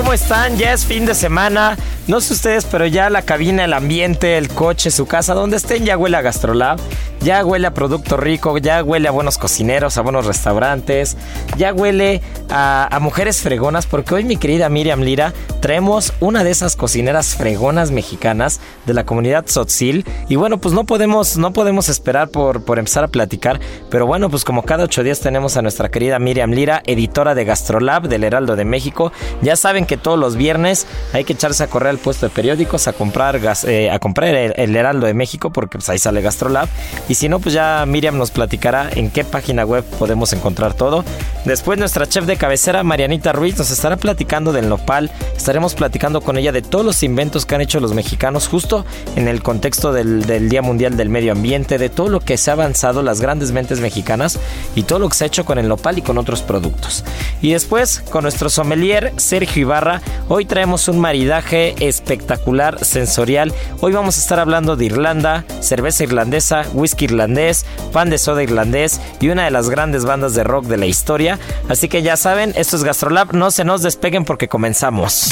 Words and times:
¿Cómo 0.00 0.14
están? 0.14 0.56
Ya 0.56 0.72
es 0.72 0.86
fin 0.86 1.04
de 1.04 1.14
semana. 1.14 1.76
No 2.06 2.22
sé 2.22 2.32
ustedes, 2.32 2.64
pero 2.64 2.86
ya 2.86 3.10
la 3.10 3.20
cabina, 3.20 3.66
el 3.66 3.74
ambiente, 3.74 4.38
el 4.38 4.48
coche, 4.48 4.90
su 4.90 5.04
casa, 5.04 5.34
donde 5.34 5.58
estén, 5.58 5.84
ya 5.84 5.98
huele 5.98 6.16
a 6.16 6.22
Gastrolab. 6.22 6.80
Ya 7.22 7.44
huele 7.44 7.66
a 7.66 7.74
producto 7.74 8.16
rico, 8.16 8.56
ya 8.56 8.82
huele 8.82 9.06
a 9.06 9.10
buenos 9.10 9.36
cocineros, 9.36 9.98
a 9.98 10.00
buenos 10.00 10.24
restaurantes, 10.24 11.18
ya 11.58 11.74
huele 11.74 12.22
a, 12.48 12.98
mujeres 13.02 13.42
fregonas, 13.42 13.86
porque 13.86 14.14
hoy 14.14 14.24
mi 14.24 14.38
querida 14.38 14.70
Miriam 14.70 15.00
Lira 15.00 15.34
traemos 15.60 16.14
una 16.20 16.44
de 16.44 16.50
esas 16.50 16.76
cocineras 16.76 17.36
fregonas 17.36 17.90
mexicanas 17.90 18.60
de 18.86 18.94
la 18.94 19.04
comunidad 19.04 19.44
Tzotzil. 19.44 20.06
Y 20.30 20.36
bueno, 20.36 20.58
pues 20.58 20.74
no 20.74 20.84
podemos, 20.84 21.36
no 21.36 21.52
podemos 21.52 21.90
esperar 21.90 22.30
por, 22.30 22.64
por 22.64 22.78
empezar 22.78 23.04
a 23.04 23.08
platicar, 23.08 23.60
pero 23.90 24.06
bueno, 24.06 24.30
pues 24.30 24.46
como 24.46 24.62
cada 24.62 24.84
ocho 24.84 25.02
días 25.02 25.20
tenemos 25.20 25.58
a 25.58 25.62
nuestra 25.62 25.90
querida 25.90 26.18
Miriam 26.18 26.52
Lira, 26.52 26.82
editora 26.86 27.34
de 27.34 27.44
Gastrolab 27.44 28.08
del 28.08 28.24
Heraldo 28.24 28.56
de 28.56 28.64
México. 28.64 29.12
Ya 29.42 29.56
saben 29.56 29.84
que 29.84 29.98
todos 29.98 30.18
los 30.18 30.36
viernes 30.36 30.86
hay 31.12 31.24
que 31.24 31.34
echarse 31.34 31.64
a 31.64 31.66
correr 31.66 31.90
al 31.90 31.98
puesto 31.98 32.26
de 32.26 32.30
periódicos 32.30 32.88
a 32.88 32.94
comprar, 32.94 33.40
gas, 33.40 33.64
eh, 33.64 33.90
a 33.90 33.98
comprar 33.98 34.34
el, 34.34 34.54
el 34.56 34.74
Heraldo 34.74 35.06
de 35.06 35.12
México, 35.12 35.50
porque 35.52 35.76
pues 35.76 35.90
ahí 35.90 35.98
sale 35.98 36.22
Gastrolab. 36.22 36.68
Y 37.10 37.16
si 37.16 37.28
no, 37.28 37.40
pues 37.40 37.52
ya 37.52 37.84
Miriam 37.88 38.16
nos 38.16 38.30
platicará 38.30 38.88
en 38.94 39.10
qué 39.10 39.24
página 39.24 39.64
web 39.64 39.82
podemos 39.98 40.32
encontrar 40.32 40.74
todo. 40.74 41.04
Después 41.44 41.76
nuestra 41.76 42.06
chef 42.06 42.24
de 42.24 42.36
cabecera, 42.36 42.84
Marianita 42.84 43.32
Ruiz, 43.32 43.58
nos 43.58 43.72
estará 43.72 43.96
platicando 43.96 44.52
del 44.52 44.68
nopal. 44.68 45.10
Estaremos 45.36 45.74
platicando 45.74 46.20
con 46.20 46.38
ella 46.38 46.52
de 46.52 46.62
todos 46.62 46.84
los 46.84 47.02
inventos 47.02 47.46
que 47.46 47.56
han 47.56 47.62
hecho 47.62 47.80
los 47.80 47.94
mexicanos 47.94 48.46
justo 48.46 48.86
en 49.16 49.26
el 49.26 49.42
contexto 49.42 49.92
del, 49.92 50.24
del 50.24 50.48
Día 50.48 50.62
Mundial 50.62 50.96
del 50.96 51.08
Medio 51.08 51.32
Ambiente, 51.32 51.78
de 51.78 51.88
todo 51.88 52.10
lo 52.10 52.20
que 52.20 52.36
se 52.36 52.50
ha 52.50 52.52
avanzado, 52.52 53.02
las 53.02 53.20
grandes 53.20 53.50
mentes 53.50 53.80
mexicanas 53.80 54.38
y 54.76 54.84
todo 54.84 55.00
lo 55.00 55.08
que 55.08 55.16
se 55.16 55.24
ha 55.24 55.26
hecho 55.26 55.44
con 55.44 55.58
el 55.58 55.66
nopal 55.66 55.98
y 55.98 56.02
con 56.02 56.16
otros 56.16 56.42
productos. 56.42 57.04
Y 57.42 57.50
después, 57.50 58.04
con 58.10 58.22
nuestro 58.22 58.50
sommelier, 58.50 59.12
Sergio 59.16 59.62
Ibarra, 59.62 60.00
hoy 60.28 60.44
traemos 60.44 60.86
un 60.86 61.00
maridaje 61.00 61.74
espectacular, 61.80 62.84
sensorial. 62.84 63.52
Hoy 63.80 63.92
vamos 63.92 64.16
a 64.16 64.20
estar 64.20 64.38
hablando 64.38 64.76
de 64.76 64.84
Irlanda, 64.84 65.44
cerveza 65.60 66.04
irlandesa, 66.04 66.66
whisky 66.72 66.99
irlandés, 67.04 67.66
pan 67.92 68.10
de 68.10 68.18
soda 68.18 68.42
irlandés 68.42 69.00
y 69.20 69.28
una 69.28 69.44
de 69.44 69.50
las 69.50 69.70
grandes 69.70 70.04
bandas 70.04 70.34
de 70.34 70.44
rock 70.44 70.66
de 70.66 70.76
la 70.76 70.86
historia. 70.86 71.38
Así 71.68 71.88
que 71.88 72.02
ya 72.02 72.16
saben, 72.16 72.52
esto 72.56 72.76
es 72.76 72.84
Gastrolab, 72.84 73.34
no 73.34 73.50
se 73.50 73.64
nos 73.64 73.82
despeguen 73.82 74.24
porque 74.24 74.48
comenzamos. 74.48 75.28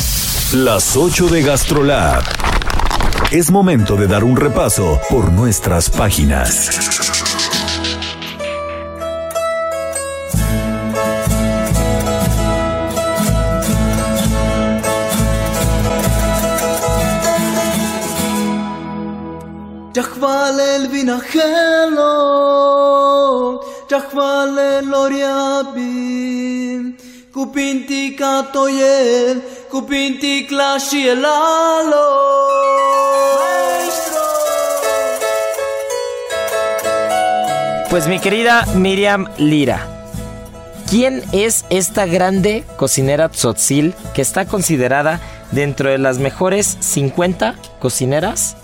Las 0.54 0.96
8 0.96 1.28
de 1.28 1.42
GastroLab. 1.42 2.22
Es 3.30 3.50
momento 3.50 3.96
de 3.96 4.06
dar 4.06 4.24
un 4.24 4.36
repaso 4.36 4.98
por 5.10 5.30
nuestras 5.30 5.90
páginas. 5.90 6.70
Jahval 19.94 20.38
oriabim, 24.94 26.97
Kupinti 27.32 28.16
katoyel, 28.16 29.42
Kupinti 29.70 30.47
klashi 30.47 31.09
el 31.09 31.25
alo. 31.25 32.09
Pues 37.91 38.06
mi 38.06 38.19
querida 38.19 38.66
Miriam 38.75 39.26
Lira, 39.38 39.86
¿quién 40.91 41.22
es 41.32 41.65
esta 41.70 42.06
grande 42.06 42.65
cocinera 42.76 43.30
tzotzil 43.30 43.94
que 44.15 44.22
está 44.22 44.47
considerada 44.47 45.20
dentro 45.53 45.88
de 45.88 45.98
las 45.98 46.19
mejores 46.19 46.76
50 46.80 47.54
cocineras 47.80 48.56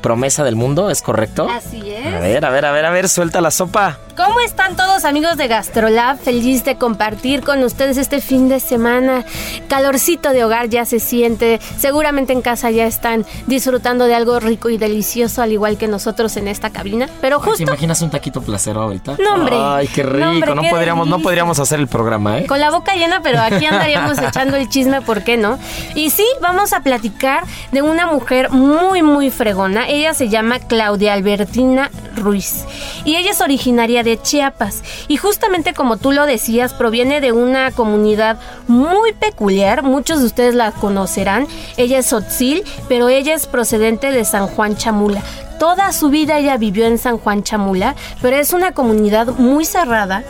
promesa 0.00 0.44
del 0.44 0.56
mundo? 0.56 0.90
¿Es 0.90 1.02
correcto? 1.02 1.48
Así 1.48 1.90
es. 1.90 2.14
A 2.14 2.18
ver, 2.20 2.44
a 2.44 2.50
ver, 2.50 2.64
a 2.64 2.72
ver, 2.72 2.84
a 2.84 2.90
ver, 2.90 3.08
suelta 3.08 3.40
la 3.40 3.50
sopa. 3.50 3.98
¿Cómo 4.18 4.40
están 4.40 4.74
todos 4.74 5.04
amigos 5.04 5.36
de 5.36 5.46
Gastrolab? 5.46 6.18
Feliz 6.18 6.64
de 6.64 6.74
compartir 6.74 7.44
con 7.44 7.62
ustedes 7.62 7.96
este 7.98 8.20
fin 8.20 8.48
de 8.48 8.58
semana. 8.58 9.24
Calorcito 9.68 10.30
de 10.30 10.44
hogar 10.44 10.68
ya 10.68 10.84
se 10.86 10.98
siente. 10.98 11.60
Seguramente 11.78 12.32
en 12.32 12.42
casa 12.42 12.72
ya 12.72 12.84
están 12.84 13.24
disfrutando 13.46 14.06
de 14.06 14.16
algo 14.16 14.40
rico 14.40 14.70
y 14.70 14.76
delicioso, 14.76 15.40
al 15.40 15.52
igual 15.52 15.78
que 15.78 15.86
nosotros 15.86 16.36
en 16.36 16.48
esta 16.48 16.70
cabina. 16.70 17.08
Pero 17.20 17.38
¿Te 17.38 17.44
justo 17.44 17.62
imaginas 17.62 18.02
un 18.02 18.10
taquito 18.10 18.42
placero 18.42 18.82
ahorita? 18.82 19.18
No, 19.22 19.36
hombre. 19.36 19.54
Ay, 19.56 19.86
qué 19.86 20.02
rico. 20.02 20.18
No, 20.18 20.30
hombre, 20.32 20.52
no, 20.52 20.62
qué 20.62 20.70
podríamos, 20.70 21.06
no 21.06 21.20
podríamos 21.20 21.60
hacer 21.60 21.78
el 21.78 21.86
programa, 21.86 22.40
¿eh? 22.40 22.46
con 22.46 22.58
la 22.58 22.72
boca 22.72 22.96
llena, 22.96 23.20
pero 23.22 23.40
aquí 23.40 23.66
andaríamos 23.66 24.18
echando 24.22 24.56
el 24.56 24.68
chisme, 24.68 25.00
¿por 25.00 25.22
qué 25.22 25.36
no? 25.36 25.60
Y 25.94 26.10
sí, 26.10 26.26
vamos 26.42 26.72
a 26.72 26.80
platicar 26.80 27.44
de 27.70 27.82
una 27.82 28.08
mujer 28.08 28.50
muy, 28.50 29.00
muy 29.00 29.30
fregona. 29.30 29.88
Ella 29.88 30.12
se 30.12 30.28
llama 30.28 30.58
Claudia 30.58 31.12
Albertina 31.12 31.92
Ruiz 32.16 32.64
y 33.04 33.14
ella 33.14 33.30
es 33.30 33.40
originaria 33.40 34.02
de 34.02 34.07
Chiapas. 34.16 34.82
Y 35.08 35.16
justamente 35.16 35.74
como 35.74 35.96
tú 35.96 36.12
lo 36.12 36.24
decías, 36.26 36.72
proviene 36.72 37.20
de 37.20 37.32
una 37.32 37.70
comunidad 37.72 38.38
muy 38.66 39.12
peculiar. 39.12 39.82
Muchos 39.82 40.20
de 40.20 40.26
ustedes 40.26 40.54
la 40.54 40.72
conocerán. 40.72 41.46
Ella 41.76 41.98
es 41.98 42.12
Otzil, 42.12 42.64
pero 42.88 43.08
ella 43.08 43.34
es 43.34 43.46
procedente 43.46 44.10
de 44.10 44.24
San 44.24 44.46
Juan 44.46 44.76
Chamula. 44.76 45.22
Toda 45.58 45.92
su 45.92 46.08
vida 46.08 46.38
ella 46.38 46.56
vivió 46.56 46.86
en 46.86 46.98
San 46.98 47.18
Juan 47.18 47.42
Chamula, 47.42 47.96
pero 48.22 48.36
es 48.36 48.52
una 48.52 48.72
comunidad 48.72 49.26
muy 49.38 49.64
cerrada 49.64 50.22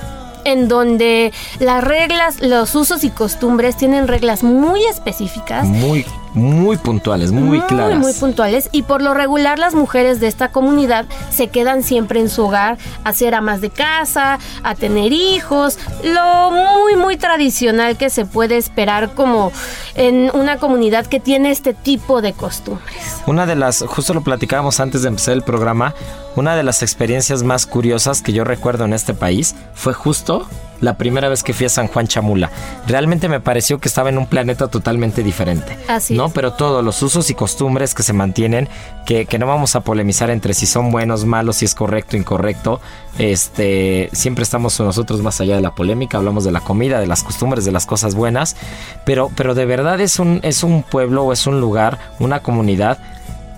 en 0.45 0.69
donde 0.69 1.33
las 1.59 1.85
reglas, 1.85 2.41
los 2.41 2.75
usos 2.75 3.05
y 3.05 3.11
costumbres 3.11 3.77
tienen 3.77 4.09
reglas 4.09 4.43
muy 4.43 4.85
específicas. 4.85 5.67
Muy, 5.67 6.07
muy 6.35 6.77
puntuales, 6.77 7.33
muy, 7.33 7.61
claras. 7.63 7.99
muy 7.99 8.13
puntuales 8.13 8.69
y 8.73 8.83
por 8.83 9.03
lo 9.03 9.15
regular 9.15 9.59
las 9.59 9.75
mujeres 9.75 10.21
de 10.21 10.29
esta 10.29 10.49
comunidad 10.51 11.07
se 11.31 11.49
quedan 11.49 11.83
siempre 11.83 12.21
en 12.21 12.29
su 12.29 12.45
hogar 12.47 12.79
a 13.05 13.13
ser 13.13 13.35
amas 13.35 13.61
de 13.61 13.71
casa, 13.71 14.39
a 14.63 14.75
tener 14.75 15.13
hijos, 15.13 15.79
lo 16.03 16.51
muy 16.51 16.97
muy 16.97 17.17
tradicional 17.17 17.97
que 17.97 18.11
se 18.11 18.25
puede 18.25 18.57
esperar 18.57 19.15
como 19.15 19.53
en 19.95 20.31
una 20.35 20.59
comunidad 20.59 21.07
que 21.07 21.21
tiene 21.21 21.51
este 21.51 21.75
tipo 21.75 22.23
de 22.23 22.33
costumbres. 22.33 23.23
Una 23.27 23.47
de 23.47 23.57
las, 23.57 23.85
justo 23.87 24.15
lo 24.15 24.23
platicábamos 24.23 24.81
antes 24.81 25.03
de 25.03 25.09
empezar 25.09 25.35
el 25.35 25.43
programa, 25.43 25.95
una 26.37 26.57
de 26.57 26.63
las 26.63 26.83
experiencias 26.83 27.43
más 27.43 27.67
curiosas 27.67 28.23
que 28.23 28.33
yo 28.33 28.45
recuerdo 28.45 28.85
en 28.85 28.93
este 28.93 29.15
país 29.15 29.55
fue 29.75 29.93
justo 29.93 30.47
la 30.81 30.97
primera 30.97 31.29
vez 31.29 31.43
que 31.43 31.53
fui 31.53 31.67
a 31.67 31.69
San 31.69 31.89
Juan 31.89 32.07
Chamula. 32.07 32.51
Realmente 32.87 33.29
me 33.29 33.41
pareció 33.41 33.79
que 33.79 33.89
estaba 33.89 34.09
en 34.09 34.19
un 34.19 34.27
planeta 34.27 34.69
totalmente 34.69 35.23
diferente. 35.23 35.77
Así 35.89 36.15
¿no? 36.15 36.27
es. 36.27 36.33
Pero 36.33 36.53
todos 36.53 36.85
los 36.85 37.03
usos 37.03 37.31
y 37.31 37.35
costumbres 37.35 37.95
que 37.95 38.03
se 38.03 38.13
mantienen, 38.13 38.69
que, 39.05 39.27
que 39.27 39.39
no 39.39 39.47
vamos 39.47 39.77
a 39.77 39.81
polemizar 39.81 40.31
entre 40.31 40.55
si 40.55 40.67
son 40.67 40.91
buenos, 40.91 41.25
malos, 41.25 41.57
si 41.57 41.65
es 41.65 41.75
correcto, 41.75 42.17
incorrecto. 42.17 42.81
Este, 43.19 44.11
siempre 44.13 44.45
estamos 44.45 44.79
nosotros 44.81 45.23
más 45.23 45.41
allá 45.41 45.57
de 45.57 45.63
la 45.63 45.75
polémica, 45.75 46.19
hablamos 46.19 46.45
de 46.45 46.53
la 46.53 46.61
comida, 46.61 47.01
de 47.01 47.07
las 47.07 47.23
costumbres, 47.25 47.65
de 47.65 47.73
las 47.73 47.87
cosas 47.87 48.15
buenas, 48.15 48.57
pero, 49.05 49.31
pero 49.35 49.55
de 49.55 49.67
verdad 49.67 50.01
es 50.01 50.19
un, 50.19 50.41
es 50.43 50.63
un 50.63 50.83
pueblo 50.83 51.25
o 51.25 51.33
es 51.33 51.47
un 51.47 51.61
lugar, 51.61 51.99
una 52.21 52.41
comunidad 52.41 52.99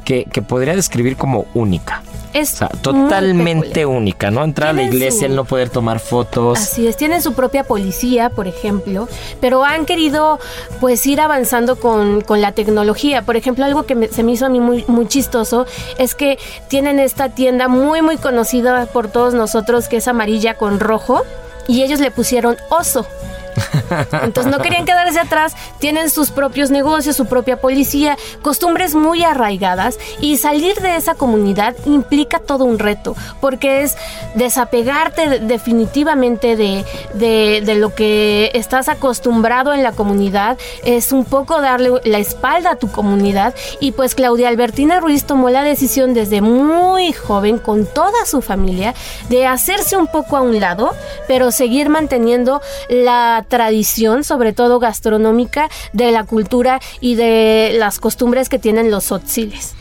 que, 0.04 0.24
que 0.24 0.42
podría 0.42 0.74
describir 0.74 1.16
como 1.16 1.46
única. 1.54 2.02
Es 2.32 2.54
O 2.54 2.56
sea, 2.58 2.68
totalmente 2.68 3.86
única, 3.86 4.30
¿no? 4.30 4.44
Entrar 4.44 4.70
a 4.70 4.72
la 4.72 4.82
iglesia, 4.82 5.20
su- 5.20 5.24
el 5.26 5.34
no 5.36 5.44
poder 5.44 5.68
tomar 5.70 5.98
fotos. 5.98 6.58
Así 6.58 6.86
es, 6.86 6.96
tienen 6.96 7.22
su 7.22 7.32
propia 7.32 7.64
policía, 7.64 8.30
por 8.30 8.46
ejemplo, 8.46 9.08
pero 9.40 9.64
han 9.64 9.84
querido 9.86 10.38
pues 10.80 11.04
ir 11.06 11.20
avanzando 11.20 11.76
con, 11.76 12.20
con 12.20 12.40
la 12.40 12.52
tecnología. 12.52 13.22
Por 13.22 13.36
ejemplo, 13.36 13.64
algo 13.64 13.84
que 13.84 13.94
me- 13.94 14.08
se 14.08 14.22
me 14.22 14.32
hizo 14.32 14.46
a 14.46 14.48
mí 14.48 14.60
muy, 14.60 14.84
muy 14.86 15.06
chistoso 15.08 15.66
es 15.98 16.14
que 16.14 16.38
tienen 16.68 17.00
esta 17.00 17.30
tienda 17.30 17.68
muy 17.68 18.00
muy 18.02 18.16
conocida 18.16 18.86
por 18.86 19.08
todos 19.08 19.34
nosotros 19.34 19.88
que 19.88 19.96
es 19.96 20.06
amarilla 20.08 20.54
con 20.54 20.78
rojo 20.80 21.22
y 21.66 21.82
ellos 21.82 22.00
le 22.00 22.10
pusieron 22.10 22.56
oso. 22.68 23.06
Entonces 24.22 24.50
no 24.52 24.58
querían 24.62 24.84
quedarse 24.84 25.18
atrás, 25.20 25.54
tienen 25.78 26.10
sus 26.10 26.30
propios 26.30 26.70
negocios, 26.70 27.16
su 27.16 27.26
propia 27.26 27.60
policía, 27.60 28.16
costumbres 28.42 28.94
muy 28.94 29.22
arraigadas 29.24 29.98
y 30.20 30.36
salir 30.38 30.76
de 30.76 30.96
esa 30.96 31.14
comunidad 31.14 31.74
implica 31.86 32.38
todo 32.38 32.64
un 32.64 32.78
reto, 32.78 33.16
porque 33.40 33.82
es 33.82 33.96
desapegarte 34.34 35.28
de- 35.28 35.38
definitivamente 35.40 36.56
de, 36.56 36.84
de- 37.14 37.62
de 37.64 37.74
lo 37.74 37.94
que 37.94 38.50
estás 38.54 38.88
acostumbrado 38.88 39.72
en 39.72 39.82
la 39.82 39.92
comunidad, 39.92 40.56
es 40.84 41.12
un 41.12 41.24
poco 41.24 41.60
darle 41.60 41.90
la 42.04 42.18
espalda 42.18 42.72
a 42.72 42.76
tu 42.76 42.90
comunidad 42.90 43.54
y 43.80 43.92
pues 43.92 44.14
Claudia 44.14 44.48
Albertina 44.48 45.00
Ruiz 45.00 45.24
tomó 45.24 45.50
la 45.50 45.62
decisión 45.62 46.14
desde 46.14 46.40
muy 46.40 47.12
joven 47.12 47.58
con 47.58 47.86
toda 47.86 48.24
su 48.26 48.40
familia 48.42 48.94
de 49.28 49.46
hacerse 49.46 49.96
un 49.96 50.06
poco 50.06 50.36
a 50.36 50.42
un 50.42 50.58
lado, 50.60 50.94
pero 51.28 51.50
seguir 51.50 51.88
manteniendo 51.88 52.60
la 52.88 53.39
tradición, 53.42 54.24
sobre 54.24 54.52
todo 54.52 54.78
gastronómica, 54.78 55.68
de 55.92 56.10
la 56.12 56.24
cultura 56.24 56.80
y 57.00 57.14
de 57.14 57.72
las 57.78 57.98
costumbres 57.98 58.48
que 58.48 58.58
tienen 58.58 58.90
los 58.90 59.12
otziles. 59.12 59.74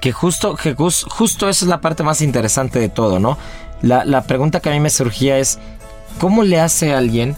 Que 0.00 0.12
justo, 0.12 0.56
que 0.56 0.74
jus- 0.74 1.04
justo 1.08 1.48
esa 1.48 1.64
es 1.64 1.68
la 1.68 1.80
parte 1.80 2.02
más 2.02 2.20
interesante 2.22 2.78
de 2.78 2.88
todo, 2.88 3.18
¿no? 3.18 3.36
La, 3.82 4.04
la 4.04 4.22
pregunta 4.22 4.60
que 4.60 4.68
a 4.70 4.72
mí 4.72 4.80
me 4.80 4.90
surgía 4.90 5.38
es, 5.38 5.58
¿cómo 6.20 6.42
le 6.42 6.60
hace 6.60 6.94
a 6.94 6.98
alguien, 6.98 7.36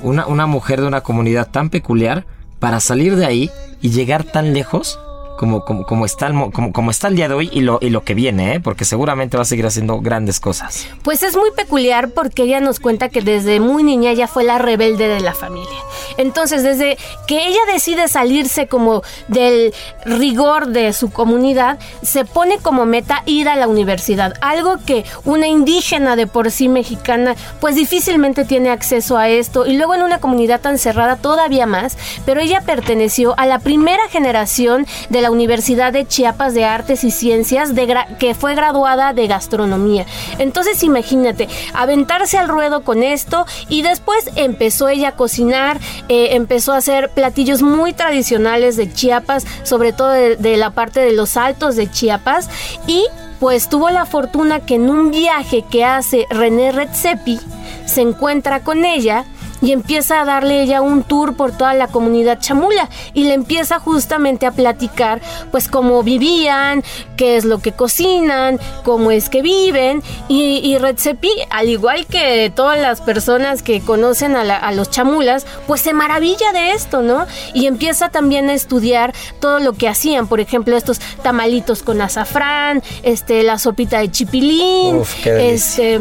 una, 0.00 0.26
una 0.26 0.46
mujer 0.46 0.80
de 0.80 0.86
una 0.86 1.02
comunidad 1.02 1.48
tan 1.50 1.70
peculiar, 1.70 2.24
para 2.58 2.80
salir 2.80 3.16
de 3.16 3.26
ahí 3.26 3.50
y 3.80 3.90
llegar 3.90 4.24
tan 4.24 4.54
lejos 4.54 4.98
como, 5.42 5.64
como, 5.64 5.84
como, 5.84 6.04
está, 6.06 6.28
el, 6.28 6.34
mo- 6.34 6.52
como, 6.52 6.72
como 6.72 6.92
está 6.92 7.08
el 7.08 7.16
día 7.16 7.26
de 7.26 7.34
hoy 7.34 7.50
y 7.52 7.62
lo, 7.62 7.78
y 7.80 7.90
lo 7.90 8.04
que 8.04 8.14
viene, 8.14 8.54
¿eh? 8.54 8.60
Porque 8.60 8.84
seguramente 8.84 9.36
va 9.36 9.42
a 9.42 9.44
seguir 9.44 9.66
haciendo 9.66 10.00
grandes 10.00 10.38
cosas. 10.38 10.86
Pues 11.02 11.24
es 11.24 11.36
muy 11.36 11.50
peculiar 11.50 12.10
porque 12.10 12.44
ella 12.44 12.60
nos 12.60 12.78
cuenta 12.78 13.08
que 13.08 13.22
desde 13.22 13.58
muy 13.58 13.82
niña 13.82 14.12
ella 14.12 14.28
fue 14.28 14.44
la 14.44 14.58
rebelde 14.58 15.08
de 15.08 15.18
la 15.18 15.34
familia. 15.34 15.76
Entonces, 16.16 16.62
desde 16.62 16.96
que 17.26 17.48
ella 17.48 17.58
decide 17.72 18.06
salirse 18.06 18.68
como 18.68 19.02
del 19.26 19.74
rigor 20.04 20.68
de 20.68 20.92
su 20.92 21.10
comunidad, 21.10 21.80
se 22.02 22.24
pone 22.24 22.58
como 22.58 22.86
meta 22.86 23.24
ir 23.26 23.48
a 23.48 23.56
la 23.56 23.66
universidad. 23.66 24.34
Algo 24.42 24.76
que 24.86 25.04
una 25.24 25.48
indígena 25.48 26.14
de 26.14 26.28
por 26.28 26.52
sí 26.52 26.68
mexicana, 26.68 27.34
pues 27.60 27.74
difícilmente 27.74 28.44
tiene 28.44 28.70
acceso 28.70 29.18
a 29.18 29.28
esto. 29.28 29.66
Y 29.66 29.76
luego 29.76 29.96
en 29.96 30.02
una 30.02 30.20
comunidad 30.20 30.60
tan 30.60 30.78
cerrada 30.78 31.16
todavía 31.16 31.66
más. 31.66 31.98
Pero 32.24 32.40
ella 32.40 32.60
perteneció 32.60 33.34
a 33.38 33.46
la 33.46 33.58
primera 33.58 34.06
generación 34.08 34.86
de 35.08 35.20
la 35.20 35.31
Universidad 35.32 35.92
de 35.92 36.06
Chiapas 36.06 36.54
de 36.54 36.64
Artes 36.64 37.04
y 37.04 37.10
Ciencias 37.10 37.74
de 37.74 37.92
que 38.18 38.34
fue 38.34 38.54
graduada 38.54 39.12
de 39.12 39.26
gastronomía. 39.26 40.06
Entonces 40.38 40.82
imagínate, 40.82 41.48
aventarse 41.74 42.38
al 42.38 42.48
ruedo 42.48 42.82
con 42.84 43.02
esto 43.02 43.46
y 43.68 43.82
después 43.82 44.30
empezó 44.36 44.88
ella 44.88 45.08
a 45.08 45.16
cocinar, 45.16 45.80
eh, 46.08 46.28
empezó 46.32 46.72
a 46.72 46.78
hacer 46.78 47.10
platillos 47.10 47.62
muy 47.62 47.92
tradicionales 47.92 48.76
de 48.76 48.92
Chiapas, 48.92 49.46
sobre 49.64 49.92
todo 49.92 50.10
de, 50.10 50.36
de 50.36 50.56
la 50.56 50.70
parte 50.70 51.00
de 51.00 51.12
los 51.12 51.36
altos 51.36 51.76
de 51.76 51.90
Chiapas 51.90 52.48
y 52.86 53.06
pues 53.40 53.68
tuvo 53.68 53.90
la 53.90 54.06
fortuna 54.06 54.60
que 54.60 54.76
en 54.76 54.88
un 54.88 55.10
viaje 55.10 55.64
que 55.68 55.84
hace 55.84 56.26
René 56.30 56.70
Redzepi 56.70 57.40
se 57.86 58.00
encuentra 58.00 58.60
con 58.60 58.84
ella 58.84 59.24
y 59.62 59.72
empieza 59.72 60.20
a 60.20 60.24
darle 60.24 60.62
ella 60.62 60.82
un 60.82 61.02
tour 61.04 61.34
por 61.36 61.52
toda 61.56 61.72
la 61.74 61.86
comunidad 61.88 62.38
chamula 62.40 62.88
y 63.14 63.24
le 63.24 63.34
empieza 63.34 63.78
justamente 63.78 64.44
a 64.46 64.50
platicar 64.50 65.20
pues 65.50 65.68
cómo 65.68 66.02
vivían, 66.02 66.82
qué 67.16 67.36
es 67.36 67.44
lo 67.44 67.60
que 67.60 67.72
cocinan, 67.72 68.58
cómo 68.84 69.10
es 69.10 69.28
que 69.28 69.40
viven 69.42 70.02
y, 70.28 70.58
y 70.58 70.78
Redzepi, 70.78 71.30
al 71.50 71.68
igual 71.68 72.06
que 72.06 72.52
todas 72.54 72.78
las 72.78 73.00
personas 73.00 73.62
que 73.62 73.80
conocen 73.80 74.36
a, 74.36 74.44
la- 74.44 74.56
a 74.56 74.72
los 74.72 74.90
chamulas, 74.90 75.46
pues 75.66 75.80
se 75.80 75.92
maravilla 75.92 76.52
de 76.52 76.72
esto, 76.72 77.02
¿no? 77.02 77.26
Y 77.54 77.66
empieza 77.66 78.08
también 78.08 78.50
a 78.50 78.54
estudiar 78.54 79.14
todo 79.40 79.60
lo 79.60 79.72
que 79.74 79.88
hacían, 79.88 80.26
por 80.26 80.40
ejemplo, 80.40 80.76
estos 80.76 80.98
tamalitos 81.22 81.82
con 81.82 82.00
azafrán, 82.02 82.82
este, 83.02 83.42
la 83.42 83.58
sopita 83.58 83.98
de 84.00 84.10
chipilín, 84.10 84.96
Uf, 84.96 85.14
qué 85.22 85.52
este 85.54 86.00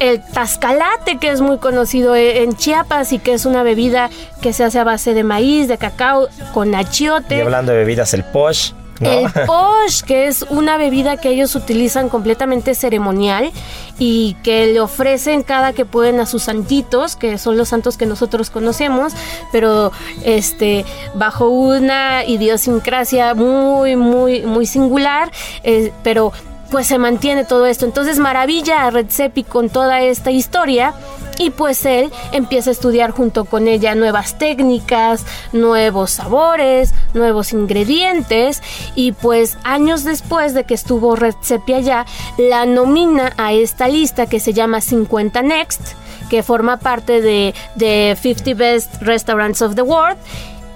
el 0.00 0.22
tascalate, 0.22 1.18
que 1.18 1.30
es 1.30 1.40
muy 1.40 1.58
conocido 1.58 2.14
e- 2.14 2.42
en 2.42 2.54
Chiapas 2.56 3.12
y 3.12 3.18
que 3.18 3.34
es 3.34 3.46
una 3.46 3.62
bebida 3.62 4.10
que 4.40 4.52
se 4.52 4.64
hace 4.64 4.78
a 4.78 4.84
base 4.84 5.14
de 5.14 5.24
maíz, 5.24 5.68
de 5.68 5.78
cacao, 5.78 6.28
con 6.54 6.72
Y 6.72 6.76
achiote. 6.76 7.42
hablando 7.42 7.72
de 7.72 7.78
bebidas, 7.78 8.14
el 8.14 8.24
posh, 8.24 8.72
¿no? 9.00 9.10
El 9.10 9.30
posh, 9.46 10.02
que 10.02 10.26
es 10.26 10.42
una 10.50 10.76
bebida 10.76 11.16
que 11.16 11.28
ellos 11.30 11.54
utilizan 11.54 12.08
completamente 12.08 12.74
ceremonial 12.74 13.50
y 13.98 14.34
que 14.42 14.66
le 14.66 14.80
ofrecen 14.80 15.42
cada 15.42 15.72
que 15.72 15.84
pueden 15.84 16.18
a 16.20 16.26
sus 16.26 16.44
santitos, 16.44 17.16
que 17.16 17.38
son 17.38 17.56
los 17.56 17.68
santos 17.68 17.96
que 17.96 18.06
nosotros 18.06 18.50
conocemos, 18.50 19.12
pero 19.52 19.92
este 20.24 20.84
bajo 21.14 21.48
una 21.48 22.24
idiosincrasia 22.24 23.34
muy, 23.34 23.96
muy, 23.96 24.42
muy 24.42 24.66
singular, 24.66 25.30
eh, 25.64 25.92
pero 26.02 26.32
pues 26.70 26.86
se 26.86 26.98
mantiene 26.98 27.44
todo 27.44 27.66
esto. 27.66 27.84
Entonces 27.84 28.18
maravilla 28.18 28.84
a 28.84 28.90
Redzepi 28.90 29.44
con 29.44 29.70
toda 29.70 30.02
esta 30.02 30.30
historia 30.30 30.94
y 31.38 31.50
pues 31.50 31.84
él 31.86 32.10
empieza 32.32 32.70
a 32.70 32.72
estudiar 32.72 33.12
junto 33.12 33.44
con 33.44 33.68
ella 33.68 33.94
nuevas 33.94 34.38
técnicas, 34.38 35.24
nuevos 35.52 36.10
sabores, 36.10 36.92
nuevos 37.14 37.52
ingredientes 37.52 38.62
y 38.94 39.12
pues 39.12 39.56
años 39.64 40.04
después 40.04 40.54
de 40.54 40.64
que 40.64 40.74
estuvo 40.74 41.16
Redzepi 41.16 41.74
allá, 41.74 42.06
la 42.36 42.66
nomina 42.66 43.32
a 43.36 43.52
esta 43.52 43.88
lista 43.88 44.26
que 44.26 44.40
se 44.40 44.52
llama 44.52 44.80
50 44.80 45.42
Next, 45.42 45.80
que 46.28 46.42
forma 46.42 46.78
parte 46.78 47.22
de, 47.22 47.54
de 47.76 48.16
50 48.20 48.54
Best 48.54 49.02
Restaurants 49.02 49.62
of 49.62 49.74
the 49.74 49.82
World. 49.82 50.18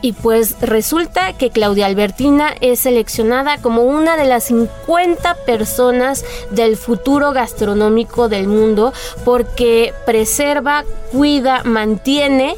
Y 0.02 0.12
pues 0.14 0.60
resulta 0.60 1.32
que 1.34 1.50
Claudia 1.50 1.86
Albertina 1.86 2.54
es 2.60 2.80
seleccionada 2.80 3.58
como 3.58 3.82
una 3.82 4.16
de 4.16 4.24
las 4.24 4.44
50 4.44 5.36
personas 5.46 6.24
del 6.50 6.76
futuro 6.76 7.32
gastronómico 7.32 8.28
del 8.28 8.48
mundo 8.48 8.92
porque 9.24 9.94
preserva, 10.04 10.84
cuida, 11.12 11.62
mantiene 11.62 12.56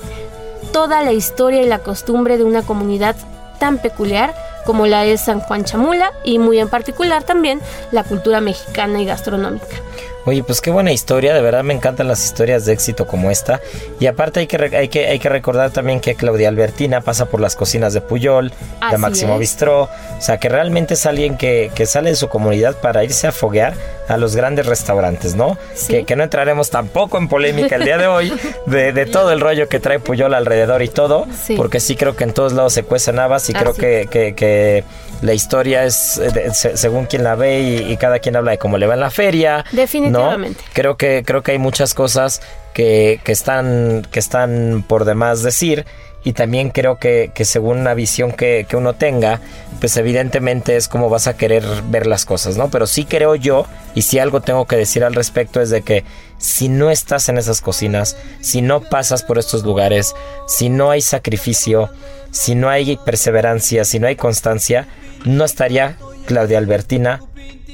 toda 0.73 1.03
la 1.03 1.13
historia 1.13 1.63
y 1.63 1.67
la 1.67 1.81
costumbre 1.81 2.39
de 2.39 2.45
una 2.45 2.63
comunidad 2.63 3.15
tan 3.61 3.79
peculiar 3.79 4.35
como 4.65 4.87
la 4.87 5.05
es 5.05 5.21
San 5.21 5.41
Juan 5.41 5.65
Chamula 5.65 6.13
y 6.25 6.39
muy 6.39 6.59
en 6.59 6.71
particular 6.71 7.25
también 7.25 7.61
la 7.93 8.05
cultura 8.05 8.41
mexicana 8.41 9.01
y 9.01 9.05
gastronómica. 9.05 9.77
Oye, 10.27 10.43
pues 10.43 10.61
qué 10.61 10.71
buena 10.71 10.93
historia, 10.93 11.35
de 11.35 11.43
verdad 11.43 11.63
me 11.65 11.75
encantan 11.75 12.09
las 12.09 12.25
historias 12.25 12.65
de 12.65 12.73
éxito 12.73 13.07
como 13.07 13.31
esta. 13.31 13.61
Y 14.01 14.07
aparte 14.07 14.41
hay 14.41 14.47
que, 14.47 14.57
hay 14.77 14.89
que, 14.89 15.07
hay 15.07 15.19
que 15.19 15.29
recordar 15.29 15.71
también 15.71 16.01
que 16.01 16.15
Claudia 16.15 16.49
Albertina 16.49 17.03
pasa 17.03 17.27
por 17.27 17.41
las 17.41 17.57
cocinas 17.57 17.93
de 17.93 18.01
Puyol, 18.01 18.53
de 18.91 18.99
Máximo 18.99 19.35
es. 19.35 19.41
Bistró. 19.41 19.83
O 19.83 20.21
sea, 20.21 20.39
que 20.39 20.49
realmente 20.49 20.95
es 20.95 21.05
alguien 21.05 21.37
que, 21.37 21.71
que 21.75 21.85
sale 21.85 22.11
de 22.11 22.17
su 22.17 22.29
comunidad 22.29 22.81
para 22.81 23.05
irse 23.05 23.27
a 23.27 23.33
foguear 23.33 23.75
a 24.09 24.17
los 24.17 24.37
grandes 24.37 24.67
restaurantes, 24.67 25.35
¿no? 25.35 25.57
Sí. 25.75 25.89
Que, 25.93 26.05
que 26.05 26.17
no 26.17 26.25
entraremos 26.25 26.71
tampoco 26.71 27.19
en 27.19 27.29
polémica 27.29 27.77
el 27.77 27.85
día 27.85 27.97
de 27.99 28.07
hoy 28.07 28.33
de, 28.67 28.93
de 28.93 29.07
todo 29.07 29.33
el 29.33 29.41
rollo 29.41 29.69
que 29.69 29.81
trae 29.81 29.99
Puyol 29.99 30.35
alrededor 30.35 30.83
y 30.83 30.89
todo. 30.89 31.27
Sí. 31.43 31.55
Porque 31.57 31.81
sí 31.81 31.97
creo 31.97 32.15
que 32.17 32.25
en 32.25 32.33
todos 32.33 32.53
lados 32.53 32.73
se 32.75 32.83
cuecen 32.83 33.19
habas 33.19 33.49
y 33.51 33.53
creo 33.55 33.75
que, 33.75 34.07
que- 34.11 34.35
que 34.35 34.85
la 35.23 35.33
historia 35.33 35.85
es 35.85 36.19
eh, 36.19 36.31
de- 36.33 36.53
se- 36.55 36.77
según 36.77 37.07
quien 37.07 37.25
la 37.25 37.35
ve 37.35 37.61
y, 37.61 37.93
y 37.93 37.97
cada 37.97 38.19
quien 38.19 38.37
habla 38.37 38.51
de 38.51 38.59
cómo 38.59 38.77
le 38.79 38.87
va 38.87 38.95
en 38.95 39.01
la 39.01 39.11
feria. 39.11 39.65
¿no? 39.73 39.77
Definitivamente. 39.81 40.63
Creo 40.75 40.97
que, 40.97 41.23
creo 41.25 41.43
que 41.43 41.53
hay 41.53 41.59
muchas 41.59 41.95
cosas 41.95 42.43
que, 42.75 43.21
que 43.25 43.33
están, 43.33 44.07
que 44.11 44.19
están 44.19 44.85
por 44.87 45.05
demás 45.05 45.43
decir. 45.43 45.87
Y 46.25 46.33
también 46.33 46.71
creo 46.71 46.99
que, 46.99 47.31
que 47.35 47.45
según 47.45 47.79
una 47.79 47.93
visión 47.93 48.33
que, 48.33 48.67
que, 48.67 48.77
uno 48.77 48.95
tenga, 48.95 49.41
pues 49.79 49.97
evidentemente 49.99 50.77
es 50.77 50.89
como 50.89 51.11
vas 51.11 51.27
a 51.27 51.37
querer 51.37 51.63
ver 51.91 52.07
las 52.07 52.25
cosas, 52.25 52.57
¿no? 52.57 52.71
Pero 52.71 52.87
sí 52.87 53.05
creo 53.05 53.35
yo, 53.35 53.67
y 53.95 54.03
si 54.03 54.19
algo 54.19 54.41
tengo 54.41 54.67
que 54.67 54.77
decir 54.77 55.05
al 55.05 55.15
respecto 55.15 55.61
es 55.61 55.69
de 55.69 55.83
que 55.83 56.05
si 56.39 56.71
no 56.71 56.91
estás 56.91 57.29
en 57.29 57.37
esas 57.37 57.61
cocinas, 57.61 58.17
si 58.41 58.63
no 58.63 58.81
pasas 58.81 59.23
por 59.23 59.39
estos 59.39 59.65
lugares, 59.65 60.15
si 60.49 60.71
no 60.71 60.91
hay 60.91 61.03
sacrificio, 61.03 61.91
si 62.31 62.55
no 62.55 62.71
hay 62.71 62.97
perseverancia, 62.97 63.85
si 63.85 63.99
no 63.99 64.07
hay 64.07 64.17
constancia, 64.17 64.89
no 65.25 65.45
estaría 65.45 65.99
Claudia 66.27 66.59
Albertina 66.59 67.21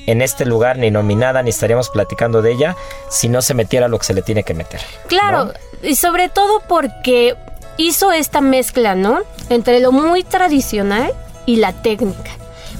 en 0.07 0.23
este 0.23 0.45
lugar 0.45 0.77
ni 0.79 0.91
nominada 0.91 1.43
ni 1.43 1.51
estaríamos 1.51 1.89
platicando 1.89 2.43
de 2.43 2.53
ella 2.53 2.77
si 3.09 3.29
no 3.29 3.43
se 3.43 3.55
metiera 3.55 3.87
lo 3.87 3.99
que 3.99 4.07
se 4.07 4.15
le 4.15 4.23
tiene 4.23 4.43
que 4.43 4.55
meter. 4.55 4.81
Claro, 5.07 5.53
y 5.83 5.95
sobre 5.95 6.29
todo 6.29 6.61
porque 6.67 7.37
hizo 7.77 8.13
esta 8.13 8.41
mezcla, 8.41 8.95
¿no? 8.95 9.21
Entre 9.49 9.81
lo 9.81 9.93
muy 9.93 10.23
tradicional 10.23 11.13
y 11.47 11.57
la 11.57 11.73
técnica. 11.73 12.31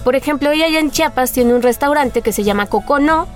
Por 0.05 0.17
ejemplo, 0.17 0.51
ella 0.51 0.67
allá 0.67 0.79
en 0.79 0.91
Chiapas 0.91 1.33
tiene 1.33 1.55
un 1.55 1.63
restaurante 1.63 2.23
que 2.23 2.33
se 2.33 2.45
llama 2.45 2.67
Cocono, 2.67 3.29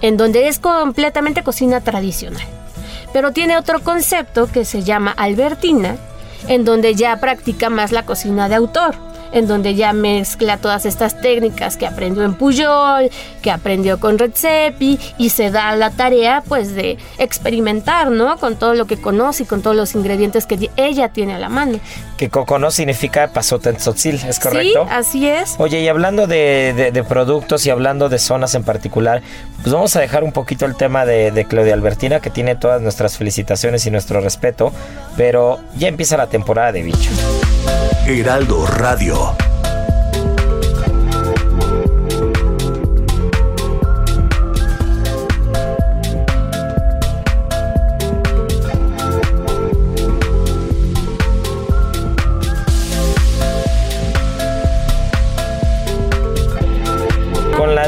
en 0.00 0.16
donde 0.16 0.48
es 0.48 0.58
completamente 0.58 1.42
cocina 1.42 1.80
tradicional. 1.80 2.46
Pero 3.12 3.32
tiene 3.32 3.56
otro 3.56 3.80
concepto 3.80 4.50
que 4.50 4.64
se 4.64 4.82
llama 4.82 5.12
Albertina, 5.16 5.96
en 6.48 6.64
donde 6.64 6.94
ya 6.94 7.18
practica 7.20 7.70
más 7.70 7.92
la 7.92 8.04
cocina 8.04 8.48
de 8.48 8.56
autor 8.56 8.94
en 9.34 9.48
donde 9.48 9.74
ya 9.74 9.92
mezcla 9.92 10.56
todas 10.56 10.86
estas 10.86 11.20
técnicas 11.20 11.76
que 11.76 11.86
aprendió 11.86 12.24
en 12.24 12.34
Puyol, 12.34 13.10
que 13.42 13.50
aprendió 13.50 14.00
con 14.00 14.18
Redzepi 14.18 14.98
y 15.18 15.28
se 15.28 15.50
da 15.50 15.74
la 15.76 15.90
tarea 15.90 16.42
pues 16.48 16.74
de 16.74 16.96
experimentar, 17.18 18.10
¿no? 18.10 18.38
Con 18.38 18.56
todo 18.56 18.74
lo 18.74 18.86
que 18.86 18.96
conoce 18.96 19.42
y 19.42 19.46
con 19.46 19.60
todos 19.60 19.76
los 19.76 19.94
ingredientes 19.94 20.46
que 20.46 20.70
ella 20.76 21.08
tiene 21.08 21.34
a 21.34 21.38
la 21.38 21.48
mano. 21.48 21.78
Que 22.16 22.30
cocono 22.30 22.70
significa 22.70 23.28
pasote 23.28 23.70
en 23.70 23.76
tzotzil, 23.76 24.20
¿es 24.26 24.38
correcto? 24.38 24.84
Sí, 24.84 24.90
así 24.90 25.28
es. 25.28 25.56
Oye, 25.58 25.80
y 25.80 25.88
hablando 25.88 26.28
de, 26.28 26.72
de, 26.76 26.92
de, 26.92 27.04
productos 27.04 27.66
y 27.66 27.70
hablando 27.70 28.08
de 28.08 28.20
zonas 28.20 28.54
en 28.54 28.62
particular, 28.62 29.20
pues 29.62 29.72
vamos 29.74 29.96
a 29.96 30.00
dejar 30.00 30.22
un 30.22 30.30
poquito 30.30 30.64
el 30.64 30.76
tema 30.76 31.04
de, 31.04 31.32
de 31.32 31.44
Claudia 31.44 31.74
Albertina, 31.74 32.20
que 32.20 32.30
tiene 32.30 32.54
todas 32.54 32.80
nuestras 32.80 33.18
felicitaciones 33.18 33.84
y 33.86 33.90
nuestro 33.90 34.20
respeto, 34.20 34.72
pero 35.16 35.58
ya 35.76 35.88
empieza 35.88 36.16
la 36.16 36.28
temporada 36.28 36.70
de 36.70 36.82
bicho. 36.84 37.10
Heraldo 38.06 38.66
Radio. 38.66 39.53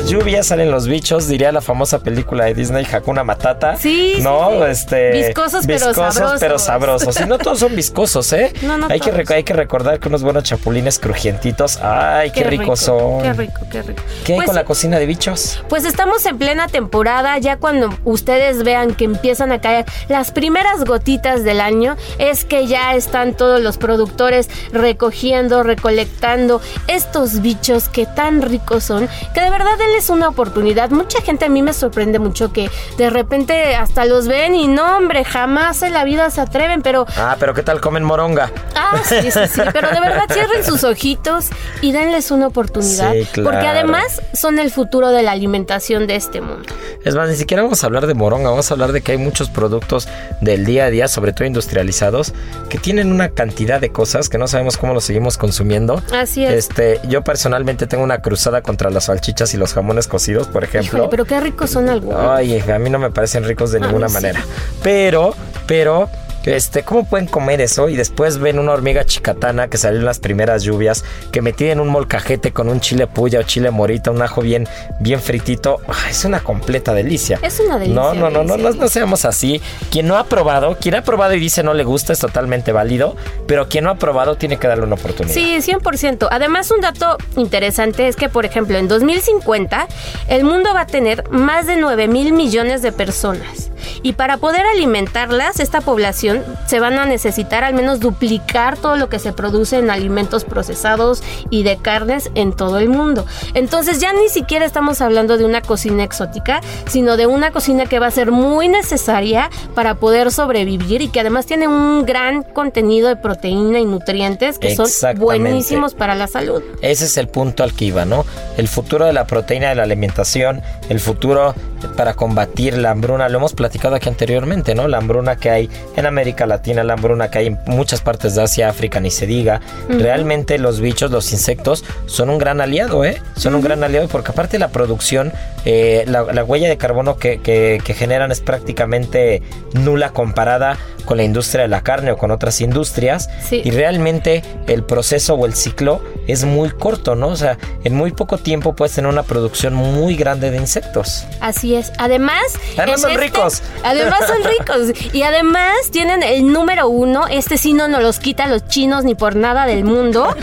Las 0.07 0.13
lluvias 0.13 0.47
salen 0.47 0.71
los 0.71 0.87
bichos, 0.87 1.27
diría 1.27 1.51
la 1.51 1.61
famosa 1.61 1.99
película 1.99 2.45
de 2.45 2.55
Disney 2.55 2.87
Hakuna 2.87 3.25
Matata. 3.25 3.77
Sí, 3.77 4.15
¿no? 4.21 4.51
sí, 4.51 4.57
sí. 4.57 4.65
Este, 4.71 5.11
viscosos, 5.11 5.67
pero 5.67 5.93
sabrosos. 5.93 6.41
pero 6.41 6.59
sabrosos. 6.61 7.21
Y 7.21 7.25
no 7.25 7.39
todos 7.39 7.59
son 7.59 7.75
viscosos, 7.75 8.33
¿eh? 8.33 8.53
No, 8.63 8.79
no 8.79 8.87
hay, 8.89 9.01
que 9.01 9.35
hay 9.35 9.43
que 9.43 9.53
recordar 9.53 9.99
que 9.99 10.09
unos 10.09 10.23
buenos 10.23 10.45
chapulines 10.45 11.01
crujientitos, 11.01 11.81
ay, 11.83 12.31
qué, 12.31 12.43
qué 12.43 12.51
ricos 12.51 12.81
rico, 12.81 12.99
son. 12.99 13.23
Qué 13.23 13.33
rico, 13.33 13.61
qué 13.71 13.83
rico. 13.83 14.03
¿Qué 14.25 14.33
hay 14.33 14.39
Pues 14.39 14.47
con 14.47 14.55
la 14.55 14.65
cocina 14.65 14.99
de 14.99 15.07
bichos? 15.07 15.65
Pues 15.69 15.85
estamos 15.85 16.25
en 16.27 16.39
plena 16.39 16.69
temporada, 16.69 17.39
ya 17.39 17.57
cuando 17.57 17.91
ustedes 18.05 18.63
vean 18.63 18.95
que 18.95 19.05
empiezan 19.05 19.51
a 19.51 19.61
caer 19.61 19.87
las 20.09 20.31
primeras 20.31 20.85
gotitas 20.85 21.43
del 21.43 21.61
año, 21.61 21.97
es 22.19 22.45
que 22.45 22.69
ya 22.69 22.95
están 22.95 23.35
todos 23.35 23.61
los 23.61 23.77
productores 23.77 24.49
recogiendo, 24.73 25.65
recolectando 25.65 26.61
estos 26.87 27.41
bichos 27.41 27.89
que 27.89 28.07
tan 28.07 28.43
ricos 28.43 28.85
son, 28.85 29.09
que 29.35 29.41
de 29.41 29.51
verdad 29.51 29.77
denles 29.97 30.11
una 30.11 30.29
oportunidad. 30.29 30.91
Mucha 30.91 31.21
gente 31.23 31.47
a 31.47 31.49
mí 31.49 31.63
me 31.63 31.73
sorprende 31.73 32.19
mucho 32.19 32.53
que 32.53 32.71
de 32.99 33.09
repente 33.11 33.75
hasta 33.75 34.05
los 34.05 34.29
ven 34.29 34.55
y 34.55 34.69
no, 34.69 34.97
hombre, 34.99 35.25
jamás 35.25 35.83
en 35.83 35.93
la 35.95 36.05
vida 36.05 36.29
se 36.31 36.41
atreven, 36.41 36.83
pero 36.83 37.07
Ah, 37.17 37.37
pero 37.41 37.55
¿qué 37.55 37.63
tal 37.63 37.81
comen 37.81 38.05
moronga? 38.05 38.51
Ah, 38.75 39.01
sí, 39.05 39.17
sí, 39.23 39.31
sí, 39.53 39.61
pero 39.73 39.89
de 39.91 40.01
verdad 40.01 40.25
cierren 40.31 40.65
sus 40.65 40.85
ojitos 40.85 41.47
y 41.81 41.93
denles 41.93 42.31
una 42.31 42.49
oportunidad, 42.49 43.13
Sí, 43.13 43.27
claro. 43.33 43.51
porque 43.51 43.67
además 43.67 44.21
son 44.35 44.59
el 44.59 44.71
futuro 44.71 45.09
de 45.11 45.23
la 45.23 45.33
alimentación 45.33 46.07
de 46.07 46.17
este 46.17 46.41
mundo. 46.41 46.67
Es 47.05 47.15
más, 47.15 47.29
ni 47.31 47.37
siquiera 47.37 47.63
vamos 47.63 47.83
a 47.83 47.87
hablar 47.87 48.07
de 48.07 48.15
moronga, 48.15 48.51
vamos 48.51 48.71
a 48.71 48.75
hablar 48.75 48.93
de 48.93 49.01
que 49.01 49.13
hay 49.13 49.19
muchos 49.19 49.49
productos 49.49 50.09
del 50.43 50.65
día 50.67 50.87
a 50.87 50.91
día, 50.91 51.09
sobre 51.09 51.33
todo 51.33 51.47
industrializados, 51.47 52.35
que 52.69 52.79
tienen 52.79 53.13
una 53.13 53.31
cantidad 53.31 53.81
de 53.81 53.91
cosas 53.91 54.29
que 54.29 54.37
no 54.39 54.47
sabemos 54.49 54.77
cómo 54.77 54.93
los 54.93 55.05
seguimos 55.05 55.39
consumiendo. 55.39 56.03
Así 56.13 56.45
es. 56.45 56.53
Este, 56.53 57.01
yo 57.09 57.23
personalmente 57.23 57.87
tengo 57.87 58.05
una 58.05 58.21
cruzada 58.21 58.61
contra 58.63 58.91
las 58.91 59.05
salchichas 59.05 59.55
y 59.55 59.57
los 59.57 59.73
jamones 59.73 59.86
cocidos, 60.09 60.49
por 60.49 60.65
ejemplo. 60.65 60.99
Híjole, 60.99 61.09
pero 61.11 61.25
qué 61.25 61.41
ricos 61.41 61.71
son 61.71 61.89
algunos. 61.89 62.21
Ay, 62.21 62.61
a 62.61 62.79
mí 62.79 62.91
no 62.91 62.99
me 62.99 63.11
parecen 63.11 63.45
ricos 63.45 63.71
de 63.73 63.79
A 63.79 63.81
mí 63.81 63.87
ninguna 63.87 64.09
sí. 64.09 64.15
manera. 64.15 64.41
Pero, 64.83 65.35
pero, 65.67 66.09
este, 66.47 66.83
¿cómo 66.83 67.05
pueden 67.05 67.27
comer 67.27 67.61
eso? 67.61 67.89
Y 67.89 67.97
después 67.97 68.39
ven 68.39 68.59
una 68.59 68.73
hormiga 68.73 69.05
chicatana 69.05 69.69
que 69.69 69.79
salió 69.79 69.99
en 69.99 70.07
las 70.07 70.19
primeras 70.19 70.63
lluvias, 70.63 71.05
que 71.33 71.43
metida 71.43 71.73
en 71.73 71.81
un 71.81 71.89
molcajete 71.89 72.53
con 72.53 72.69
un 72.69 72.81
chile 72.81 73.07
puya 73.07 73.41
o 73.41 73.43
chile 73.43 73.71
morita, 73.71 74.11
un 74.11 74.23
ajo 74.23 74.41
bien, 74.41 74.69
bien 75.01 75.21
fritito. 75.21 75.81
Ay, 75.89 76.11
es 76.11 76.25
una 76.25 76.41
completa 76.41 76.95
delicia. 76.95 77.39
Es 77.43 77.61
una 77.61 77.79
delicia, 77.79 77.95
No, 77.95 78.15
no, 78.15 78.31
no, 78.31 78.45
no, 78.45 78.57
no, 78.57 78.71
no 78.71 78.89
seamos 78.89 79.25
así. 79.25 79.61
Quien 79.91 80.07
no 80.07 80.17
ha 80.17 80.25
probado, 80.25 80.77
quien 80.81 80.95
ha 80.95 81.03
probado 81.03 81.35
y 81.35 81.41
dice 81.41 81.63
no 81.63 81.75
le 81.75 81.85
gusta 81.85 82.13
es 82.13 82.19
totalmente 82.19 82.73
válido, 82.73 83.17
pero 83.47 83.69
quien 83.69 83.85
no 83.85 83.91
ha 83.91 83.97
probado 83.97 84.37
tiene 84.37 84.59
que 84.59 84.69
darle 84.69 84.85
una 84.85 84.95
oportunidad. 84.95 85.35
Sí, 85.35 85.57
100%. 85.61 86.29
Además, 86.31 86.71
un 86.71 86.81
dato 86.81 87.17
interesante 87.37 88.09
es 88.09 88.17
que, 88.17 88.29
por 88.29 88.45
ejemplo, 88.45 88.79
en 88.79 88.89
2050, 88.89 89.89
el 90.29 90.45
mundo 90.45 90.71
va 90.75 90.83
a 90.83 90.87
tener 90.87 91.29
más 91.31 91.67
de 91.67 91.77
9 91.77 92.09
mil 92.09 92.33
millones 92.33 92.83
de 92.83 92.93
personas. 92.93 93.71
Y 94.03 94.13
para 94.13 94.37
poder 94.39 94.63
alimentarlas, 94.67 95.61
esta 95.61 95.81
población 95.81 96.36
se 96.67 96.81
van 96.81 96.99
a 96.99 97.07
necesitar 97.07 97.65
al 97.65 97.75
menos 97.75 98.01
duplicar 98.01 98.77
todo 98.77 98.97
lo 98.97 99.09
que 99.09 99.19
se 99.19 99.33
produce 99.33 99.79
en 99.79 99.91
alimentos 99.91 100.45
procesados 100.45 101.23
y 101.51 101.63
de 101.63 101.77
carnes 101.77 102.31
en 102.35 102.53
todo 102.53 102.79
el 102.79 102.89
mundo. 102.89 103.27
Entonces 103.55 104.01
ya 104.01 104.13
ni 104.13 104.29
siquiera 104.29 104.65
estamos 104.65 105.01
hablando 105.01 105.39
de 105.39 105.45
una 105.45 105.63
cocina 105.63 106.05
exótica, 106.05 106.61
sino 106.87 107.17
de 107.17 107.27
una 107.27 107.51
cocina 107.51 107.87
que 107.87 107.99
va 107.99 108.07
a 108.07 108.11
ser 108.11 108.31
muy 108.31 108.69
necesaria 108.69 109.51
para 109.75 109.95
poder 109.97 110.31
sobrevivir 110.31 111.03
y 111.03 111.09
que 111.09 111.21
además 111.21 111.47
tiene 111.47 111.69
un 111.69 112.05
gran 112.05 112.43
contenido 112.43 113.09
de 113.09 113.17
proteína 113.17 113.79
y 113.79 113.85
nutrientes 113.85 114.59
que 114.59 114.75
son 114.75 114.89
buenísimos 115.17 115.95
para 115.95 116.15
la 116.15 116.27
salud. 116.27 116.63
Ese 116.81 117.05
es 117.05 117.17
el 117.17 117.29
punto 117.29 117.63
al 117.63 117.73
que 117.73 117.87
iba, 117.87 118.05
¿no? 118.05 118.25
El 118.57 118.69
futuro 118.69 119.05
de 119.07 119.13
la 119.13 119.27
proteína 119.27 119.69
de 119.69 119.75
la 119.75 119.83
alimentación, 119.83 120.63
el 120.89 121.01
futuro 121.01 121.55
para 121.97 122.15
combatir 122.15 122.77
la 122.79 122.91
hambruna, 122.91 123.29
lo 123.29 123.39
hemos 123.39 123.55
platicado 123.55 123.95
aquí 123.95 124.09
anteriormente, 124.09 124.75
¿no? 124.75 124.89
La 124.89 124.99
hambruna 124.99 125.37
que 125.37 125.51
hay 125.51 125.71
en 125.97 126.07
América 126.07 126.26
Latina, 126.47 126.83
la 126.83 126.95
hambruna 126.95 127.31
que 127.31 127.39
hay 127.39 127.47
en 127.47 127.59
muchas 127.67 128.01
partes 128.01 128.35
de 128.35 128.43
Asia, 128.43 128.69
África, 128.69 129.01
ni 129.01 129.11
se 129.11 129.27
diga. 129.27 129.61
Realmente 129.89 130.59
los 130.59 130.81
bichos, 130.81 131.11
los 131.11 131.33
insectos, 131.33 131.85
son 132.07 132.31
un 132.31 132.39
gran 132.39 132.61
aliado, 132.61 133.05
¿eh? 133.05 133.21
Son 133.37 133.55
un 133.55 133.61
gran 133.61 133.85
aliado 133.85 134.09
porque 134.09 134.33
aparte 134.33 134.59
la 134.59 134.69
producción, 134.69 135.33
eh, 135.67 136.05
la, 136.07 136.23
la 136.23 136.43
huella 136.45 136.69
de 136.69 136.79
carbono 136.79 137.17
que, 137.19 137.41
que- 137.41 137.81
que 137.85 137.93
generan 137.93 138.33
es 138.33 138.41
prácticamente 138.41 139.43
nula 139.75 140.11
comparada 140.11 140.79
con 141.05 141.17
la 141.19 141.23
industria 141.23 141.63
de 141.63 141.69
la 141.69 141.83
carne 141.83 142.11
o 142.11 142.17
con 142.17 142.31
otras 142.33 142.61
industrias. 142.61 143.29
Sí. 143.49 143.63
Y 143.65 143.71
realmente 143.71 144.43
el 144.67 144.83
proceso 144.83 145.35
o 145.35 145.47
el 145.47 145.55
ciclo 145.55 146.03
es 146.27 146.45
muy 146.45 146.71
corto, 146.71 147.15
¿no? 147.15 147.29
O 147.29 147.37
sea, 147.37 147.59
en 147.85 147.95
muy 147.95 148.11
poco 148.11 148.39
tiempo 148.39 148.75
puedes 148.75 148.95
tener 148.95 149.09
una 149.09 149.23
producción 149.23 149.75
muy 149.75 150.17
grande 150.17 150.51
de 150.51 150.57
insectos. 150.57 151.25
Así 151.41 151.77
es. 151.77 151.93
Además, 151.99 152.43
Además 152.77 153.01
son 153.03 153.11
este- 153.13 153.23
ricos. 153.23 153.63
Además 153.85 154.19
son 154.27 154.39
ricos. 154.59 155.13
Y 155.15 155.23
además 155.23 155.77
tienen 155.93 156.25
el 156.25 156.53
número 156.53 156.89
uno. 156.89 157.27
Este 157.29 157.57
sí 157.57 157.73
no 157.73 157.87
nos 157.87 158.03
los 158.03 158.19
quita 158.19 158.49
los 158.49 158.67
chinos 158.67 159.05
ni 159.05 159.15
por 159.15 159.37
nada 159.37 159.67
del 159.67 159.85
mundo. 159.85 160.35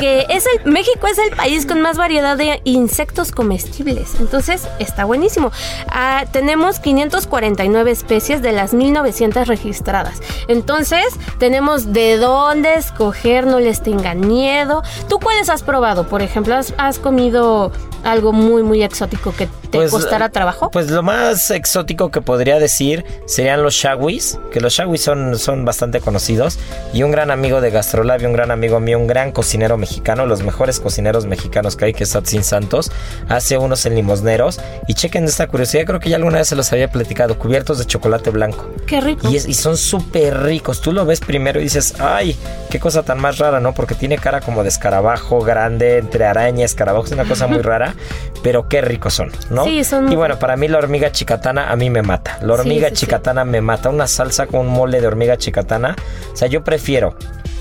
Que 0.00 0.26
es 0.28 0.44
el 0.46 0.70
México 0.70 1.06
es 1.06 1.16
el 1.18 1.34
país 1.34 1.64
con 1.64 1.80
más 1.80 1.96
variedad 1.96 2.36
de 2.36 2.60
insectos 2.64 3.30
comestibles. 3.32 4.10
Entonces 4.20 4.61
está 4.78 5.04
buenísimo. 5.04 5.50
Ah, 5.88 6.24
tenemos 6.30 6.80
549 6.80 7.90
especies 7.90 8.42
de 8.42 8.52
las 8.52 8.74
1900 8.74 9.48
registradas. 9.48 10.20
Entonces 10.48 11.04
tenemos 11.38 11.92
de 11.92 12.16
dónde 12.16 12.74
escoger. 12.74 13.46
No 13.46 13.60
les 13.60 13.82
tengan 13.82 14.20
miedo. 14.20 14.82
¿Tú 15.08 15.18
cuáles 15.18 15.48
has 15.48 15.62
probado? 15.62 16.06
Por 16.06 16.22
ejemplo, 16.22 16.54
¿has, 16.54 16.74
has 16.78 16.98
comido 16.98 17.72
algo 18.04 18.32
muy, 18.32 18.62
muy 18.62 18.82
exótico 18.82 19.32
que 19.32 19.46
te 19.46 19.78
Pues, 19.78 19.90
costara 19.90 20.28
trabajo? 20.28 20.70
Pues 20.70 20.90
lo 20.90 21.02
más 21.02 21.50
exótico 21.50 22.10
que 22.10 22.20
podría 22.20 22.58
decir 22.58 23.04
serían 23.26 23.62
los 23.62 23.74
shawis, 23.74 24.38
que 24.52 24.60
los 24.60 24.74
shawis 24.74 25.02
son, 25.02 25.38
son 25.38 25.64
bastante 25.64 26.00
conocidos. 26.00 26.58
Y 26.92 27.02
un 27.04 27.10
gran 27.10 27.30
amigo 27.30 27.60
de 27.60 27.70
Gastrolab 27.70 28.20
y 28.22 28.26
un 28.26 28.32
gran 28.32 28.50
amigo 28.50 28.80
mío, 28.80 28.98
un 28.98 29.06
gran 29.06 29.32
cocinero 29.32 29.76
mexicano, 29.76 30.26
los 30.26 30.42
mejores 30.42 30.80
cocineros 30.80 31.26
mexicanos 31.26 31.76
que 31.76 31.86
hay, 31.86 31.92
que 31.94 32.04
es 32.04 32.10
Satsin 32.10 32.44
Santos, 32.44 32.90
hace 33.28 33.56
unos 33.58 33.86
en 33.86 33.94
limosneros. 33.94 34.51
Y 34.86 34.94
chequen 34.94 35.24
esta 35.24 35.46
curiosidad, 35.46 35.84
creo 35.86 36.00
que 36.00 36.10
ya 36.10 36.16
alguna 36.16 36.38
vez 36.38 36.48
se 36.48 36.56
los 36.56 36.72
había 36.72 36.90
platicado, 36.90 37.38
cubiertos 37.38 37.78
de 37.78 37.84
chocolate 37.86 38.30
blanco. 38.30 38.68
Qué 38.86 39.00
rico. 39.00 39.28
Y, 39.30 39.36
es- 39.36 39.46
y 39.48 39.54
son 39.54 39.76
súper 39.76 40.42
ricos. 40.42 40.80
Tú 40.80 40.92
lo 40.92 41.04
ves 41.06 41.20
primero 41.20 41.60
y 41.60 41.64
dices, 41.64 41.94
ay, 42.00 42.36
qué 42.70 42.78
cosa 42.80 43.02
tan 43.02 43.20
más 43.20 43.38
rara, 43.38 43.60
¿no? 43.60 43.74
Porque 43.74 43.94
tiene 43.94 44.18
cara 44.18 44.40
como 44.40 44.62
de 44.62 44.68
escarabajo 44.68 45.40
grande, 45.40 45.98
entre 45.98 46.24
araña, 46.24 46.64
escarabajo, 46.64 47.06
es 47.06 47.12
una 47.12 47.24
cosa 47.24 47.46
muy 47.46 47.62
rara, 47.62 47.94
pero 48.42 48.68
qué 48.68 48.80
ricos 48.80 49.14
son, 49.14 49.30
¿no? 49.50 49.64
Sí, 49.64 49.84
son 49.84 50.10
Y 50.12 50.16
bueno, 50.16 50.38
para 50.38 50.56
mí 50.56 50.68
la 50.68 50.78
hormiga 50.78 51.12
chicatana 51.12 51.70
a 51.70 51.76
mí 51.76 51.90
me 51.90 52.02
mata. 52.02 52.38
La 52.42 52.54
hormiga 52.54 52.88
sí, 52.88 52.96
sí. 52.96 53.00
chicatana 53.06 53.44
me 53.44 53.60
mata. 53.60 53.88
Una 53.90 54.06
salsa 54.06 54.46
con 54.46 54.60
un 54.60 54.68
mole 54.68 55.00
de 55.00 55.06
hormiga 55.06 55.36
chicatana. 55.36 55.96
O 56.32 56.36
sea, 56.36 56.48
yo 56.48 56.64
prefiero 56.64 57.16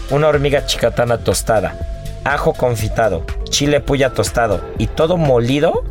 una 0.09 0.27
hormiga 0.27 0.65
chicatana 0.65 1.19
tostada, 1.19 1.75
ajo 2.23 2.53
confitado, 2.53 3.23
chile 3.49 3.79
puya 3.79 4.09
tostado 4.13 4.61
y 4.77 4.87
todo 4.87 5.17
molido. 5.17 5.83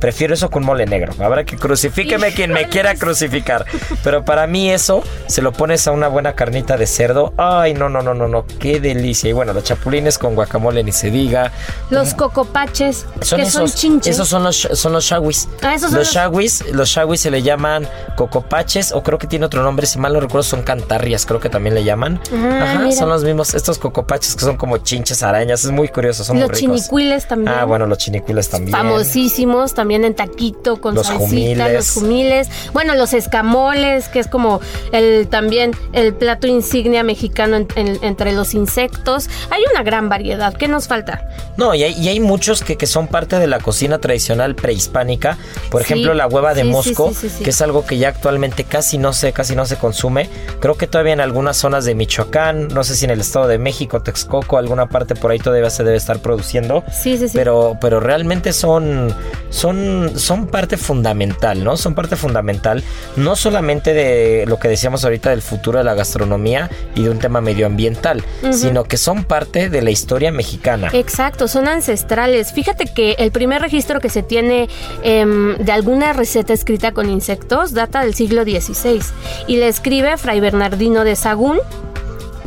Prefiero 0.00 0.34
eso 0.34 0.50
con 0.50 0.64
mole 0.64 0.86
negro. 0.86 1.12
Habrá 1.22 1.44
que 1.44 1.56
crucifíqueme 1.56 2.32
quien 2.34 2.52
me 2.52 2.68
quiera 2.68 2.94
crucificar. 2.94 3.64
Pero 4.04 4.24
para 4.24 4.46
mí 4.46 4.70
eso, 4.70 5.02
se 5.26 5.42
lo 5.42 5.52
pones 5.52 5.86
a 5.86 5.92
una 5.92 6.08
buena 6.08 6.34
carnita 6.34 6.76
de 6.76 6.86
cerdo. 6.86 7.32
Ay, 7.36 7.74
no, 7.74 7.88
no, 7.88 8.02
no, 8.02 8.14
no, 8.14 8.28
no. 8.28 8.44
Qué 8.58 8.80
delicia. 8.80 9.30
Y 9.30 9.32
bueno, 9.32 9.52
los 9.52 9.64
chapulines 9.64 10.18
con 10.18 10.34
guacamole 10.34 10.82
ni 10.84 10.92
se 10.92 11.10
diga. 11.10 11.52
Los 11.90 12.14
cocopaches, 12.14 13.06
Son 13.22 13.38
que 13.40 13.46
esos, 13.46 13.70
son 13.70 13.78
chinches. 13.80 14.14
esos 14.14 14.28
son 14.28 14.44
los, 14.44 14.56
son 14.72 14.92
los 14.92 15.04
shawis. 15.04 15.48
Ah, 15.62 15.74
esos 15.74 15.90
son 15.90 15.98
los 15.98 16.08
los- 16.08 16.14
shawis, 16.14 16.64
los 16.72 16.88
shawis 16.88 17.20
se 17.20 17.30
le 17.30 17.42
llaman 17.42 17.88
cocopaches 18.16 18.92
o 18.92 19.02
creo 19.02 19.18
que 19.18 19.26
tiene 19.26 19.46
otro 19.46 19.62
nombre, 19.62 19.86
si 19.86 19.98
mal 19.98 20.12
no 20.12 20.20
recuerdo 20.20 20.42
son 20.42 20.62
cantarrias, 20.62 21.26
creo 21.26 21.40
que 21.40 21.48
también 21.48 21.74
le 21.74 21.84
llaman. 21.84 22.20
Ah, 22.32 22.60
Ajá, 22.72 22.78
mira. 22.80 22.96
son 22.96 23.08
los 23.08 23.24
mismos, 23.24 23.54
estos 23.54 23.78
cocopaches 23.78 24.34
que 24.34 24.44
son 24.44 24.56
como 24.56 24.78
chinches, 24.78 25.22
arañas, 25.22 25.64
es 25.64 25.70
muy 25.70 25.88
curioso, 25.88 26.24
son 26.24 26.38
los 26.40 26.48
muy 26.50 26.58
ricos. 26.58 26.76
chinicuiles 26.80 27.26
también. 27.28 27.52
Ah, 27.56 27.64
bueno, 27.64 27.86
los 27.86 27.98
chinicuiles 27.98 28.48
también. 28.48 28.72
famosísimos 28.76 29.74
también 29.74 29.85
en 29.90 30.14
taquito 30.14 30.80
con 30.80 30.94
Los 30.94 31.06
salsita, 31.06 31.26
jumiles. 31.28 31.72
los 31.72 31.90
jumiles, 31.92 32.48
bueno, 32.72 32.94
los 32.94 33.12
escamoles, 33.12 34.08
que 34.08 34.18
es 34.20 34.26
como 34.28 34.60
el 34.92 35.28
también 35.28 35.72
el 35.92 36.14
plato 36.14 36.46
insignia 36.46 37.02
mexicano 37.04 37.56
en- 37.56 37.68
en- 37.76 37.98
entre 38.02 38.32
los 38.32 38.54
insectos. 38.54 39.28
Hay 39.50 39.62
una 39.72 39.82
gran 39.82 40.08
variedad. 40.08 40.54
¿Qué 40.54 40.68
nos 40.68 40.88
falta? 40.88 41.28
No, 41.56 41.74
y 41.74 41.84
hay, 41.84 41.92
y 41.98 42.08
hay 42.08 42.20
muchos 42.20 42.62
que, 42.62 42.76
que 42.76 42.86
son 42.86 43.06
parte 43.06 43.38
de 43.38 43.46
la 43.46 43.58
cocina 43.60 43.98
tradicional 43.98 44.54
prehispánica. 44.54 45.38
Por 45.70 45.82
Sí, 45.82 45.92
ejemplo, 45.92 46.14
la 46.14 46.26
hueva 46.26 46.52
de 46.54 46.62
sí, 46.62 46.66
sí, 46.68 46.72
mosco, 46.72 47.08
sí, 47.10 47.28
sí, 47.28 47.34
sí. 47.38 47.44
que 47.44 47.50
es 47.50 47.60
algo 47.62 47.86
que 47.86 47.98
ya 47.98 48.08
actualmente 48.08 48.64
casi 48.64 48.98
no 48.98 49.12
se, 49.12 49.32
casi 49.32 49.54
no 49.56 49.64
se 49.66 49.76
consume. 49.76 50.28
Creo 50.60 50.74
que 50.76 50.86
todavía 50.86 51.12
en 51.12 51.20
algunas 51.20 51.56
zonas 51.56 51.84
de 51.84 51.94
Michoacán, 51.94 52.68
no 52.68 52.84
sé 52.84 52.94
si 52.96 53.04
en 53.04 53.10
el 53.10 53.20
Estado 53.20 53.46
de 53.46 53.58
México, 53.58 54.02
Texcoco, 54.02 54.58
alguna 54.58 54.88
parte 54.88 55.14
por 55.14 55.30
ahí 55.30 55.38
todavía 55.38 55.70
se 55.70 55.84
debe 55.84 55.96
estar 55.96 56.18
produciendo. 56.18 56.84
Sí, 56.92 57.16
sí, 57.16 57.28
sí. 57.28 57.36
Pero, 57.36 57.76
pero 57.80 58.00
realmente 58.00 58.52
son, 58.52 59.14
son, 59.50 59.75
son 60.16 60.46
parte 60.46 60.76
fundamental, 60.76 61.62
¿no? 61.64 61.76
Son 61.76 61.94
parte 61.94 62.16
fundamental, 62.16 62.82
no 63.16 63.36
solamente 63.36 63.92
de 63.92 64.44
lo 64.46 64.58
que 64.58 64.68
decíamos 64.68 65.04
ahorita 65.04 65.30
del 65.30 65.42
futuro 65.42 65.78
de 65.78 65.84
la 65.84 65.94
gastronomía 65.94 66.70
y 66.94 67.02
de 67.02 67.10
un 67.10 67.18
tema 67.18 67.40
medioambiental, 67.40 68.22
sino 68.50 68.84
que 68.84 68.96
son 68.96 69.24
parte 69.24 69.68
de 69.68 69.82
la 69.82 69.90
historia 69.90 70.32
mexicana. 70.32 70.90
Exacto, 70.92 71.48
son 71.48 71.68
ancestrales. 71.68 72.52
Fíjate 72.52 72.86
que 72.86 73.16
el 73.18 73.30
primer 73.30 73.60
registro 73.62 74.00
que 74.00 74.08
se 74.08 74.22
tiene 74.22 74.68
em, 75.02 75.56
de 75.56 75.72
alguna 75.72 76.12
receta 76.12 76.52
escrita 76.52 76.92
con 76.92 77.08
insectos 77.10 77.72
data 77.72 78.02
del 78.02 78.14
siglo 78.14 78.44
XVI 78.44 79.00
y 79.46 79.56
le 79.56 79.68
escribe 79.68 80.16
Fray 80.16 80.40
Bernardino 80.40 81.04
de 81.04 81.16
Sagún. 81.16 81.58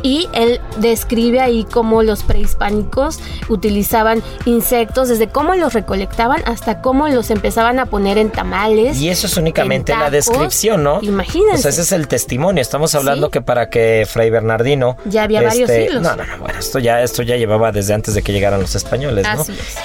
Y 0.04 0.28
él 0.34 0.60
describe 0.78 1.40
ahí 1.42 1.66
cómo 1.72 2.04
los 2.04 2.24
prehispánicos 2.24 3.20
utilizaban 3.50 4.22
insectos, 4.46 5.10
desde 5.10 5.28
cómo 5.30 5.56
los 5.56 5.74
recolectaban 5.74 6.42
hasta 6.46 6.82
cómo 6.82 7.08
los 7.10 7.30
empezaban 7.32 7.80
a 7.80 7.86
poner 7.86 8.18
en 8.18 8.30
tamales. 8.30 8.98
Y 9.00 9.10
eso 9.10 9.28
es 9.28 9.38
únicamente 9.38 9.92
en 9.92 10.00
la 10.00 10.10
descripción, 10.10 10.84
¿no? 10.84 11.00
Imagínense. 11.02 11.56
O 11.56 11.62
sea, 11.62 11.72
ese 11.72 11.82
es 11.82 11.92
el 11.92 12.08
testimonio. 12.08 12.62
Estamos 12.62 12.96
hablando 12.96 13.28
Sí. 13.28 13.32
que 13.32 13.42
para 13.42 13.70
que 13.70 14.08
Fray 14.10 14.30
Bernardino. 14.30 14.96
este, 15.00 15.10
Ya 15.10 15.24
había 15.24 15.42
varios 15.42 15.70
siglos. 15.70 16.02
No, 16.02 16.16
no, 16.16 16.26
no. 16.26 16.38
Bueno, 16.40 16.60
esto 16.60 16.80
ya, 16.80 17.02
esto 17.02 17.22
ya 17.24 17.36
llevaba 17.36 17.72
desde 17.72 17.94
antes 17.94 18.14
de 18.14 18.22
que 18.22 18.32
llegaran 18.32 18.62
los 18.62 18.76
españoles, 18.76 19.26
¿no? 19.36 19.42
Así 19.42 19.52
es. 19.54 19.76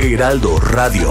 Heraldo 0.00 0.58
Radio. 0.60 1.08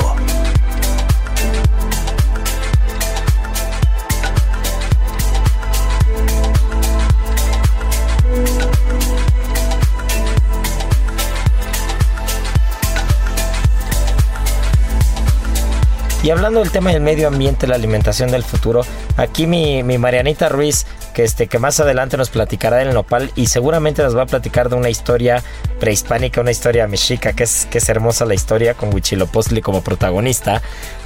Y 16.23 16.29
hablando 16.31 16.61
del 16.61 16.71
tema 16.71 16.93
del 16.93 17.01
medio 17.01 17.27
ambiente, 17.27 17.67
la 17.67 17.75
alimentación 17.75 18.31
del 18.31 18.43
futuro, 18.43 18.85
aquí 19.17 19.45
mi, 19.45 19.83
mi 19.83 19.97
Marianita 19.97 20.47
Ruiz, 20.47 20.85
que, 21.13 21.25
este, 21.25 21.47
que 21.47 21.59
más 21.59 21.81
adelante 21.81 22.15
nos 22.15 22.29
platicará 22.29 22.77
del 22.77 22.93
nopal 22.93 23.29
y 23.35 23.47
seguramente 23.47 24.01
nos 24.03 24.15
va 24.15 24.23
a 24.23 24.25
platicar 24.25 24.69
de 24.69 24.75
una 24.75 24.89
historia 24.89 25.43
prehispánica, 25.81 26.39
una 26.39 26.51
historia 26.51 26.87
mexica, 26.87 27.33
que 27.33 27.43
es, 27.43 27.67
que 27.69 27.79
es 27.79 27.89
hermosa 27.89 28.23
la 28.25 28.35
historia 28.35 28.73
con 28.73 28.93
Huichilopochtli 28.93 29.61
como 29.61 29.81
protagonista. 29.81 30.61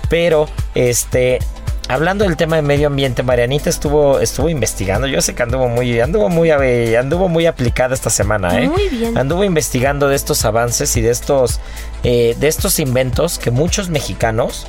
Pero, 0.08 0.48
este, 0.76 1.40
hablando 1.88 2.24
del 2.24 2.38
tema 2.38 2.58
de 2.58 2.62
medio 2.62 2.86
ambiente, 2.86 3.24
Marianita 3.24 3.72
estuvo, 3.72 4.20
estuvo 4.20 4.50
investigando. 4.50 5.08
Yo 5.08 5.20
sé 5.24 5.34
que 5.34 5.42
anduvo 5.42 5.68
muy, 5.68 6.00
anduvo 6.00 6.30
muy, 6.30 6.52
eh, 6.52 6.96
anduvo 6.96 7.28
muy 7.28 7.48
aplicada 7.48 7.96
esta 7.96 8.12
semana, 8.12 8.62
¿eh? 8.62 8.70
Muy 8.70 8.88
bien. 8.90 9.18
Anduvo 9.18 9.44
investigando 9.44 10.10
de 10.10 10.16
estos 10.16 10.46
avances 10.46 10.96
y 10.96 11.02
de 11.02 11.10
estos, 11.10 11.60
eh, 12.04 12.36
de 12.40 12.48
estos 12.48 12.80
inventos 12.80 13.40
que 13.40 13.50
muchos 13.50 13.90
mexicanos 13.90 14.68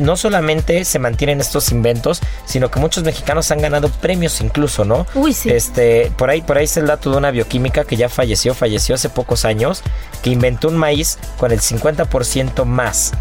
no 0.00 0.16
solamente 0.16 0.84
se 0.84 0.98
mantienen 0.98 1.40
estos 1.40 1.70
inventos, 1.70 2.20
sino 2.44 2.70
que 2.70 2.80
muchos 2.80 3.04
mexicanos 3.04 3.50
han 3.50 3.60
ganado 3.60 3.88
premios 3.88 4.40
incluso, 4.40 4.84
¿no? 4.84 5.06
Uy, 5.14 5.32
sí. 5.32 5.50
Este, 5.50 6.10
por 6.16 6.30
ahí, 6.30 6.42
por 6.42 6.58
ahí 6.58 6.64
está 6.64 6.80
el 6.80 6.86
dato 6.86 7.10
de 7.10 7.16
una 7.16 7.30
bioquímica 7.30 7.84
que 7.84 7.96
ya 7.96 8.08
falleció, 8.08 8.54
falleció 8.54 8.94
hace 8.94 9.08
pocos 9.08 9.44
años, 9.44 9.82
que 10.22 10.30
inventó 10.30 10.68
un 10.68 10.76
maíz 10.76 11.18
con 11.38 11.52
el 11.52 11.60
50% 11.60 12.64
más 12.64 13.12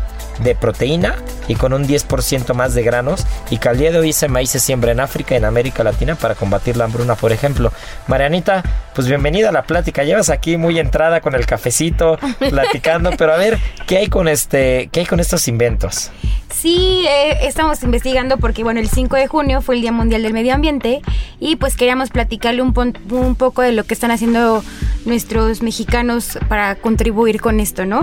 de 0.44 0.56
proteína 0.56 1.16
y 1.48 1.56
con 1.56 1.74
un 1.74 1.88
10% 1.88 2.54
más 2.54 2.74
de 2.74 2.84
granos 2.84 3.26
y 3.50 3.58
que 3.58 3.70
al 3.70 3.78
día 3.78 3.92
de 3.92 4.00
hoy 4.00 4.10
ese 4.10 4.28
maíz 4.28 4.50
se 4.52 4.60
siembra 4.60 4.92
en 4.92 5.00
África 5.00 5.34
y 5.34 5.38
en 5.38 5.46
América 5.46 5.84
Latina 5.84 6.16
para 6.16 6.36
combatir 6.36 6.78
la 6.78 6.86
hambruna, 6.86 7.16
por 7.16 7.32
ejemplo. 7.32 7.72
Marianita, 8.08 8.64
pues 8.94 9.08
bienvenida 9.08 9.50
a 9.50 9.52
la 9.52 9.64
plática. 9.64 10.04
Llevas 10.04 10.30
aquí 10.30 10.58
muy 10.58 10.80
entrada 10.80 11.22
con 11.22 11.36
el 11.36 11.46
cafecito, 11.46 12.18
platicando, 12.50 13.12
pero 13.18 13.34
a 13.34 13.38
ver, 13.38 13.58
¿qué 13.88 13.98
hay 13.98 14.08
con 14.08 14.28
este, 14.28 14.90
qué 14.92 15.02
hay 15.02 15.06
con 15.06 15.20
estos 15.20 15.48
inventos? 15.48 16.12
Sí, 16.54 17.06
eh, 17.08 17.48
estamos 17.48 17.84
investigando 17.84 18.38
porque, 18.38 18.64
bueno, 18.64 18.80
el 18.80 18.90
5 18.90 19.16
de 19.16 19.28
junio 19.28 19.62
fue 19.62 19.76
el 19.76 19.82
Día 19.82 19.92
Mundial 19.92 20.24
del 20.24 20.34
Medio 20.34 20.54
Ambiente 20.54 21.02
y 21.40 21.56
pues 21.56 21.76
queríamos 21.78 22.10
platicarle 22.10 22.62
un, 22.62 22.74
un 23.12 23.36
poco 23.36 23.62
de 23.62 23.72
lo 23.72 23.84
que 23.84 23.94
están 23.94 24.12
haciendo 24.12 24.64
nuestros 25.06 25.62
mexicanos 25.62 26.38
para 26.50 26.76
contribuir 26.76 27.40
con 27.40 27.60
esto, 27.60 27.86
¿no? 27.86 28.02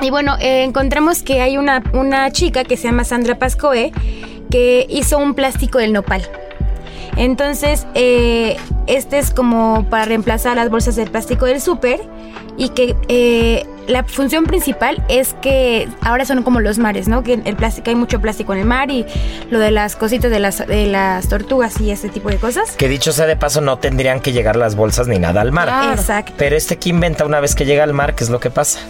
Y 0.00 0.10
bueno, 0.10 0.36
eh, 0.40 0.62
encontramos 0.62 1.22
que 1.22 1.40
hay 1.40 1.56
una, 1.56 1.82
una 1.92 2.30
chica 2.30 2.64
que 2.64 2.76
se 2.76 2.84
llama 2.84 3.04
Sandra 3.04 3.38
Pascoe 3.38 3.92
que 4.50 4.86
hizo 4.88 5.18
un 5.18 5.34
plástico 5.34 5.78
del 5.78 5.92
nopal. 5.92 6.22
Entonces, 7.16 7.86
eh, 7.94 8.56
este 8.86 9.18
es 9.18 9.32
como 9.32 9.86
para 9.90 10.04
reemplazar 10.04 10.56
las 10.56 10.70
bolsas 10.70 10.94
de 10.94 11.06
plástico 11.06 11.46
del 11.46 11.60
súper 11.60 12.00
y 12.56 12.68
que 12.70 12.96
eh, 13.08 13.66
la 13.88 14.04
función 14.04 14.44
principal 14.44 15.04
es 15.08 15.34
que 15.34 15.88
ahora 16.00 16.24
son 16.24 16.42
como 16.42 16.60
los 16.60 16.78
mares, 16.78 17.08
¿no? 17.08 17.24
Que 17.24 17.40
el 17.44 17.56
plástico 17.56 17.90
hay 17.90 17.96
mucho 17.96 18.20
plástico 18.20 18.52
en 18.52 18.60
el 18.60 18.66
mar 18.66 18.90
y 18.90 19.04
lo 19.50 19.58
de 19.58 19.70
las 19.70 19.96
cositas 19.96 20.30
de 20.30 20.38
las, 20.38 20.64
de 20.66 20.86
las 20.86 21.28
tortugas 21.28 21.80
y 21.80 21.90
este 21.90 22.08
tipo 22.08 22.28
de 22.28 22.36
cosas. 22.36 22.72
Que 22.72 22.88
dicho 22.88 23.10
sea 23.12 23.26
de 23.26 23.36
paso, 23.36 23.60
no 23.60 23.78
tendrían 23.78 24.20
que 24.20 24.32
llegar 24.32 24.56
las 24.56 24.76
bolsas 24.76 25.08
ni 25.08 25.18
nada 25.18 25.40
al 25.40 25.50
mar. 25.50 25.68
Claro. 25.68 26.00
Exacto. 26.00 26.34
Pero 26.36 26.56
este 26.56 26.76
que 26.76 26.90
inventa 26.90 27.24
una 27.24 27.40
vez 27.40 27.54
que 27.54 27.64
llega 27.64 27.82
al 27.82 27.94
mar, 27.94 28.14
¿qué 28.14 28.24
es 28.24 28.30
lo 28.30 28.38
que 28.38 28.50
pasa? 28.50 28.80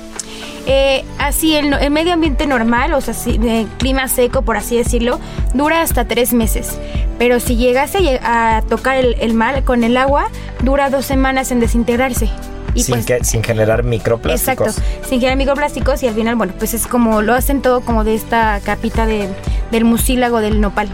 Eh, 0.71 1.03
así, 1.19 1.55
el, 1.57 1.73
el 1.73 1.91
medio 1.91 2.13
ambiente 2.13 2.47
normal, 2.47 2.93
o 2.93 3.01
sea, 3.01 3.15
si- 3.15 3.39
de 3.39 3.67
clima 3.79 4.07
seco, 4.07 4.43
por 4.43 4.59
así 4.59 4.77
decirlo, 4.77 5.19
dura 5.55 5.81
hasta 5.81 6.05
tres 6.05 6.35
meses. 6.35 6.79
Pero 7.19 7.41
si 7.41 7.57
llegase 7.57 8.21
a 8.23 8.63
tocar 8.69 8.97
el, 8.99 9.17
el 9.21 9.33
mar 9.33 9.65
con 9.65 9.83
el 9.83 9.97
agua, 9.97 10.29
dura 10.63 10.91
dos 10.91 11.07
semanas 11.07 11.51
en 11.53 11.61
desintegrarse. 11.61 12.29
Y 12.75 12.83
sin, 12.83 12.97
pues, 12.97 13.07
que, 13.07 13.25
sin 13.25 13.43
generar 13.43 13.83
microplásticos. 13.83 14.77
Exacto, 14.77 15.09
sin 15.09 15.21
generar 15.21 15.39
microplásticos 15.39 16.03
y 16.03 16.07
al 16.09 16.15
final, 16.15 16.37
bueno, 16.37 16.53
pues 16.59 16.75
es 16.75 16.87
como 16.87 17.23
lo 17.23 17.33
hacen 17.35 17.63
todo 17.63 17.81
como 17.81 18.05
de 18.05 18.15
esta 18.15 18.61
capita 18.63 19.07
de, 19.07 19.27
del 19.73 19.85
mucílago 19.87 20.41
del 20.41 20.61
nopal. 20.61 20.89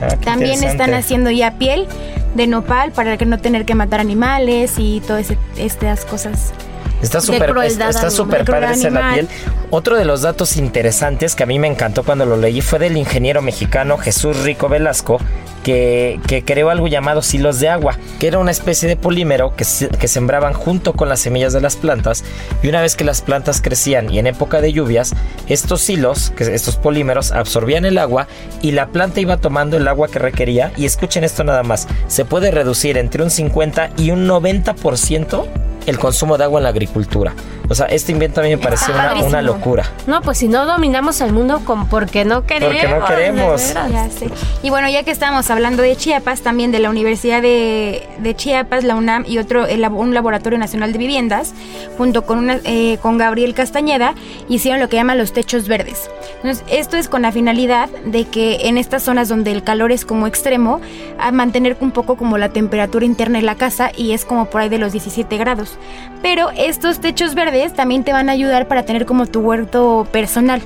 Ah, 0.00 0.16
También 0.24 0.64
están 0.64 0.94
haciendo 0.94 1.30
ya 1.30 1.52
piel 1.58 1.86
de 2.34 2.46
nopal 2.46 2.90
para 2.92 3.18
que 3.18 3.26
no 3.26 3.36
tener 3.38 3.66
que 3.66 3.74
matar 3.74 4.00
animales 4.00 4.74
y 4.78 5.02
todas 5.06 5.26
estas 5.58 6.06
cosas. 6.06 6.52
Está 7.02 7.20
súper 7.20 7.50
está 7.88 8.10
De 8.38 8.44
padre 8.52 8.66
la 8.90 9.00
piel. 9.14 9.28
Otro 9.70 9.96
de 9.96 10.04
los 10.04 10.22
datos 10.22 10.56
interesantes 10.56 11.34
que 11.34 11.42
a 11.44 11.46
mí 11.46 11.58
me 11.58 11.68
encantó 11.68 12.02
cuando 12.02 12.26
lo 12.26 12.36
leí 12.36 12.60
fue 12.60 12.78
del 12.78 12.96
ingeniero 12.96 13.40
mexicano 13.42 13.96
Jesús 13.98 14.36
Rico 14.42 14.68
Velasco, 14.68 15.18
que, 15.62 16.18
que 16.26 16.42
creó 16.44 16.70
algo 16.70 16.88
llamado 16.88 17.20
silos 17.22 17.60
de 17.60 17.68
agua, 17.68 17.96
que 18.18 18.26
era 18.26 18.38
una 18.38 18.50
especie 18.50 18.88
de 18.88 18.96
polímero 18.96 19.54
que, 19.54 19.64
se- 19.64 19.88
que 19.88 20.08
sembraban 20.08 20.54
junto 20.54 20.94
con 20.94 21.08
las 21.08 21.20
semillas 21.20 21.52
de 21.52 21.60
las 21.60 21.76
plantas 21.76 22.24
y 22.62 22.68
una 22.68 22.80
vez 22.80 22.96
que 22.96 23.04
las 23.04 23.20
plantas 23.22 23.60
crecían 23.60 24.10
y 24.12 24.18
en 24.18 24.26
época 24.26 24.60
de 24.60 24.72
lluvias, 24.72 25.12
estos 25.48 25.82
silos, 25.82 26.32
que 26.34 26.44
estos 26.54 26.76
polímeros 26.76 27.30
absorbían 27.32 27.84
el 27.84 27.98
agua 27.98 28.26
y 28.62 28.72
la 28.72 28.86
planta 28.88 29.20
iba 29.20 29.36
tomando 29.36 29.76
el 29.76 29.86
agua 29.86 30.08
que 30.08 30.18
requería 30.18 30.72
y 30.76 30.86
escuchen 30.86 31.24
esto 31.24 31.44
nada 31.44 31.62
más, 31.62 31.86
se 32.08 32.24
puede 32.24 32.50
reducir 32.50 32.96
entre 32.96 33.22
un 33.22 33.30
50 33.30 33.90
y 33.98 34.10
un 34.12 34.26
90% 34.26 35.46
el 35.86 35.98
consumo 35.98 36.36
de 36.38 36.44
agua 36.44 36.60
en 36.60 36.64
la 36.64 36.68
agricultura. 36.70 36.89
O 37.68 37.74
sea, 37.74 37.86
este 37.86 38.10
invento 38.10 38.40
a 38.40 38.42
mí 38.42 38.50
me 38.50 38.58
pareció 38.58 38.92
una, 38.92 39.14
una 39.14 39.42
locura. 39.42 39.84
No, 40.08 40.22
pues 40.22 40.38
si 40.38 40.48
no 40.48 40.66
dominamos 40.66 41.20
el 41.20 41.32
mundo 41.32 41.60
con 41.64 41.88
porque 41.88 42.24
no 42.24 42.44
queremos. 42.44 42.76
Porque 42.76 42.88
no 42.88 43.06
queremos. 43.06 43.74
Ya 43.74 44.10
sé. 44.10 44.28
Y 44.64 44.70
bueno, 44.70 44.88
ya 44.88 45.04
que 45.04 45.12
estamos 45.12 45.48
hablando 45.50 45.80
de 45.82 45.94
Chiapas, 45.94 46.40
también 46.40 46.72
de 46.72 46.80
la 46.80 46.90
Universidad 46.90 47.40
de, 47.40 48.08
de 48.18 48.34
Chiapas, 48.34 48.82
la 48.82 48.96
UNAM 48.96 49.24
y 49.26 49.38
otro, 49.38 49.66
el 49.66 49.86
un 49.86 50.14
laboratorio 50.14 50.58
nacional 50.58 50.92
de 50.92 50.98
viviendas, 50.98 51.54
junto 51.96 52.26
con, 52.26 52.38
una, 52.38 52.58
eh, 52.64 52.98
con 53.00 53.18
Gabriel 53.18 53.54
Castañeda, 53.54 54.14
hicieron 54.48 54.80
lo 54.80 54.88
que 54.88 54.96
llaman 54.96 55.18
los 55.18 55.32
techos 55.32 55.68
verdes. 55.68 56.10
Entonces, 56.36 56.64
esto 56.68 56.96
es 56.96 57.08
con 57.08 57.22
la 57.22 57.30
finalidad 57.30 57.88
de 58.04 58.24
que 58.24 58.68
en 58.68 58.78
estas 58.78 59.04
zonas 59.04 59.28
donde 59.28 59.52
el 59.52 59.62
calor 59.62 59.92
es 59.92 60.04
como 60.04 60.26
extremo, 60.26 60.80
a 61.18 61.30
mantener 61.32 61.76
un 61.80 61.92
poco 61.92 62.16
como 62.16 62.36
la 62.36 62.48
temperatura 62.48 63.04
interna 63.04 63.38
de 63.38 63.44
la 63.44 63.54
casa 63.54 63.92
y 63.96 64.12
es 64.12 64.24
como 64.24 64.46
por 64.46 64.62
ahí 64.62 64.68
de 64.68 64.78
los 64.78 64.92
17 64.92 65.36
grados. 65.36 65.78
Pero 66.22 66.50
estos 66.80 66.98
techos 66.98 67.34
verdes 67.34 67.74
también 67.74 68.04
te 68.04 68.12
van 68.14 68.30
a 68.30 68.32
ayudar 68.32 68.66
para 68.66 68.84
tener 68.84 69.04
como 69.04 69.26
tu 69.26 69.40
huerto 69.40 70.08
personal. 70.10 70.62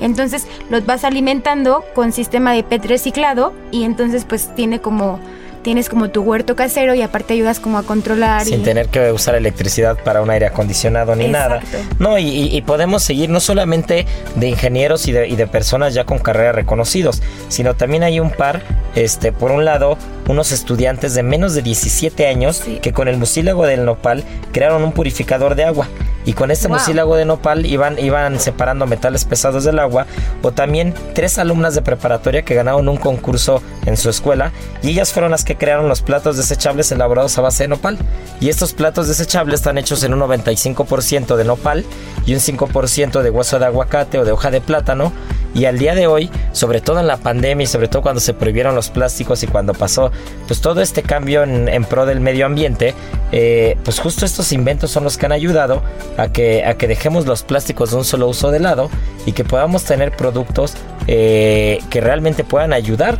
Entonces 0.00 0.46
los 0.70 0.86
vas 0.86 1.04
alimentando 1.04 1.84
con 1.94 2.10
sistema 2.12 2.54
de 2.54 2.62
PET 2.62 2.86
reciclado 2.86 3.52
y 3.70 3.84
entonces 3.84 4.24
pues 4.26 4.54
tiene 4.54 4.80
como 4.80 5.20
tienes 5.60 5.90
como 5.90 6.08
tu 6.08 6.22
huerto 6.22 6.56
casero 6.56 6.94
y 6.94 7.02
aparte 7.02 7.34
ayudas 7.34 7.60
como 7.60 7.76
a 7.76 7.82
controlar 7.82 8.46
Sin 8.46 8.60
y- 8.60 8.62
tener 8.62 8.88
que 8.88 9.12
usar 9.12 9.34
electricidad 9.34 9.98
para 10.02 10.22
un 10.22 10.30
aire 10.30 10.46
acondicionado 10.46 11.14
ni 11.14 11.28
nada. 11.28 11.60
No, 11.98 12.16
y, 12.16 12.62
podemos 12.62 13.02
seguir 13.02 13.28
no 13.28 13.38
solamente 13.40 14.06
de 14.36 14.48
ingenieros 14.48 15.06
y 15.06 15.12
de, 15.12 15.28
y 15.28 15.36
de 15.36 15.46
personas 15.46 15.92
ya 15.92 16.04
con 16.04 16.18
carrera 16.20 16.52
reconocidos, 16.52 17.22
sino 17.48 17.74
también 17.74 18.04
hay 18.04 18.20
un 18.20 18.30
par, 18.30 18.62
este, 18.94 19.32
por 19.32 19.50
un 19.50 19.66
lado, 19.66 19.98
unos 20.28 20.52
estudiantes 20.52 21.14
de 21.14 21.22
menos 21.24 21.54
de 21.54 21.62
17 21.62 22.26
años 22.28 22.62
Sí. 22.64 22.78
que 22.80 22.92
con 22.92 23.08
el 23.08 23.16
mucílago 23.16 23.66
del 23.66 23.84
nopal 23.84 24.22
crearon 24.52 24.84
un 24.84 24.92
purificador 24.92 25.54
de 25.56 25.64
agua. 25.64 25.88
Y 26.24 26.34
con 26.34 26.50
este 26.50 26.68
Wow. 26.68 26.76
mucílago 26.76 27.16
de 27.16 27.24
nopal 27.24 27.64
iban, 27.64 27.98
iban 27.98 28.38
separando 28.38 28.86
metales 28.86 29.24
pesados 29.24 29.64
del 29.64 29.78
agua. 29.78 30.06
O 30.42 30.52
también 30.52 30.92
tres 31.14 31.38
alumnas 31.38 31.74
de 31.74 31.80
preparatoria 31.80 32.42
que 32.42 32.54
ganaron 32.54 32.88
un 32.88 32.98
concurso 32.98 33.62
en 33.86 33.96
su 33.96 34.10
escuela. 34.10 34.52
Y 34.82 34.90
ellas 34.90 35.12
fueron 35.12 35.30
las 35.30 35.44
que 35.44 35.56
crearon 35.56 35.88
los 35.88 36.02
platos 36.02 36.36
desechables 36.36 36.92
elaborados 36.92 37.38
a 37.38 37.40
base 37.40 37.64
de 37.64 37.68
nopal. 37.68 37.96
Y 38.40 38.50
estos 38.50 38.74
platos 38.74 39.08
desechables 39.08 39.60
están 39.60 39.78
hechos 39.78 40.02
en 40.04 40.12
un 40.12 40.18
95% 40.20 41.36
de 41.36 41.44
nopal 41.44 41.86
y 42.26 42.34
un 42.34 42.40
5% 42.40 43.22
de 43.22 43.30
hueso 43.30 43.58
de 43.58 43.64
aguacate 43.64 44.18
o 44.18 44.24
de 44.26 44.32
hoja 44.32 44.50
de 44.50 44.60
plátano. 44.60 45.12
Y 45.54 45.64
al 45.64 45.78
día 45.78 45.94
de 45.94 46.06
hoy, 46.06 46.30
sobre 46.52 46.80
todo 46.80 47.00
en 47.00 47.06
la 47.06 47.16
pandemia 47.16 47.64
y 47.64 47.66
sobre 47.66 47.88
todo 47.88 48.02
cuando 48.02 48.20
se 48.20 48.34
prohibieron 48.34 48.74
los 48.74 48.90
plásticos 48.90 49.42
y 49.42 49.46
cuando 49.46 49.74
pasó 49.74 50.12
pues 50.46 50.60
todo 50.60 50.80
este 50.80 51.02
cambio 51.02 51.42
en, 51.42 51.84
pro 51.84 52.06
del 52.06 52.20
medio 52.20 52.46
ambiente, 52.46 52.94
eh, 53.32 53.76
pues 53.84 53.98
justo 53.98 54.24
estos 54.24 54.52
inventos 54.52 54.90
son 54.90 55.04
los 55.04 55.16
que 55.16 55.26
han 55.26 55.32
ayudado 55.32 55.82
a 56.16 56.28
que, 56.28 56.64
a 56.64 56.74
que 56.74 56.86
dejemos 56.86 57.26
los 57.26 57.42
plásticos 57.42 57.90
de 57.90 57.96
un 57.96 58.04
solo 58.04 58.28
uso 58.28 58.50
de 58.50 58.60
lado 58.60 58.90
y 59.26 59.32
que 59.32 59.44
podamos 59.44 59.84
tener 59.84 60.16
productos 60.16 60.74
eh, 61.06 61.78
que 61.90 62.00
realmente 62.00 62.44
puedan 62.44 62.72
ayudar 62.72 63.18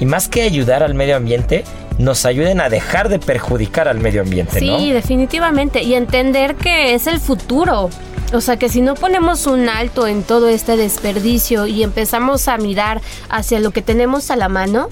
y 0.00 0.06
más 0.06 0.28
que 0.28 0.42
ayudar 0.42 0.82
al 0.82 0.94
medio 0.94 1.16
ambiente, 1.16 1.64
nos 1.98 2.24
ayuden 2.24 2.60
a 2.60 2.68
dejar 2.68 3.08
de 3.08 3.18
perjudicar 3.18 3.88
al 3.88 3.98
medio 3.98 4.22
ambiente. 4.22 4.60
Sí, 4.60 4.92
definitivamente. 4.92 5.82
Y 5.82 5.94
entender 5.94 6.54
que 6.54 6.94
es 6.94 7.06
el 7.06 7.18
futuro. 7.18 7.90
O 8.32 8.42
sea 8.42 8.58
que 8.58 8.68
si 8.68 8.82
no 8.82 8.94
ponemos 8.94 9.46
un 9.46 9.70
alto 9.70 10.06
en 10.06 10.22
todo 10.22 10.48
este 10.48 10.76
desperdicio 10.76 11.66
y 11.66 11.82
empezamos 11.82 12.46
a 12.48 12.58
mirar 12.58 13.00
hacia 13.30 13.58
lo 13.58 13.70
que 13.70 13.80
tenemos 13.80 14.30
a 14.30 14.36
la 14.36 14.50
mano, 14.50 14.88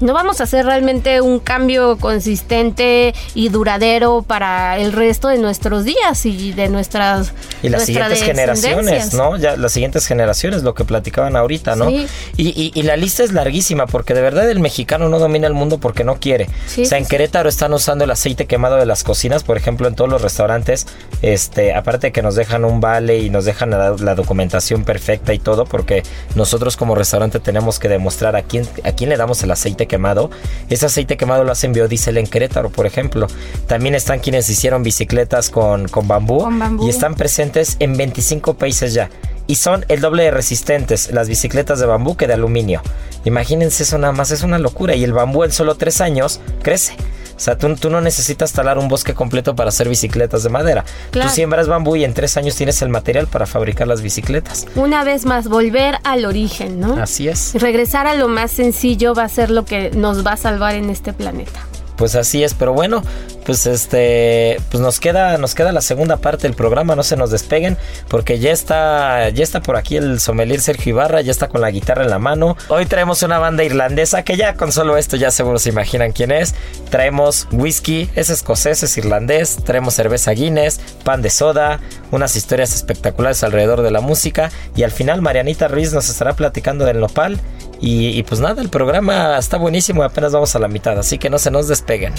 no 0.00 0.12
vamos 0.12 0.40
a 0.40 0.44
hacer 0.44 0.66
realmente 0.66 1.20
un 1.20 1.38
cambio 1.38 1.96
consistente 1.98 3.14
y 3.34 3.48
duradero 3.48 4.22
para 4.26 4.78
el 4.78 4.92
resto 4.92 5.28
de 5.28 5.38
nuestros 5.38 5.84
días 5.84 6.26
y 6.26 6.52
de 6.52 6.68
nuestras 6.68 7.32
Y 7.62 7.68
las 7.68 7.80
nuestra 7.88 8.08
siguientes 8.08 8.22
generaciones. 8.22 9.14
¿no? 9.14 9.36
Ya 9.36 9.56
las 9.56 9.72
siguientes 9.72 10.06
generaciones, 10.06 10.62
lo 10.62 10.74
que 10.74 10.84
platicaban 10.84 11.36
ahorita, 11.36 11.76
¿no? 11.76 11.88
Sí. 11.88 12.06
Y, 12.36 12.48
y- 12.48 12.72
y 12.74 12.82
la 12.82 12.96
lista 12.96 13.22
es 13.24 13.32
larguísima, 13.32 13.86
porque 13.86 14.12
de 14.14 14.20
verdad 14.22 14.50
el 14.50 14.60
mexicano 14.60 15.08
no 15.08 15.18
domina 15.18 15.46
el 15.46 15.54
mundo 15.54 15.78
porque 15.78 16.04
no 16.04 16.16
quiere. 16.20 16.48
Sí, 16.66 16.82
o 16.82 16.84
sea, 16.86 16.98
en. 16.98 17.06
Querétaro 17.06 17.48
están 17.48 17.72
usando 17.72 18.04
el 18.04 18.10
aceite 18.10 18.46
quemado 18.46 18.76
de 18.76 18.86
las 18.86 19.04
cocinas, 19.04 19.44
por 19.44 19.56
ejemplo, 19.56 19.88
en 19.88 19.94
todos 19.94 20.10
los 20.10 20.20
restaurantes, 20.22 20.86
este, 21.22 21.74
aparte 21.74 22.08
de 22.08 22.12
que 22.12 22.22
nos 22.22 22.34
dejan 22.34 22.64
un 22.64 22.80
vale 22.80 23.18
y 23.18 23.30
nos 23.30 23.44
dejan 23.44 23.70
la, 23.70 23.90
la 23.98 24.14
documentación 24.14 24.84
perfecta 24.84 25.32
y 25.32 25.38
todo, 25.38 25.64
porque 25.64 26.02
nosotros 26.34 26.76
como 26.76 26.94
restaurante 26.94 27.40
tenemos 27.40 27.78
que 27.78 27.88
demostrar 27.88 28.36
a 28.36 28.42
quién, 28.42 28.66
a 28.84 28.92
quién 28.92 29.10
le 29.10 29.16
damos 29.16 29.42
el 29.42 29.50
aceite 29.50 29.85
quemado. 29.86 30.30
Ese 30.68 30.86
aceite 30.86 31.16
quemado 31.16 31.44
lo 31.44 31.52
hacen 31.52 31.72
biodiesel 31.72 32.18
en 32.18 32.26
Querétaro, 32.26 32.70
por 32.70 32.86
ejemplo. 32.86 33.26
También 33.66 33.94
están 33.94 34.18
quienes 34.20 34.48
hicieron 34.48 34.82
bicicletas 34.82 35.50
con, 35.50 35.88
con 35.88 36.06
bambú, 36.08 36.40
Con 36.40 36.58
bambú. 36.58 36.86
y 36.86 36.90
están 36.90 37.14
presentes 37.14 37.76
en 37.80 37.96
25 37.96 38.54
países 38.54 38.94
ya. 38.94 39.10
Y 39.48 39.54
son 39.56 39.84
el 39.88 40.00
doble 40.00 40.24
de 40.24 40.30
resistentes 40.32 41.10
las 41.12 41.28
bicicletas 41.28 41.78
de 41.78 41.86
bambú 41.86 42.16
que 42.16 42.26
de 42.26 42.32
aluminio. 42.34 42.82
Imagínense 43.24 43.82
eso 43.84 43.96
nada 43.98 44.12
más, 44.12 44.30
es 44.30 44.42
una 44.42 44.58
locura. 44.58 44.94
Y 44.94 45.04
el 45.04 45.12
bambú 45.12 45.44
en 45.44 45.52
solo 45.52 45.76
tres 45.76 46.00
años 46.00 46.40
crece. 46.62 46.94
O 47.36 47.38
sea, 47.38 47.58
tú, 47.58 47.74
tú 47.76 47.90
no 47.90 48.00
necesitas 48.00 48.52
talar 48.52 48.78
un 48.78 48.88
bosque 48.88 49.14
completo 49.14 49.54
para 49.54 49.68
hacer 49.68 49.88
bicicletas 49.88 50.42
de 50.42 50.48
madera. 50.48 50.84
Claro. 51.10 51.28
Tú 51.28 51.34
siembras 51.34 51.68
bambú 51.68 51.96
y 51.96 52.04
en 52.04 52.14
tres 52.14 52.36
años 52.36 52.56
tienes 52.56 52.80
el 52.80 52.88
material 52.88 53.26
para 53.26 53.46
fabricar 53.46 53.86
las 53.86 54.00
bicicletas. 54.00 54.66
Una 54.74 55.04
vez 55.04 55.26
más, 55.26 55.48
volver 55.48 55.98
al 56.04 56.24
origen, 56.24 56.80
¿no? 56.80 56.94
Así 57.00 57.28
es. 57.28 57.54
Regresar 57.54 58.06
a 58.06 58.14
lo 58.14 58.28
más 58.28 58.50
sencillo 58.50 59.14
va 59.14 59.24
a 59.24 59.28
ser 59.28 59.50
lo 59.50 59.64
que 59.64 59.90
nos 59.90 60.26
va 60.26 60.32
a 60.32 60.36
salvar 60.36 60.74
en 60.74 60.88
este 60.88 61.12
planeta. 61.12 61.60
Pues 61.96 62.14
así 62.14 62.44
es, 62.44 62.54
pero 62.54 62.72
bueno, 62.72 63.02
pues 63.46 63.66
este, 63.66 64.60
pues 64.70 64.82
nos 64.82 65.00
queda, 65.00 65.38
nos 65.38 65.54
queda 65.54 65.72
la 65.72 65.80
segunda 65.80 66.16
parte 66.16 66.42
del 66.42 66.54
programa, 66.54 66.96
no 66.96 67.02
se 67.02 67.16
nos 67.16 67.30
despeguen, 67.30 67.78
porque 68.08 68.38
ya 68.38 68.50
está, 68.52 69.28
ya 69.30 69.42
está 69.42 69.62
por 69.62 69.76
aquí 69.76 69.96
el 69.96 70.20
sommelier 70.20 70.60
Sergio 70.60 70.90
Ibarra, 70.90 71.20
ya 71.20 71.30
está 71.30 71.48
con 71.48 71.60
la 71.60 71.70
guitarra 71.70 72.02
en 72.02 72.10
la 72.10 72.18
mano. 72.18 72.56
Hoy 72.68 72.86
traemos 72.86 73.22
una 73.22 73.38
banda 73.38 73.64
irlandesa 73.64 74.24
que 74.24 74.36
ya 74.36 74.54
con 74.54 74.72
solo 74.72 74.96
esto 74.96 75.16
ya 75.16 75.30
seguro 75.30 75.58
se 75.58 75.70
imaginan 75.70 76.12
quién 76.12 76.32
es. 76.32 76.54
Traemos 76.90 77.46
whisky, 77.52 78.10
es 78.14 78.30
escocés, 78.30 78.82
es 78.82 78.98
irlandés, 78.98 79.56
traemos 79.64 79.94
cerveza 79.94 80.32
Guinness, 80.32 80.80
pan 81.04 81.22
de 81.22 81.30
soda, 81.30 81.80
unas 82.10 82.36
historias 82.36 82.74
espectaculares 82.74 83.42
alrededor 83.42 83.82
de 83.82 83.90
la 83.90 84.00
música 84.00 84.50
y 84.74 84.82
al 84.82 84.90
final 84.90 85.22
Marianita 85.22 85.68
Ruiz 85.68 85.92
nos 85.92 86.08
estará 86.08 86.34
platicando 86.34 86.84
del 86.84 87.00
nopal. 87.00 87.40
Y, 87.80 88.22
pues 88.22 88.40
nada, 88.40 88.62
el 88.62 88.68
programa 88.68 89.38
está 89.38 89.58
buenísimo, 89.58 90.02
apenas 90.02 90.32
vamos 90.32 90.54
a 90.56 90.58
la 90.58 90.68
mitad, 90.68 90.98
así 90.98 91.18
que 91.18 91.30
no 91.30 91.38
se 91.38 91.50
nos 91.50 91.68
despeguen. 91.68 92.14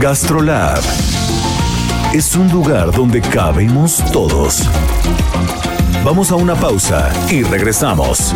Gastrolab 0.00 0.80
es 2.12 2.34
un 2.34 2.48
lugar 2.50 2.92
donde 2.92 3.20
cabemos 3.20 4.02
todos. 4.12 4.62
Vamos 6.04 6.30
a 6.30 6.36
una 6.36 6.54
pausa 6.54 7.10
y 7.30 7.42
regresamos. 7.42 8.34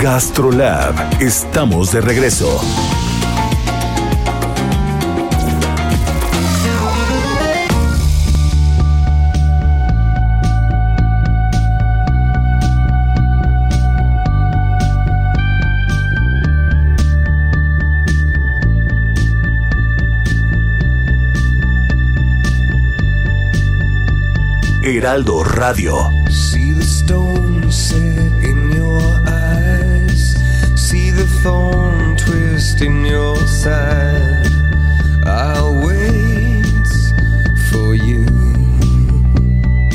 Gastrolab, 0.00 0.94
estamos 1.20 1.92
de 1.92 2.00
regreso. 2.00 2.58
Heraldo 24.82 25.44
Radio. 25.44 26.10
See 26.30 26.72
the 26.72 26.82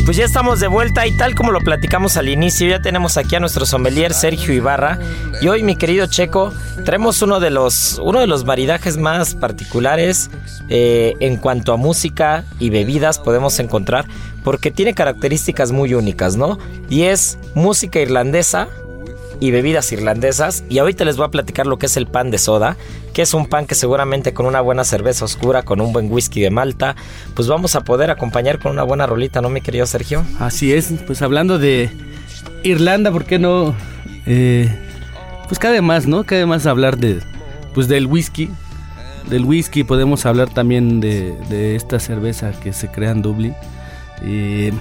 Pues 0.06 0.18
ya 0.18 0.26
estamos 0.26 0.60
de 0.60 0.68
vuelta 0.68 1.06
y 1.06 1.18
tal 1.18 1.36
como 1.36 1.52
lo 1.52 1.60
platicamos 1.62 2.18
al 2.18 2.30
inicio, 2.30 2.68
ya 2.68 2.82
tenemos 2.82 3.18
aquí 3.18 3.36
a 3.36 3.40
nuestro 3.40 3.66
sommelier 3.66 4.14
Sergio 4.14 4.54
Ibarra. 4.54 5.00
Y 5.42 5.48
hoy, 5.48 5.62
mi 5.62 5.76
querido 5.76 6.08
Checo, 6.08 6.54
traemos 6.84 7.22
uno 7.22 7.40
de 7.40 7.50
los, 7.50 8.00
uno 8.04 8.20
de 8.22 8.28
los 8.28 8.46
maridajes 8.46 8.98
más 8.98 9.36
particulares 9.36 10.30
eh, 10.70 11.14
en 11.20 11.38
cuanto 11.38 11.74
a 11.74 11.78
música 11.78 12.44
y 12.60 12.70
bebidas 12.70 13.20
podemos 13.20 13.60
encontrar, 13.60 14.06
porque 14.44 14.72
tiene 14.72 14.94
características 14.94 15.72
muy 15.72 15.94
únicas, 15.94 16.38
¿no? 16.38 16.58
Y 16.90 17.04
es 17.04 17.38
música 17.54 18.00
irlandesa 18.00 18.68
y 19.40 19.52
bebidas 19.52 19.92
irlandesas. 19.92 20.64
Y 20.70 20.80
ahorita 20.80 21.06
les 21.06 21.18
voy 21.18 21.26
a 21.26 21.30
platicar 21.30 21.68
lo 21.68 21.78
que 21.78 21.86
es 21.88 21.98
el 21.98 22.08
pan 22.08 22.32
de 22.32 22.38
soda, 22.38 22.78
que 23.14 23.22
es 23.22 23.34
un 23.34 23.48
pan 23.48 23.66
que 23.66 23.76
seguramente 23.76 24.34
con 24.34 24.46
una 24.46 24.62
buena 24.62 24.84
cerveza 24.84 25.26
oscura, 25.26 25.64
con 25.64 25.82
un 25.82 25.94
buen 25.94 26.12
whisky 26.12 26.42
de 26.42 26.50
Malta, 26.50 26.96
pues 27.34 27.48
vamos 27.48 27.76
a 27.76 27.82
poder 27.82 28.12
acompañar 28.12 28.60
con 28.60 28.72
una 28.72 28.84
buena 28.84 29.06
rolita, 29.06 29.42
¿no, 29.42 29.50
mi 29.50 29.62
querido 29.62 29.86
Sergio? 29.86 30.24
Así 30.40 30.74
es, 30.74 30.94
pues 31.06 31.22
hablando 31.22 31.60
de 31.60 31.90
Irlanda, 32.64 33.12
¿por 33.12 33.26
qué 33.26 33.40
no? 33.40 33.76
Eh, 34.26 34.70
pues 35.48 35.60
cabe 35.60 35.82
más, 35.82 36.08
¿no? 36.08 36.24
Cabe 36.24 36.46
más 36.46 36.66
hablar 36.66 36.98
de, 36.98 37.20
pues 37.74 37.88
del 37.88 38.08
whisky. 38.08 38.50
Del 39.30 39.44
whisky 39.44 39.84
podemos 39.84 40.26
hablar 40.26 40.50
también 40.54 41.00
de, 41.00 41.36
de 41.50 41.76
esta 41.76 42.00
cerveza 42.00 42.52
que 42.52 42.74
se 42.74 42.90
crea 42.90 43.12
en 43.12 43.22
Dublín. 43.22 43.56
Eh, 44.24 44.72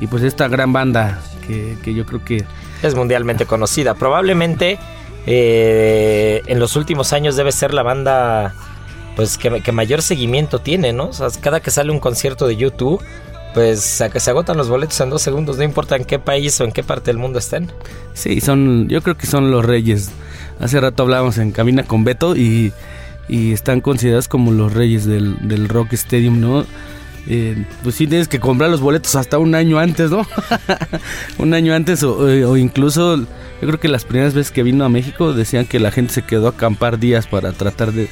y 0.00 0.06
pues 0.06 0.22
esta 0.22 0.48
gran 0.48 0.72
banda 0.72 1.20
que, 1.46 1.76
que 1.82 1.94
yo 1.94 2.06
creo 2.06 2.24
que 2.24 2.44
es 2.82 2.94
mundialmente 2.94 3.46
conocida. 3.46 3.94
Probablemente 3.94 4.78
eh, 5.26 6.42
en 6.46 6.58
los 6.58 6.76
últimos 6.76 7.12
años 7.12 7.36
debe 7.36 7.52
ser 7.52 7.74
la 7.74 7.82
banda 7.82 8.54
pues 9.16 9.36
que, 9.36 9.72
mayor 9.72 10.00
seguimiento 10.00 10.60
tiene, 10.60 10.92
¿no? 10.92 11.08
O 11.08 11.12
sea, 11.12 11.28
cada 11.40 11.58
que 11.60 11.72
sale 11.72 11.90
un 11.90 11.98
concierto 11.98 12.46
de 12.46 12.54
YouTube, 12.54 13.02
pues 13.52 14.02
que 14.12 14.20
se 14.20 14.30
agotan 14.30 14.56
los 14.56 14.68
boletos 14.68 15.00
en 15.00 15.10
dos 15.10 15.22
segundos, 15.22 15.56
no 15.56 15.64
importa 15.64 15.96
en 15.96 16.04
qué 16.04 16.20
país 16.20 16.60
o 16.60 16.64
en 16.64 16.70
qué 16.70 16.84
parte 16.84 17.06
del 17.06 17.18
mundo 17.18 17.40
estén. 17.40 17.68
Sí, 18.14 18.40
son, 18.40 18.88
yo 18.88 19.02
creo 19.02 19.16
que 19.16 19.26
son 19.26 19.50
los 19.50 19.64
reyes. 19.64 20.12
Hace 20.60 20.80
rato 20.80 21.02
hablábamos 21.02 21.36
en 21.38 21.50
Cabina 21.50 21.82
con 21.82 22.04
Beto 22.04 22.36
y, 22.36 22.72
y 23.28 23.52
están 23.52 23.80
considerados 23.80 24.28
como 24.28 24.52
los 24.52 24.72
reyes 24.72 25.04
del, 25.04 25.48
del 25.48 25.68
Rock 25.68 25.94
Stadium, 25.94 26.40
¿no? 26.40 26.64
Eh, 27.26 27.64
pues 27.82 27.96
sí 27.96 28.06
tienes 28.06 28.28
que 28.28 28.40
comprar 28.40 28.70
los 28.70 28.80
boletos 28.80 29.14
hasta 29.16 29.38
un 29.38 29.54
año 29.54 29.78
antes, 29.78 30.10
¿no? 30.10 30.26
un 31.38 31.52
año 31.52 31.74
antes 31.74 32.02
o, 32.02 32.16
o, 32.16 32.56
incluso 32.56 33.16
yo 33.16 33.26
creo 33.60 33.80
que 33.80 33.88
las 33.88 34.04
primeras 34.04 34.32
veces 34.32 34.50
que 34.50 34.62
vino 34.62 34.84
a 34.84 34.88
México 34.88 35.34
decían 35.34 35.66
que 35.66 35.78
la 35.78 35.90
gente 35.90 36.12
se 36.14 36.22
quedó 36.22 36.46
a 36.46 36.50
acampar 36.50 36.98
días 36.98 37.26
para 37.26 37.52
tratar 37.52 37.92
de, 37.92 38.08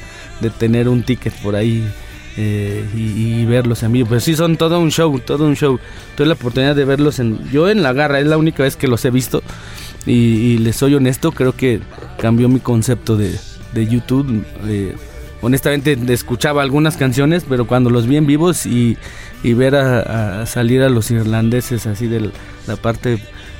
tener 0.59 0.87
un 0.87 1.03
ticket 1.03 1.33
por 1.41 1.55
ahí 1.55 1.87
eh, 2.37 2.85
y, 2.95 3.41
y, 3.41 3.45
verlos 3.45 3.81
en 3.81 3.93
vivo. 3.93 4.09
Pues 4.09 4.23
sí, 4.23 4.35
son 4.35 4.57
todo 4.57 4.79
un 4.79 4.91
show, 4.91 5.19
todo 5.19 5.45
un 5.45 5.55
show. 5.55 5.79
Tuve 6.15 6.27
la 6.27 6.33
oportunidad 6.33 6.75
de 6.75 6.85
verlos 6.85 7.17
en... 7.17 7.49
Yo 7.49 7.69
en 7.69 7.81
La 7.81 7.93
Garra, 7.93 8.19
es 8.19 8.27
la 8.27 8.37
única 8.37 8.61
vez 8.61 8.75
que 8.75 8.87
los 8.87 9.03
he 9.05 9.09
visto 9.09 9.41
y, 10.07 10.57
les 10.59 10.75
soy 10.75 10.95
honesto, 10.95 11.31
creo 11.31 11.53
que 11.55 11.81
cambió 12.17 12.47
mi 12.49 12.59
concepto 12.59 13.17
de, 13.17 13.37
de 13.73 13.87
YouTube. 13.87 14.45
Eh, 14.67 14.95
honestamente 15.41 15.97
escuchaba 16.09 16.61
algunas 16.61 16.97
canciones, 16.97 17.45
pero 17.47 17.67
cuando 17.67 17.89
los 17.89 18.07
vi 18.07 18.17
en 18.17 18.25
vivos 18.25 18.65
y, 18.65 18.97
y 19.43 19.53
ver 19.53 19.75
a, 19.75 20.45
salir 20.45 20.81
a 20.81 20.89
los 20.89 21.11
irlandeses 21.11 21.85
así 21.85 22.07
de 22.07 22.31
la 22.67 22.75
parte, 22.75 23.19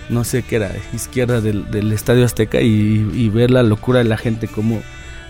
no 0.09 0.23
sé 0.23 0.43
qué 0.43 0.57
era, 0.57 0.71
izquierda 0.93 1.41
del, 1.41 1.91
Estadio 1.91 2.25
Azteca 2.25 2.61
y, 2.61 3.29
ver 3.29 3.51
la 3.51 3.63
locura 3.63 3.99
de 3.99 4.05
la 4.05 4.17
gente, 4.17 4.47
cómo, 4.47 4.81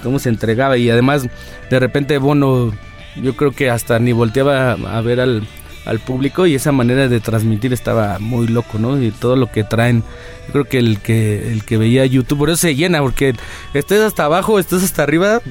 cómo 0.04 0.20
se 0.20 0.30
entregaba 0.30 0.78
y 0.78 0.90
además 0.90 1.28
de 1.70 1.80
repente 1.80 2.18
Bono, 2.18 2.74
yo 3.22 3.36
creo 3.36 3.52
que 3.52 3.70
hasta 3.70 4.00
ni 4.00 4.12
volteaba 4.12 4.74
a 4.74 5.02
ver 5.02 5.20
al, 5.20 5.44
al 5.88 6.00
público 6.00 6.46
y 6.46 6.56
esa 6.56 6.72
manera 6.72 7.08
de 7.08 7.20
transmitir 7.20 7.72
estaba 7.72 8.20
muy 8.20 8.48
loco, 8.48 8.78
¿no? 8.78 9.02
Y 9.02 9.12
todo 9.12 9.36
lo 9.38 9.50
que 9.50 9.64
traen, 9.64 10.04
yo 10.48 10.52
creo 10.52 10.66
que 10.66 10.80
el 10.80 11.00
que 11.00 11.52
el 11.52 11.64
que 11.64 11.78
veía 11.78 12.06
YouTube, 12.06 12.40
por 12.40 12.50
eso 12.50 12.58
se 12.58 12.76
llena, 12.76 13.00
porque 13.00 13.34
estés 13.74 14.02
hasta 14.02 14.26
abajo, 14.26 14.60
estés 14.60 14.84
hasta 14.84 15.04
arriba, 15.04 15.42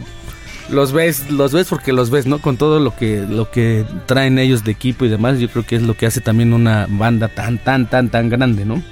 los 0.68 0.92
ves, 0.92 1.30
los 1.30 1.52
ves 1.52 1.68
porque 1.68 1.92
los 1.92 2.10
ves, 2.10 2.26
¿no? 2.26 2.40
Con 2.40 2.56
todo 2.56 2.80
lo 2.80 2.94
que, 2.94 3.24
lo 3.28 3.50
que 3.50 3.84
traen 4.06 4.38
ellos 4.38 4.64
de 4.64 4.72
equipo 4.72 5.04
y 5.04 5.08
demás, 5.08 5.38
yo 5.38 5.48
creo 5.48 5.64
que 5.64 5.76
es 5.76 5.82
lo 5.82 5.94
que 5.94 6.06
hace 6.06 6.20
también 6.20 6.52
una 6.52 6.86
banda 6.88 7.28
tan, 7.28 7.58
tan, 7.58 7.86
tan, 7.86 8.10
tan 8.10 8.28
grande, 8.28 8.64
¿no? 8.64 8.82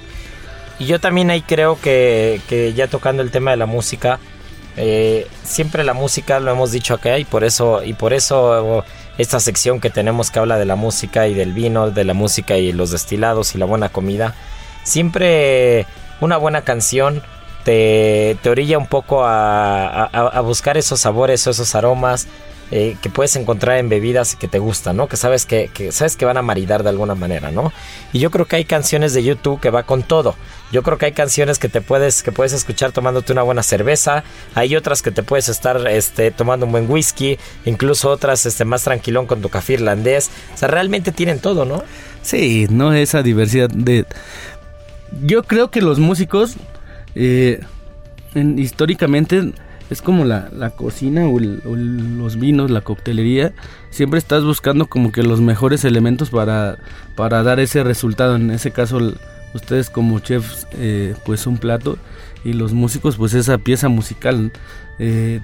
Y 0.79 0.85
yo 0.85 0.99
también 0.99 1.29
ahí 1.29 1.41
creo 1.41 1.79
que, 1.79 2.41
que 2.47 2.73
ya 2.73 2.87
tocando 2.87 3.21
el 3.21 3.31
tema 3.31 3.51
de 3.51 3.57
la 3.57 3.65
música, 3.65 4.19
eh, 4.77 5.27
siempre 5.43 5.83
la 5.83 5.93
música 5.93 6.39
lo 6.39 6.51
hemos 6.51 6.71
dicho 6.71 6.93
acá 6.93 7.17
y 7.17 7.23
por 7.23 7.43
eso, 7.45 7.81
y 7.83 7.93
por 7.93 8.13
eso 8.13 8.83
esta 9.17 9.39
sección 9.39 9.79
que 9.79 9.89
tenemos 9.89 10.31
que 10.31 10.39
habla 10.39 10.57
de 10.57 10.65
la 10.65 10.75
música 10.75 11.27
y 11.27 11.33
del 11.33 11.53
vino, 11.53 11.91
de 11.91 12.03
la 12.03 12.13
música 12.13 12.57
y 12.57 12.73
los 12.73 12.91
destilados 12.91 13.55
y 13.55 13.57
la 13.57 13.65
buena 13.65 13.89
comida, 13.89 14.35
siempre 14.83 15.85
una 16.19 16.37
buena 16.37 16.61
canción 16.63 17.21
te, 17.65 18.37
orilla 18.47 18.77
un 18.77 18.87
poco 18.87 19.23
a, 19.25 20.39
buscar 20.41 20.77
esos 20.77 21.01
sabores, 21.01 21.45
esos 21.47 21.75
aromas 21.75 22.27
eh, 22.71 22.95
que 23.01 23.09
puedes 23.09 23.35
encontrar 23.35 23.77
en 23.77 23.89
bebidas 23.89 24.35
que 24.35 24.47
te 24.47 24.59
gustan, 24.59 24.97
¿no? 24.97 25.07
Que 25.07 25.17
sabes 25.17 25.45
que, 25.45 25.69
que, 25.73 25.91
sabes 25.91 26.15
que 26.15 26.25
van 26.25 26.37
a 26.37 26.41
maridar 26.41 26.83
de 26.83 26.89
alguna 26.89 27.15
manera, 27.15 27.51
¿no? 27.51 27.73
Y 28.13 28.19
yo 28.19 28.31
creo 28.31 28.45
que 28.45 28.55
hay 28.55 28.65
canciones 28.65 29.13
de 29.13 29.23
YouTube 29.23 29.59
que 29.59 29.71
va 29.71 29.83
con 29.83 30.03
todo. 30.03 30.35
Yo 30.71 30.83
creo 30.83 30.97
que 30.97 31.07
hay 31.07 31.11
canciones 31.11 31.59
que 31.59 31.69
te 31.69 31.81
puedes, 31.81 32.21
que 32.21 32.31
puedes 32.31 32.53
escuchar 32.53 32.91
tomándote 32.91 33.33
una 33.33 33.43
buena 33.43 33.63
cerveza. 33.63 34.23
Hay 34.53 34.75
otras 34.75 35.01
que 35.01 35.11
te 35.11 35.23
puedes 35.23 35.49
estar 35.49 35.87
este, 35.87 36.31
tomando 36.31 36.65
un 36.65 36.71
buen 36.71 36.89
whisky. 36.89 37.37
Incluso 37.65 38.09
otras 38.09 38.45
este, 38.45 38.65
más 38.65 38.83
tranquilón 38.83 39.25
con 39.25 39.41
tu 39.41 39.49
café 39.49 39.73
irlandés. 39.73 40.29
O 40.53 40.57
sea, 40.57 40.67
realmente 40.67 41.11
tienen 41.11 41.39
todo, 41.39 41.65
¿no? 41.65 41.83
Sí, 42.21 42.67
no 42.69 42.93
esa 42.93 43.23
diversidad 43.23 43.69
de... 43.69 44.05
Yo 45.23 45.43
creo 45.43 45.69
que 45.69 45.81
los 45.81 45.99
músicos 45.99 46.57
eh, 47.15 47.61
en, 48.33 48.59
históricamente 48.59 49.53
es 49.89 50.01
como 50.01 50.25
la, 50.25 50.49
la 50.51 50.71
cocina 50.71 51.27
o, 51.27 51.39
los 51.39 52.39
vinos, 52.39 52.71
la 52.71 52.81
coctelería. 52.81 53.53
Siempre 53.89 54.19
estás 54.19 54.43
buscando 54.43 54.87
como 54.87 55.11
que 55.11 55.23
los 55.23 55.41
mejores 55.41 55.85
elementos 55.85 56.29
para, 56.29 56.77
para 57.15 57.43
dar 57.43 57.59
ese 57.59 57.83
resultado. 57.83 58.35
En 58.35 58.51
ese 58.51 58.71
caso, 58.71 58.99
ustedes 59.53 59.89
como 59.89 60.19
chefs, 60.19 60.67
eh, 60.73 61.15
pues 61.25 61.45
un 61.47 61.57
plato 61.57 61.97
y 62.43 62.53
los 62.53 62.73
músicos, 62.73 63.15
pues 63.17 63.33
esa 63.33 63.57
pieza 63.57 63.89
musical. 63.89 64.51
Eh, 64.97 65.39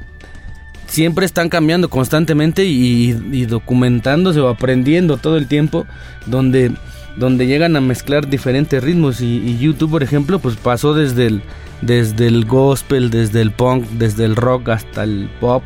siempre 0.87 1.25
están 1.25 1.49
cambiando 1.49 1.89
constantemente 1.89 2.65
y, 2.65 3.11
y, 3.31 3.45
documentándose 3.45 4.39
o 4.39 4.49
aprendiendo 4.49 5.17
todo 5.17 5.37
el 5.37 5.47
tiempo, 5.47 5.85
donde 6.25 6.71
donde 7.17 7.47
llegan 7.47 7.75
a 7.75 7.81
mezclar 7.81 8.27
diferentes 8.29 8.83
ritmos. 8.83 9.21
Y, 9.21 9.57
YouTube 9.57 9.91
por 9.91 10.03
ejemplo 10.03 10.39
pues 10.39 10.55
pasó 10.55 10.93
desde 10.93 11.27
el 11.27 11.41
desde 11.81 12.27
el 12.27 12.45
gospel 12.45 13.09
desde 13.09 13.41
el 13.41 13.51
punk 13.51 13.85
desde 13.91 14.25
el 14.25 14.35
rock 14.35 14.69
hasta 14.69 15.03
el 15.03 15.29
pop 15.39 15.63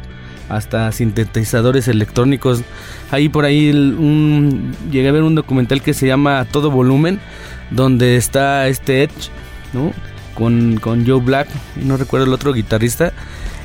hasta 0.49 0.91
sintetizadores 0.91 1.87
electrónicos. 1.87 2.61
Ahí 3.11 3.29
por 3.29 3.45
ahí 3.45 3.69
un, 3.71 4.73
llegué 4.91 5.09
a 5.09 5.11
ver 5.11 5.23
un 5.23 5.35
documental 5.35 5.81
que 5.81 5.93
se 5.93 6.07
llama 6.07 6.45
todo 6.51 6.71
volumen 6.71 7.19
donde 7.71 8.15
está 8.15 8.67
este 8.67 9.03
Edge 9.03 9.29
no 9.73 9.91
con, 10.35 10.77
con 10.77 11.07
Joe 11.07 11.19
Black 11.19 11.47
no 11.83 11.97
recuerdo 11.97 12.27
el 12.27 12.33
otro 12.33 12.53
guitarrista 12.53 13.11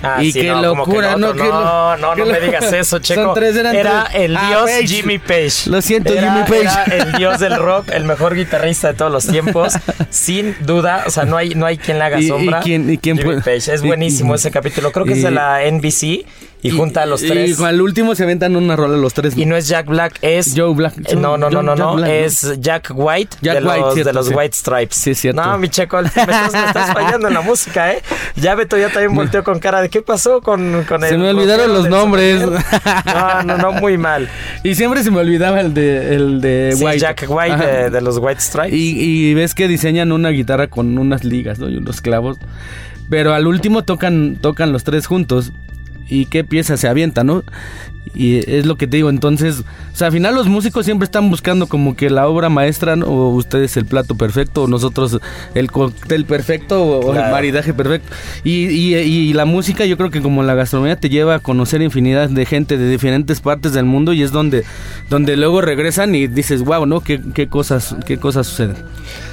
Ah, 0.02 0.22
y 0.22 0.32
sí, 0.32 0.40
qué 0.40 0.48
no, 0.48 0.62
locura, 0.62 1.16
no, 1.16 1.34
¿no? 1.34 1.44
No, 1.44 1.96
no, 1.96 2.14
no, 2.16 2.26
me 2.26 2.40
digas 2.40 2.72
eso, 2.72 2.98
Checo. 3.00 3.22
Son 3.22 3.34
tres, 3.34 3.54
eran 3.56 3.74
era 3.76 4.06
tres. 4.10 4.22
el 4.24 4.36
Ah, 4.36 4.48
dios. 4.48 4.90
Jimmy 4.90 5.18
Page. 5.18 5.66
Lo 5.68 5.82
siento, 5.82 6.12
era, 6.12 6.32
Jimmy 6.32 6.44
Page. 6.64 6.90
Era 6.90 7.04
el 7.04 7.12
dios 7.12 7.38
del 7.40 7.56
rock, 7.56 7.90
el 7.92 8.04
mejor 8.04 8.34
guitarrista 8.34 8.88
de 8.88 8.94
todos 8.94 9.12
los 9.12 9.26
tiempos, 9.30 9.74
sin 10.08 10.56
duda. 10.60 11.04
O 11.06 11.10
sea, 11.10 11.24
no 11.24 11.36
hay, 11.36 11.54
no 11.54 11.66
hay 11.66 11.76
quien 11.78 11.98
le 11.98 12.04
haga 12.04 12.20
¿Y- 12.20 12.24
y 12.24 12.28
sombra. 12.28 12.60
quién- 12.60 12.90
y 12.90 12.98
quién 12.98 13.18
Jimmy 13.18 13.36
Page. 13.40 13.72
Es 13.74 13.82
buenísimo 13.82 14.32
y- 14.32 14.36
ese 14.36 14.50
capítulo. 14.50 14.90
Creo 14.92 15.04
que 15.04 15.12
es 15.12 15.22
de 15.22 15.30
la 15.30 15.62
NBC 15.64 16.24
y, 16.62 16.70
junta 16.70 17.02
a 17.02 17.06
los 17.06 17.22
Y 17.22 17.28
tres. 17.28 17.60
al 17.60 17.80
último 17.80 18.14
se 18.14 18.24
aventan 18.24 18.56
una 18.56 18.76
rola 18.76 18.96
los 18.96 19.14
tres. 19.14 19.36
Y 19.36 19.46
no 19.46 19.56
es 19.56 19.68
Jack 19.68 19.86
Black, 19.86 20.18
es. 20.22 20.52
Joe 20.56 20.74
Black. 20.74 20.94
Eh, 21.06 21.16
No, 21.16 21.36
no, 21.36 21.50
no, 21.50 21.62
no, 21.62 21.74
no. 21.74 21.94
Black, 21.96 22.08
¿no? 22.08 22.14
es 22.14 22.60
Jack 22.60 22.92
White 22.94 23.36
Jack 23.40 23.60
de, 23.60 23.66
White, 23.66 23.80
los, 23.80 23.94
cierto, 23.94 24.08
de 24.10 24.14
los 24.14 24.26
sí. 24.28 24.34
White 24.34 24.56
Stripes. 24.56 24.96
Sí, 24.96 25.14
cierto. 25.14 25.42
No, 25.42 25.58
mi 25.58 25.68
Checo, 25.68 26.00
me 26.02 26.08
estás, 26.08 26.52
me 26.52 26.64
estás 26.66 26.92
fallando 26.92 27.28
en 27.28 27.34
la 27.34 27.40
música, 27.40 27.92
¿eh? 27.92 28.02
Ya 28.36 28.54
Beto 28.54 28.76
ya 28.76 28.88
también 28.90 29.14
volteó 29.14 29.42
con 29.44 29.58
cara 29.58 29.80
de 29.82 29.88
¿qué 29.88 30.02
pasó 30.02 30.40
con, 30.40 30.84
con 30.88 31.00
Se 31.02 31.08
el 31.14 31.18
me 31.18 31.30
olvidaron 31.30 31.72
los 31.72 31.88
nombres. 31.88 32.42
No, 33.06 33.42
no, 33.44 33.56
no, 33.58 33.72
muy 33.72 33.96
mal. 33.98 34.28
Y 34.62 34.74
siempre 34.74 35.02
se 35.02 35.10
me 35.10 35.18
olvidaba 35.18 35.60
el 35.60 35.74
de, 35.74 36.14
el 36.14 36.40
de 36.40 36.74
Sí, 36.76 36.84
White. 36.84 36.98
Jack 36.98 37.24
White 37.28 37.56
de, 37.56 37.90
de 37.90 38.00
los 38.00 38.18
White 38.18 38.40
Stripes. 38.40 38.72
Y, 38.74 38.98
y 39.30 39.34
ves 39.34 39.54
que 39.54 39.68
diseñan 39.68 40.12
una 40.12 40.28
guitarra 40.30 40.68
con 40.68 40.98
unas 40.98 41.24
ligas, 41.24 41.58
¿no? 41.58 41.68
Y 41.68 41.76
unos 41.78 42.00
clavos. 42.00 42.38
Pero 43.08 43.34
al 43.34 43.46
último 43.46 43.82
tocan, 43.82 44.38
tocan 44.40 44.72
los 44.72 44.84
tres 44.84 45.06
juntos. 45.06 45.52
¿Y 46.10 46.26
qué 46.26 46.42
pieza 46.42 46.76
se 46.76 46.88
avienta, 46.88 47.22
no? 47.24 47.44
Y 48.14 48.38
es 48.50 48.66
lo 48.66 48.76
que 48.76 48.86
te 48.88 48.96
digo, 48.96 49.08
entonces, 49.08 49.60
o 49.60 49.96
sea, 49.96 50.08
al 50.08 50.12
final 50.12 50.34
los 50.34 50.48
músicos 50.48 50.84
siempre 50.84 51.04
están 51.04 51.30
buscando 51.30 51.68
como 51.68 51.94
que 51.96 52.10
la 52.10 52.26
obra 52.26 52.48
maestra, 52.48 52.96
¿no? 52.96 53.06
o 53.06 53.28
ustedes 53.30 53.76
el 53.76 53.84
plato 53.86 54.16
perfecto, 54.16 54.64
o 54.64 54.66
nosotros 54.66 55.20
el 55.54 55.70
cóctel 55.70 56.24
perfecto, 56.24 56.82
o, 56.82 56.98
o 57.06 57.10
el 57.10 57.18
Claro. 57.18 57.32
maridaje 57.32 57.72
perfecto. 57.72 58.08
Y, 58.42 58.66
y- 58.66 58.94
y 58.96 59.32
la 59.32 59.44
música, 59.44 59.84
yo 59.84 59.96
creo 59.96 60.10
que 60.10 60.20
como 60.22 60.42
la 60.42 60.54
gastronomía 60.54 60.96
te 60.96 61.08
lleva 61.08 61.36
a 61.36 61.38
conocer 61.38 61.82
infinidad 61.82 62.28
de 62.28 62.46
gente 62.46 62.76
de 62.76 62.88
diferentes 62.88 63.40
partes 63.40 63.72
del 63.74 63.84
mundo 63.84 64.12
y 64.12 64.22
es 64.22 64.32
donde, 64.32 64.64
donde 65.08 65.36
luego 65.36 65.60
regresan 65.60 66.14
y 66.14 66.26
dices, 66.26 66.62
wow, 66.62 66.86
¿no? 66.86 67.00
¿Qué, 67.02 67.20
qué 67.34 67.46
cosas, 67.48 67.94
qué 68.06 68.18
cosas 68.18 68.48
suceden? 68.48 68.76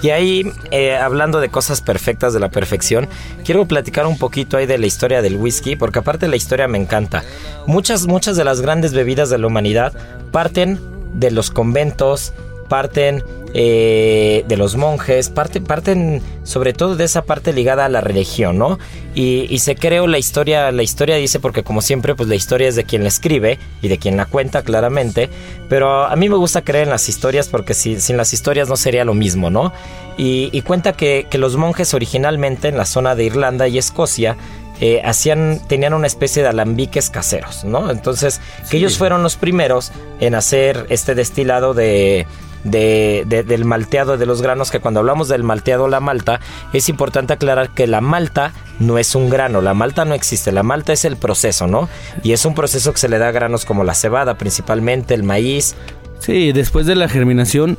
Y 0.03 0.09
ahí, 0.09 0.43
eh, 0.71 0.95
hablando 0.95 1.39
de 1.39 1.49
cosas 1.49 1.81
perfectas 1.81 2.33
de 2.33 2.39
la 2.39 2.49
perfección, 2.49 3.07
quiero 3.43 3.65
platicar 3.65 4.05
un 4.05 4.17
poquito 4.17 4.57
ahí 4.57 4.65
de 4.67 4.77
la 4.77 4.85
historia 4.85 5.21
del 5.23 5.35
whisky, 5.37 5.75
porque 5.75 5.99
aparte 5.99 6.27
la 6.27 6.35
historia 6.35 6.67
me 6.67 6.77
encanta. 6.77 7.23
Muchas, 7.67 8.07
muchas 8.07 8.35
de 8.37 8.43
las 8.43 8.61
grandes 8.61 8.93
bebidas 8.93 9.29
de 9.29 9.37
la 9.37 9.47
humanidad 9.47 9.93
parten 10.31 10.79
de 11.13 11.31
los 11.31 11.51
conventos, 11.51 12.33
parten 12.69 13.23
eh, 13.53 14.43
de 14.47 14.57
los 14.57 14.75
monjes, 14.75 15.29
parten, 15.29 15.63
parten 15.63 16.21
sobre 16.43 16.73
todo 16.73 16.95
de 16.95 17.05
esa 17.05 17.23
parte 17.23 17.53
ligada 17.53 17.85
a 17.85 17.89
la 17.89 18.01
religión, 18.01 18.57
¿no? 18.57 18.77
Y, 19.15 19.47
y 19.49 19.59
se 19.59 19.75
creó 19.75 20.05
la 20.07 20.17
historia, 20.17 20.71
la 20.71 20.83
historia 20.83 21.15
dice, 21.15 21.39
porque 21.39 21.63
como 21.63 21.81
siempre, 21.81 22.13
pues 22.13 22.29
la 22.29 22.35
historia 22.35 22.67
es 22.67 22.75
de 22.75 22.83
quien 22.83 23.01
la 23.03 23.07
escribe 23.09 23.57
y 23.81 23.87
de 23.87 23.97
quien 23.97 24.15
la 24.17 24.25
cuenta 24.25 24.63
claramente, 24.63 25.29
pero 25.69 26.03
a 26.05 26.15
mí 26.15 26.29
me 26.29 26.35
gusta 26.35 26.61
creer 26.63 26.85
en 26.85 26.89
las 26.91 27.09
historias 27.09 27.47
porque 27.47 27.73
si- 27.73 27.99
sin 27.99 28.15
las 28.17 28.33
historias 28.33 28.69
no 28.69 28.75
sería 28.77 29.05
lo 29.05 29.13
mismo, 29.13 29.49
¿no? 29.49 29.71
Y, 30.17 30.49
y 30.51 30.61
cuenta 30.61 30.93
que, 30.93 31.27
que 31.29 31.37
los 31.37 31.55
monjes 31.57 31.93
originalmente 31.93 32.67
en 32.67 32.77
la 32.77 32.85
zona 32.85 33.15
de 33.15 33.23
Irlanda 33.25 33.67
y 33.67 33.77
Escocia, 33.77 34.35
eh, 34.81 35.01
hacían, 35.03 35.61
tenían 35.67 35.93
una 35.93 36.07
especie 36.07 36.43
de 36.43 36.49
alambiques 36.49 37.09
caseros, 37.09 37.63
¿no? 37.63 37.89
Entonces, 37.91 38.41
que 38.69 38.77
ellos 38.77 38.97
fueron 38.97 39.23
los 39.23 39.35
primeros 39.35 39.91
en 40.19 40.35
hacer 40.35 40.85
este 40.89 41.15
destilado 41.15 41.73
de, 41.73 42.27
de- 42.63 43.23
de- 43.27 43.43
del 43.43 43.65
malteado 43.65 44.17
de 44.17 44.25
los 44.25 44.41
granos, 44.41 44.71
que 44.71 44.79
cuando 44.79 44.99
hablamos 44.99 45.27
del 45.29 45.43
malteado 45.43 45.87
la 45.87 45.99
malta, 45.99 46.39
es 46.73 46.89
importante 46.89 47.33
aclarar 47.33 47.69
que 47.73 47.87
la 47.87 48.01
malta 48.01 48.53
no 48.79 48.97
es 48.97 49.15
un 49.15 49.29
grano, 49.29 49.61
la 49.61 49.73
malta 49.73 50.05
no 50.05 50.13
existe, 50.13 50.51
la 50.51 50.63
malta 50.63 50.93
es 50.93 51.05
el 51.05 51.17
proceso, 51.17 51.65
¿no? 51.67 51.89
Y 52.23 52.33
es 52.33 52.45
un 52.45 52.53
proceso 52.53 52.91
que 52.93 52.99
se 52.99 53.09
le 53.09 53.17
da 53.17 53.29
a 53.29 53.31
granos 53.31 53.65
como 53.65 53.83
la 53.83 53.93
cebada, 53.95 54.37
principalmente 54.37 55.13
el 55.13 55.23
maíz, 55.23 55.75
Sí, 56.19 56.51
después 56.51 56.87
de 56.87 56.95
la 56.95 57.07
germinación, 57.07 57.77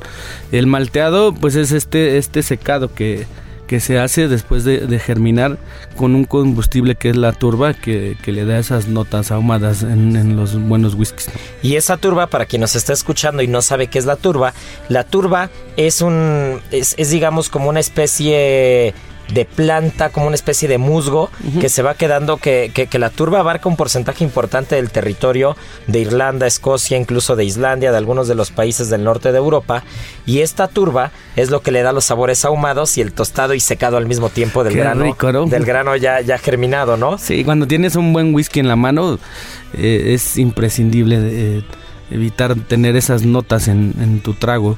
el 0.53 0.65
malteado, 0.65 1.33
pues 1.33 1.55
es 1.55 1.73
este, 1.73 2.17
este 2.17 2.41
secado 2.41 2.93
que, 2.93 3.27
que 3.69 3.79
se 3.79 3.99
hace 3.99 4.27
después 4.27 4.63
de, 4.63 4.99
germinar 4.99 5.59
con 5.95 6.15
un 6.15 6.25
combustible 6.25 6.95
que 6.95 7.11
es 7.11 7.15
la 7.15 7.33
turba, 7.33 7.75
que, 7.75 8.17
le 8.25 8.43
da 8.43 8.57
esas 8.57 8.87
notas 8.87 9.29
ahumadas 9.29 9.83
en, 9.83 10.35
los 10.35 10.59
buenos 10.59 10.95
whiskies. 10.95 11.29
Y 11.61 11.75
esa 11.75 11.97
turba, 11.97 12.25
para 12.25 12.47
quien 12.47 12.61
nos 12.61 12.75
está 12.75 12.93
escuchando 12.93 13.43
y 13.43 13.47
no 13.47 13.61
sabe 13.61 13.85
qué 13.85 13.99
es 13.99 14.07
la 14.07 14.15
turba, 14.15 14.55
la 14.87 15.03
turba 15.03 15.51
es 15.77 16.01
un, 16.01 16.59
es, 16.71 16.95
digamos 17.11 17.49
como 17.49 17.69
una 17.69 17.79
especie 17.79 18.95
de 19.33 19.45
planta, 19.45 20.09
como 20.09 20.25
una 20.27 20.35
especie 20.35 20.67
de 20.67 20.77
musgo 20.77 21.29
que 21.61 21.69
se 21.69 21.81
va 21.83 21.93
quedando, 21.93 22.37
que, 22.37 22.71
que- 22.73 22.87
que 22.87 22.97
la 22.99 23.09
turba 23.09 23.39
abarca 23.39 23.69
un 23.69 23.75
porcentaje 23.75 24.23
importante 24.23 24.75
del 24.75 24.89
territorio 24.89 25.55
de 25.87 25.99
Irlanda, 25.99 26.47
Escocia, 26.47 26.97
incluso 26.97 27.35
de 27.35 27.45
Islandia, 27.45 27.91
de 27.91 27.97
algunos 27.97 28.27
de 28.27 28.35
los 28.35 28.49
países 28.51 28.89
del 28.89 29.03
norte 29.03 29.31
de 29.31 29.37
Europa. 29.37 29.83
Y 30.25 30.39
esta 30.39 30.67
turba 30.67 31.11
es 31.35 31.51
lo 31.51 31.61
que 31.61 31.71
le 31.71 31.83
da 31.83 31.91
los 31.93 32.05
sabores 32.05 32.43
ahumados 32.45 32.97
y 32.97 33.01
el 33.01 33.11
tostado 33.13 33.53
y 33.53 33.59
secado 33.59 33.97
al 33.97 34.05
mismo 34.07 34.29
tiempo 34.29 34.63
del 34.63 34.73
Qué 34.73 34.79
grano, 34.79 35.03
rico, 35.03 35.31
¿no? 35.31 35.45
del 35.45 35.65
grano 35.65 35.95
ya, 35.95 36.21
ya 36.21 36.37
germinado, 36.37 36.97
¿no? 36.97 37.17
Sí, 37.17 37.43
cuando 37.43 37.67
tienes 37.67 37.95
un 37.95 38.11
buen 38.13 38.33
whisky 38.33 38.59
en 38.59 38.67
la 38.67 38.75
mano, 38.75 39.19
eh, 39.77 40.13
es 40.15 40.37
imprescindible 40.37 41.17
eh, 41.21 41.63
evitar 42.11 42.55
tener 42.55 42.95
esas 42.95 43.23
notas 43.23 43.67
en, 43.67 43.93
en 44.01 44.21
tu 44.21 44.33
trago 44.33 44.77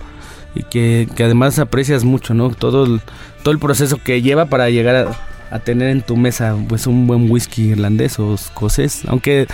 y 0.56 0.64
que, 0.64 1.08
que 1.16 1.24
además 1.24 1.60
aprecias 1.60 2.04
mucho, 2.04 2.34
¿no? 2.34 2.50
Todo 2.50 2.86
el, 2.86 3.02
todo 3.44 3.54
el 3.54 3.60
proceso 3.60 3.98
que 4.04 4.22
lleva 4.22 4.46
para 4.46 4.70
llegar 4.70 4.96
a, 4.96 5.56
a 5.56 5.60
tener 5.60 5.90
en 5.90 6.02
tu 6.02 6.18
mesa 6.18 6.56
pues 6.68 6.88
un 6.88 7.08
buen 7.08 7.30
whisky 7.32 7.70
irlandés 7.72 8.20
o 8.20 8.34
escocés, 8.36 9.04
aunque 9.08 9.48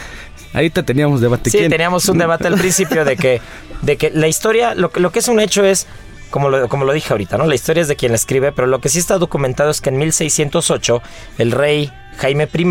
ahorita 0.54 0.84
teníamos 0.84 1.22
debate. 1.22 1.50
Sí, 1.50 1.58
¿Quién? 1.60 1.70
teníamos 1.72 2.08
un 2.10 2.18
debate 2.18 2.48
al 2.48 2.56
principio 2.56 3.06
de 3.06 3.16
que, 3.16 3.42
de 3.82 3.98
que 3.98 4.10
la 4.12 4.28
historia, 4.28 4.74
lo, 4.76 4.90
que- 4.92 5.00
lo 5.00 5.12
que 5.12 5.20
es 5.20 5.28
un 5.28 5.40
hecho 5.40 5.64
es, 5.64 5.86
como 6.32 6.50
lo, 6.50 6.68
como 6.68 6.84
lo 6.86 6.94
dije 6.94 7.14
ahorita, 7.14 7.38
¿no? 7.38 7.46
La 7.46 7.56
historia 7.56 7.82
es 7.82 7.88
de 7.88 7.96
quien 7.96 8.12
la 8.12 8.16
escribe, 8.18 8.52
pero 8.52 8.68
lo 8.68 8.82
que 8.82 8.90
sí 8.90 9.00
está 9.00 9.18
documentado 9.18 9.70
es 9.70 9.82
que 9.82 9.90
en 9.90 9.98
1608 9.98 11.02
el 11.38 11.52
rey 11.52 11.92
Jaime 12.18 12.50
I 12.54 12.68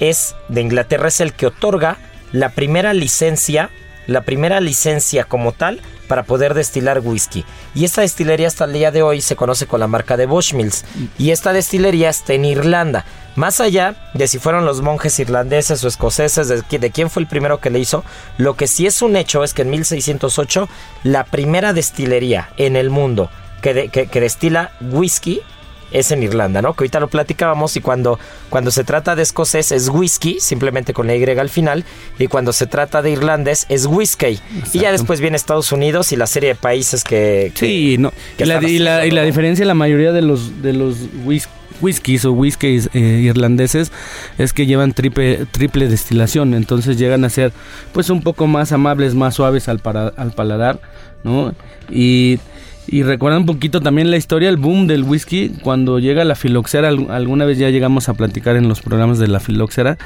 es 0.00 0.34
de 0.48 0.60
Inglaterra 0.60 1.08
es 1.08 1.20
el 1.20 1.32
que 1.32 1.46
otorga 1.46 1.96
la 2.32 2.50
primera 2.50 2.92
licencia, 2.94 3.70
la 4.06 4.22
primera 4.22 4.60
licencia 4.60 5.24
como 5.24 5.52
tal 5.52 5.80
para 6.08 6.24
poder 6.24 6.54
destilar 6.54 7.00
whisky. 7.00 7.44
Y 7.74 7.84
esta 7.84 8.00
destilería 8.00 8.48
hasta 8.48 8.64
el 8.64 8.72
día 8.72 8.90
de 8.90 9.02
hoy 9.02 9.20
se 9.20 9.36
conoce 9.36 9.66
con 9.66 9.78
la 9.80 9.86
marca 9.86 10.16
de 10.16 10.26
Bushmills. 10.26 10.84
Y 11.18 11.30
esta 11.30 11.52
destilería 11.52 12.08
está 12.10 12.32
en 12.32 12.44
Irlanda. 12.44 13.04
Más 13.36 13.60
allá 13.60 13.94
de 14.14 14.26
si 14.26 14.38
fueron 14.40 14.64
los 14.66 14.82
monjes 14.82 15.20
irlandeses 15.20 15.84
o 15.84 15.88
escoceses, 15.88 16.48
de, 16.48 16.62
qui- 16.62 16.80
de 16.80 16.90
quién 16.90 17.10
fue 17.10 17.22
el 17.22 17.28
primero 17.28 17.60
que 17.60 17.70
le 17.70 17.78
hizo, 17.78 18.04
lo 18.38 18.54
que 18.56 18.66
sí 18.66 18.86
es 18.86 19.02
un 19.02 19.14
hecho 19.14 19.44
es 19.44 19.54
que 19.54 19.62
en 19.62 19.70
1608 19.70 20.68
la 21.04 21.22
primera 21.24 21.72
destilería 21.72 22.50
en 22.56 22.74
el 22.74 22.90
mundo 22.90 23.30
que 23.62 23.90
destila 24.20 24.72
whisky 24.80 25.42
es 25.90 26.10
en 26.10 26.22
Irlanda, 26.22 26.62
¿no? 26.62 26.74
Que 26.74 26.82
ahorita 26.84 27.00
lo 27.00 27.08
platicábamos 27.08 27.76
y 27.76 27.80
cuando, 27.80 28.18
cuando 28.48 28.70
se 28.70 28.84
trata 28.84 29.16
de 29.16 29.22
escocés 29.22 29.72
es 29.72 29.88
whisky, 29.88 30.38
simplemente 30.40 30.92
con 30.92 31.06
la 31.06 31.16
Y 31.16 31.24
al 31.24 31.48
final, 31.48 31.84
y 32.18 32.26
cuando 32.26 32.52
se 32.52 32.66
trata 32.66 33.02
de 33.02 33.10
irlandés 33.10 33.66
es 33.68 33.86
whisky. 33.86 34.38
Y 34.72 34.78
ya 34.78 34.92
después 34.92 35.20
viene 35.20 35.36
Estados 35.36 35.72
Unidos 35.72 36.12
y 36.12 36.16
la 36.16 36.26
serie 36.26 36.50
de 36.50 36.54
países 36.54 37.04
que... 37.04 37.52
que- 37.54 37.66
Sí, 37.66 37.96
no. 37.98 38.12
que 38.36 38.44
Y 38.44 38.46
la, 38.46 38.62
y 38.62 38.78
la- 38.78 39.06
y 39.06 39.10
la 39.10 39.22
diferencia, 39.22 39.64
la 39.64 39.74
mayoría 39.74 40.12
de 40.12 40.22
los 40.22 40.62
de 40.62 40.72
los 40.72 40.96
whis- 41.24 41.48
whiskies 41.80 42.24
o 42.26 42.32
whiskies 42.32 42.90
eh, 42.92 42.98
irlandeses 42.98 43.90
es 44.38 44.52
que 44.52 44.66
llevan 44.66 44.92
triple, 44.92 45.46
triple 45.50 45.88
destilación, 45.88 46.52
entonces 46.54 46.98
llegan 46.98 47.24
a 47.24 47.30
ser 47.30 47.52
pues 47.92 48.10
un 48.10 48.22
poco 48.22 48.46
más 48.46 48.72
amables, 48.72 49.14
más 49.14 49.34
suaves 49.36 49.68
al, 49.68 49.78
para- 49.78 50.08
al 50.08 50.32
paladar, 50.32 50.80
¿no? 51.24 51.54
Y, 51.90 52.38
y 52.86 53.02
recuerdan 53.02 53.40
un 53.42 53.46
poquito 53.46 53.80
también 53.80 54.10
la 54.10 54.16
historia, 54.16 54.48
el 54.48 54.56
boom 54.56 54.86
del 54.86 55.04
whisky, 55.04 55.50
cuando 55.62 55.98
llega 55.98 56.24
la 56.24 56.34
filoxera, 56.34 56.88
al- 56.88 57.10
alguna 57.10 57.44
vez 57.44 57.58
ya 57.58 57.70
llegamos 57.70 58.08
a 58.08 58.14
platicar 58.14 58.56
en 58.56 58.68
los 58.68 58.80
programas 58.80 59.18
de 59.18 59.28
la 59.28 59.40
filoxera, 59.40 59.96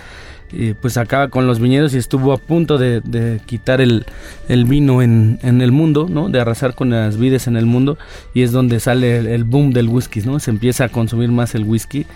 y 0.52 0.74
pues 0.74 0.98
acaba 0.98 1.28
con 1.28 1.46
los 1.46 1.58
viñedos 1.58 1.94
y 1.94 1.98
estuvo 1.98 2.32
a 2.32 2.36
punto 2.36 2.78
de, 2.78 3.40
quitar 3.46 3.80
el, 3.80 4.04
vino 4.66 5.02
en, 5.02 5.38
el 5.42 5.72
mundo, 5.72 6.06
¿no? 6.08 6.28
De 6.28 6.38
arrasar 6.40 6.74
con 6.74 6.90
las 6.90 7.16
vides 7.16 7.46
en 7.48 7.56
el 7.56 7.66
mundo 7.66 7.98
y 8.34 8.42
es 8.42 8.52
donde 8.52 8.78
sale 8.78 9.18
el, 9.18 9.26
el 9.26 9.42
boom 9.44 9.72
del 9.72 9.88
whisky, 9.88 10.20
¿no? 10.20 10.38
Se 10.38 10.50
empieza 10.50 10.84
a 10.84 10.88
consumir 10.90 11.30
más 11.30 11.54
el 11.56 11.64
whisky 11.64 12.06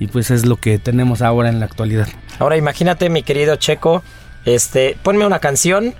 y 0.00 0.08
pues 0.08 0.30
es 0.32 0.46
lo 0.46 0.56
que 0.56 0.78
tenemos 0.78 1.22
ahora 1.22 1.48
en 1.48 1.60
la 1.60 1.66
actualidad. 1.66 2.08
Ahora 2.40 2.56
imagínate, 2.56 3.08
mi 3.08 3.22
querido 3.22 3.54
Checo, 3.56 4.02
este, 4.46 4.96
ponme 5.02 5.24
una 5.26 5.38
canción 5.38 5.94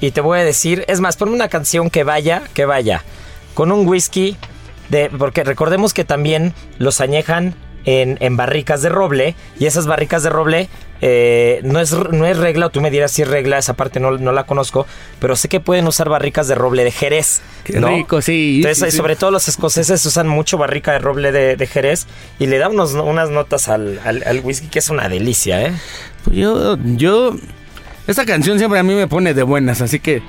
y 0.00 0.12
te 0.12 0.20
voy 0.20 0.38
a 0.38 0.44
decir, 0.44 0.84
es 0.86 1.00
más, 1.00 1.16
ponme 1.16 1.34
una 1.34 1.48
canción 1.48 1.90
que 1.90 2.04
vaya, 2.04 2.42
que 2.52 2.64
vaya, 2.64 3.02
con 3.54 3.72
un 3.72 3.86
whisky, 3.86 4.36
de, 4.90 5.10
porque 5.16 5.44
recordemos 5.44 5.94
que 5.94 6.04
también 6.04 6.52
los 6.78 7.00
añejan 7.00 7.54
en, 7.86 8.16
en 8.20 8.36
barricas 8.36 8.82
de 8.82 8.88
roble 8.88 9.34
y 9.58 9.66
esas 9.66 9.86
barricas 9.86 10.22
de 10.22 10.30
roble 10.30 10.68
eh, 11.02 11.60
no, 11.64 11.80
es, 11.80 11.92
no 11.92 12.24
es 12.26 12.38
regla, 12.38 12.66
o 12.66 12.70
tú 12.70 12.80
me 12.80 12.90
dirás 12.90 13.12
si 13.12 13.20
es 13.22 13.28
regla, 13.28 13.58
esa 13.58 13.74
parte 13.74 14.00
no, 14.00 14.12
no 14.12 14.32
la 14.32 14.44
conozco, 14.44 14.86
pero 15.20 15.36
sé 15.36 15.48
que 15.48 15.60
pueden 15.60 15.86
usar 15.86 16.08
barricas 16.08 16.48
de 16.48 16.54
roble 16.54 16.82
de 16.82 16.90
Jerez. 16.92 17.42
Qué 17.64 17.78
¿no? 17.78 17.88
rico, 17.88 18.22
sí. 18.22 18.56
Entonces, 18.58 18.84
sí, 18.86 18.90
sí. 18.92 18.96
sobre 18.96 19.16
todo 19.16 19.30
los 19.30 19.46
escoceses 19.48 20.04
usan 20.06 20.28
mucho 20.28 20.56
barrica 20.56 20.92
de 20.92 21.00
roble 21.00 21.30
de, 21.30 21.56
de 21.56 21.66
Jerez 21.66 22.06
y 22.38 22.46
le 22.46 22.56
da 22.56 22.70
unos, 22.70 22.94
unas 22.94 23.28
notas 23.28 23.68
al, 23.68 24.00
al- 24.04 24.22
al 24.24 24.40
whisky 24.40 24.68
que 24.68 24.78
es 24.78 24.88
una 24.88 25.08
delicia, 25.10 25.60
¿eh? 25.62 25.72
Pues 26.24 26.36
yo, 26.38 26.78
yo, 26.82 27.36
esta 28.06 28.24
canción 28.24 28.56
siempre 28.58 28.78
a 28.78 28.82
mí 28.82 28.94
me 28.94 29.06
pone 29.06 29.34
de 29.34 29.42
buenas, 29.42 29.82
así 29.82 30.00
que 30.00 30.22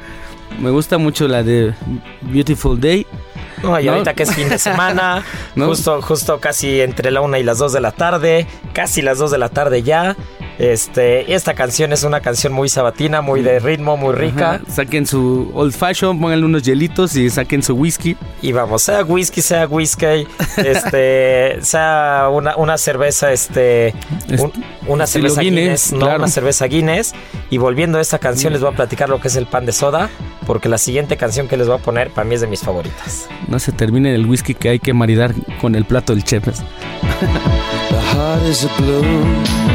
me 0.60 0.70
gusta 0.70 0.98
mucho 0.98 1.28
la 1.28 1.44
de 1.44 1.74
Beautiful 2.22 2.80
Day. 2.80 3.06
No, 3.64 3.80
y 3.80 3.86
¿No? 3.86 3.94
ahorita 3.94 4.14
que 4.14 4.24
es 4.24 4.34
fin 4.34 4.50
de 4.50 4.60
semana, 4.60 5.24
¿No? 5.56 5.68
justo, 5.68 6.02
justo 6.02 6.40
casi 6.40 6.82
entre 6.82 7.10
la 7.12 7.22
una 7.22 7.40
y 7.40 7.44
las 7.44 7.58
dos 7.58 7.74
de 7.74 7.82
la 7.82 7.92
tarde, 7.92 8.48
casi 8.74 9.02
las 9.02 9.18
dos 9.18 9.32
de 9.32 9.38
la 9.38 9.50
tarde 9.50 9.82
ya. 9.84 10.16
Este, 10.58 11.34
esta 11.34 11.54
canción 11.54 11.92
es 11.94 12.04
una 12.04 12.22
canción 12.22 12.54
muy 12.54 12.70
sabatina, 12.70 13.22
muy 13.22 13.42
de 13.42 13.60
ritmo, 13.60 13.98
muy 13.98 14.14
rica. 14.16 14.56
Ajá, 14.56 14.62
Saquen 14.72 15.06
su 15.06 15.52
old 15.54 15.74
fashion, 15.74 16.20
pónganle 16.20 16.46
unos 16.46 16.64
hielitos 16.64 17.16
y 17.16 17.30
saquen 17.30 17.62
su 17.62 17.74
whisky. 17.76 18.16
Y 18.42 18.52
vamos, 18.52 18.84
sea 18.84 19.04
whisky, 19.04 19.42
sea 19.42 19.68
whisky, 19.68 20.28
este, 20.58 21.62
sea 21.62 22.30
una, 22.32 22.56
una 22.56 22.78
cerveza, 22.78 23.32
este, 23.32 23.94
un- 24.40 24.52
una 24.88 25.08
cerveza 25.08 25.42
Guinness, 25.42 25.64
Guinness, 25.66 25.92
no, 25.94 26.00
claro. 26.06 26.20
una 26.20 26.28
cerveza 26.28 26.66
Guinness. 26.68 27.14
Y 27.50 27.58
volviendo 27.58 27.98
a 27.98 28.02
esta 28.02 28.20
canción, 28.20 28.54
les 28.54 28.62
voy 28.62 28.72
a 28.72 28.76
platicar 28.76 29.10
lo 29.10 29.20
que 29.20 29.28
es 29.28 29.36
el 29.36 29.48
pan 29.48 29.66
de 29.66 29.72
soda, 29.72 30.10
porque 30.48 30.70
la 30.70 30.78
siguiente 30.78 31.18
canción 31.18 31.48
que 31.48 31.58
les 31.58 31.68
voy 31.68 31.78
a 31.78 31.80
poner 31.82 32.12
para 32.12 32.28
mí 32.28 32.36
es 32.36 32.42
de 32.42 32.48
mis 32.48 32.62
favoritas. 32.62 33.28
No 33.48 33.60
se 33.60 33.72
termine 33.72 34.14
el 34.16 34.26
whisky 34.26 34.54
que 34.54 34.70
hay 34.70 34.80
que 34.80 34.94
maridar 34.94 35.34
con 35.60 35.76
el 35.76 35.86
plato 35.86 36.14
del 36.14 36.24
chef. 36.24 36.46
The 36.46 37.96
heart 38.16 38.44
is 38.50 38.64
a 38.66 38.82
bloom. 38.82 39.75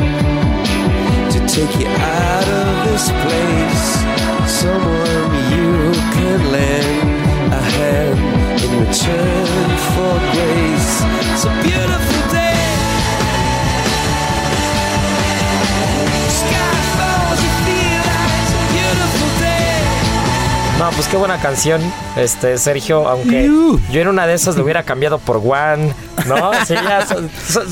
take 1.51 1.79
you 1.81 1.87
out 1.87 2.47
of 2.47 2.87
this 2.87 3.11
place. 3.23 3.85
Someone 4.47 5.31
you 5.51 5.91
can 6.15 6.39
lend 6.49 7.51
a 7.51 7.61
hand 7.75 8.19
in 8.63 8.71
return 8.79 9.67
for 9.91 10.13
grace. 10.31 11.03
It's 11.33 11.43
a 11.43 11.51
beautiful 11.61 12.21
day. 12.31 12.55
Sky 16.39 16.71
falls, 16.95 17.39
you 17.43 17.51
feel 17.67 18.01
like 18.07 18.31
it's 18.39 18.53
a 18.55 18.63
beautiful 18.71 19.29
day. 19.41 20.79
No, 20.79 20.89
pues 20.91 21.07
qué 21.09 21.17
buena 21.17 21.37
canción, 21.41 21.81
este 22.15 22.57
Sergio, 22.59 23.09
aunque 23.09 23.43
yo 23.91 24.01
en 24.01 24.07
una 24.07 24.25
de 24.25 24.35
esas 24.35 24.55
lo 24.55 24.63
hubiera 24.63 24.83
cambiado 24.83 25.19
por 25.19 25.37
One, 25.37 25.93
¿no? 26.27 26.51
Sí, 26.65 26.75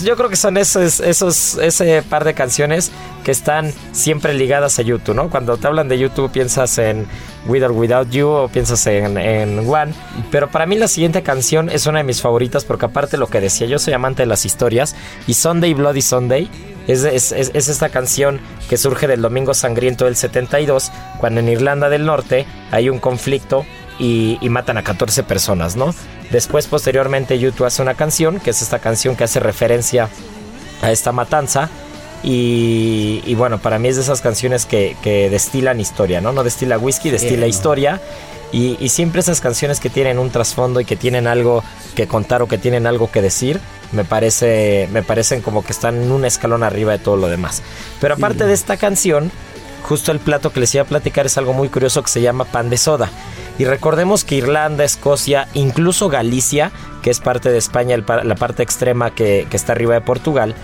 yo 0.04 0.16
creo 0.16 0.30
que 0.30 0.36
son 0.36 0.58
esos, 0.58 1.00
esos, 1.00 1.56
ese 1.56 2.02
par 2.04 2.24
de 2.24 2.34
canciones 2.34 2.92
que 3.24 3.32
están 3.32 3.74
siempre 3.92 4.34
ligadas 4.34 4.80
a 4.80 4.82
YouTube, 4.82 5.16
¿no? 5.16 5.30
Cuando 5.30 5.58
te 5.58 5.68
hablan 5.68 5.88
de 5.90 5.98
YouTube 6.00 6.32
piensas 6.32 6.78
en 6.78 7.08
With 7.48 7.64
or 7.66 7.72
Without 7.72 8.10
You 8.10 8.28
o 8.28 8.48
piensas 8.48 8.86
en, 8.88 9.18
en 9.18 9.60
One, 9.70 9.94
pero 10.32 10.50
para 10.50 10.66
mí 10.66 10.78
la 10.78 10.88
siguiente 10.88 11.22
canción 11.24 11.70
es 11.70 11.86
una 11.86 12.00
de 12.00 12.04
mis 12.04 12.22
favoritas 12.22 12.66
porque 12.66 12.86
aparte 12.86 13.18
lo 13.18 13.28
que 13.28 13.42
decía, 13.42 13.68
yo 13.68 13.80
soy 13.80 13.94
amante 13.94 14.24
de 14.24 14.28
las 14.28 14.46
historias 14.46 14.96
y 15.28 15.34
Sunday 15.34 15.74
Bloody 15.74 16.02
Sunday 16.02 16.50
es, 16.88 17.04
es- 17.04 17.32
es- 17.32 17.52
es 17.54 17.68
esta 17.70 17.90
canción 17.90 18.40
que 18.70 18.78
surge 18.78 19.08
del 19.08 19.22
Domingo 19.22 19.54
Sangriento 19.54 20.06
del 20.06 20.16
72, 20.16 20.92
cuando 21.20 21.40
en 21.42 21.50
Irlanda 21.50 21.90
del 21.90 22.06
Norte 22.06 22.46
hay 22.72 22.90
un 22.90 23.00
conflicto 23.00 23.66
y, 24.00 24.38
y 24.42 24.50
matan 24.50 24.78
a 24.78 24.84
14 24.84 25.24
personas, 25.24 25.76
¿no? 25.76 25.94
Después, 26.32 26.68
posteriormente, 26.68 27.40
YouTube 27.40 27.66
hace 27.66 27.82
una 27.82 27.96
canción, 27.96 28.40
que 28.40 28.52
es 28.52 28.62
esta 28.62 28.80
canción 28.80 29.16
que 29.16 29.24
hace 29.24 29.40
referencia 29.40 30.10
a 30.82 30.92
esta 30.92 31.12
matanza. 31.12 31.70
Y, 32.24 33.24
y 33.26 33.36
bueno, 33.36 33.60
para 33.60 33.80
mí 33.80 33.88
es 33.88 33.96
de 33.96 34.02
esas 34.02 34.22
canciones 34.22 34.66
que, 34.66 34.96
que 35.02 35.30
destilan 35.30 35.80
historia, 35.80 36.22
¿no? 36.22 36.32
No 36.32 36.44
destila 36.44 36.78
whisky, 36.78 37.10
destila 37.10 37.48
historia. 37.48 38.02
Y, 38.52 38.78
y 38.80 38.90
siempre 38.90 39.22
esas 39.22 39.42
canciones 39.42 39.80
que 39.80 39.90
tienen 39.90 40.18
un 40.20 40.32
trasfondo 40.32 40.82
y 40.82 40.86
que 40.86 40.96
tienen 40.96 41.28
algo 41.28 41.64
que 41.96 42.08
contar 42.08 42.42
o 42.42 42.48
que 42.48 42.58
tienen 42.58 42.88
algo 42.88 43.12
que 43.12 43.22
decir, 43.22 43.60
me 43.92 44.04
parece, 44.04 44.90
me 44.92 45.04
parecen 45.04 45.42
como 45.42 45.64
que 45.64 45.72
están 45.72 46.02
en 46.02 46.12
un 46.12 46.26
escalón 46.26 46.64
arriba 46.64 46.92
de 46.92 47.00
todo 47.00 47.16
lo 47.16 47.28
demás. 47.28 47.62
Pero 48.02 48.16
aparte 48.16 48.46
de 48.46 48.54
esta 48.54 48.78
canción, 48.78 49.32
justo 49.84 50.12
el 50.12 50.20
plato 50.20 50.52
que 50.52 50.60
les 50.60 50.74
iba 50.74 50.84
a 50.84 50.88
platicar 50.88 51.26
es 51.26 51.38
algo 51.38 51.54
muy 51.54 51.70
curioso 51.70 52.02
que 52.02 52.10
se 52.10 52.22
llama 52.22 52.46
pan 52.46 52.70
de 52.70 52.78
soda. 52.78 53.10
Y 53.60 53.66
recordemos 53.66 54.24
que 54.24 54.36
Irlanda, 54.36 54.84
Escocia, 54.84 55.48
incluso 55.54 56.10
Galicia, 56.10 56.72
que 57.04 57.12
es 57.12 57.20
parte 57.20 57.50
de 57.52 57.58
España, 57.60 57.94
el 57.94 58.04
la 58.24 58.36
parte 58.36 58.64
extrema 58.64 59.12
que, 59.14 59.46
que 59.50 59.58
está 59.58 59.74
arriba 59.74 59.94
de 59.94 60.02
Portugal, 60.02 60.56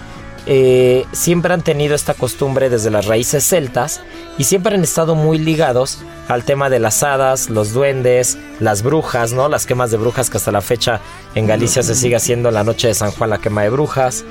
eh, 0.47 1.05
siempre 1.11 1.53
han 1.53 1.61
tenido 1.61 1.95
esta 1.95 2.13
costumbre 2.13 2.69
desde 2.69 2.91
las 2.91 3.05
raíces 3.05 3.43
celtas 3.43 4.01
y 4.37 4.43
siempre 4.43 4.75
han 4.75 4.83
estado 4.83 5.15
muy 5.15 5.39
ligados 5.39 5.99
al 6.27 6.43
tema 6.43 6.69
de 6.69 6.79
las 6.79 7.01
hadas, 7.03 7.49
los 7.49 7.73
duendes, 7.73 8.37
las 8.59 8.81
brujas, 8.83 9.33
¿no? 9.33 9.49
Las 9.49 9.65
quemas 9.65 9.91
de 9.91 9.97
brujas 9.97 10.29
que 10.29 10.37
hasta 10.37 10.51
la 10.51 10.61
fecha 10.61 11.01
en 11.33 11.47
Galicia 11.47 11.83
se 11.83 11.95
sigue 11.95 12.15
haciendo 12.15 12.49
la 12.51 12.63
noche 12.63 12.87
de 12.87 12.93
San 12.93 13.11
Juan 13.11 13.29
la 13.31 13.39
quema 13.39 13.63
de 13.63 13.69
brujas. 13.71 14.23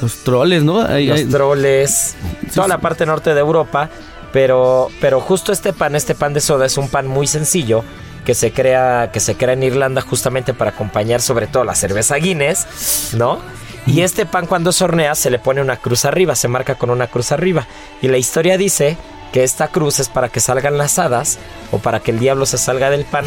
Los 0.00 0.22
troles, 0.22 0.62
¿no? 0.62 0.80
Hay- 0.80 1.08
los 1.08 1.18
hay- 1.18 1.24
troles, 1.26 2.14
toda 2.54 2.68
la 2.68 2.78
parte 2.78 3.04
norte 3.04 3.34
de 3.34 3.40
Europa, 3.40 3.90
pero, 4.32 4.88
pero 5.00 5.20
justo 5.20 5.52
este 5.52 5.72
pan, 5.72 5.96
este 5.96 6.14
pan 6.14 6.34
de 6.34 6.40
soda 6.40 6.66
es 6.66 6.76
un 6.78 6.88
pan 6.88 7.06
muy 7.06 7.26
sencillo 7.26 7.84
que 8.24 8.34
se 8.34 8.52
crea, 8.52 9.10
que 9.12 9.20
se 9.20 9.36
crea 9.36 9.54
en 9.54 9.62
Irlanda 9.62 10.02
justamente 10.02 10.52
para 10.52 10.70
acompañar 10.70 11.22
sobre 11.22 11.46
todo 11.46 11.64
la 11.64 11.74
cerveza 11.74 12.16
Guinness, 12.16 13.14
¿no? 13.16 13.38
Y 13.86 14.02
este 14.02 14.26
pan 14.26 14.46
cuando 14.46 14.70
se 14.70 14.84
hornea 14.84 15.14
se 15.14 15.30
le 15.30 15.38
pone 15.38 15.62
una 15.62 15.78
cruz 15.78 16.04
arriba, 16.04 16.34
se 16.34 16.46
marca 16.46 16.74
con 16.74 16.90
una 16.90 17.06
cruz 17.06 17.32
arriba. 17.32 17.66
Y 18.02 18.08
la 18.08 18.18
historia 18.18 18.58
dice 18.58 18.98
que 19.32 19.44
esta 19.44 19.68
cruz 19.68 19.98
es 19.98 20.10
para 20.10 20.28
que 20.28 20.40
salgan 20.40 20.76
las 20.76 20.98
hadas 20.98 21.38
o 21.72 21.78
para 21.78 22.00
que 22.00 22.10
el 22.10 22.18
diablo 22.18 22.44
se 22.44 22.58
salga 22.58 22.90
del 22.90 23.06
pan 23.06 23.24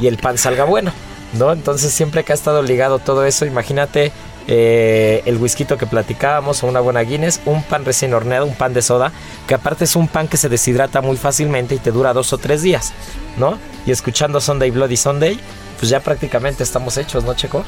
y 0.00 0.06
el 0.06 0.18
pan 0.18 0.38
salga 0.38 0.64
bueno, 0.64 0.92
¿no? 1.32 1.52
Entonces 1.52 1.92
siempre 1.92 2.22
que 2.22 2.32
ha 2.32 2.36
estado 2.36 2.62
ligado 2.62 3.00
todo 3.00 3.24
eso, 3.24 3.44
imagínate 3.44 4.12
eh, 4.46 5.22
el 5.26 5.36
whisky 5.38 5.64
que 5.64 5.86
platicábamos 5.86 6.62
o 6.62 6.66
una 6.66 6.80
buena 6.80 7.00
Guinness, 7.00 7.40
un 7.46 7.62
pan 7.62 7.84
recién 7.84 8.12
horneado, 8.12 8.46
un 8.46 8.54
pan 8.54 8.74
de 8.74 8.82
soda, 8.82 9.12
que 9.46 9.54
aparte 9.54 9.84
es 9.84 9.96
un 9.96 10.08
pan 10.08 10.28
que 10.28 10.36
se 10.36 10.48
deshidrata 10.48 11.00
muy 11.00 11.16
fácilmente 11.16 11.74
y 11.74 11.78
te 11.78 11.90
dura 11.90 12.12
dos 12.12 12.32
o 12.32 12.38
tres 12.38 12.62
días, 12.62 12.92
¿no? 13.38 13.58
Y 13.86 13.90
escuchando 13.90 14.40
Sunday 14.40 14.70
Bloody 14.70 14.96
Sunday, 14.96 15.38
pues 15.78 15.90
ya 15.90 16.00
prácticamente 16.00 16.62
estamos 16.62 16.96
hechos, 16.98 17.24
¿no, 17.24 17.34
Checo? 17.34 17.64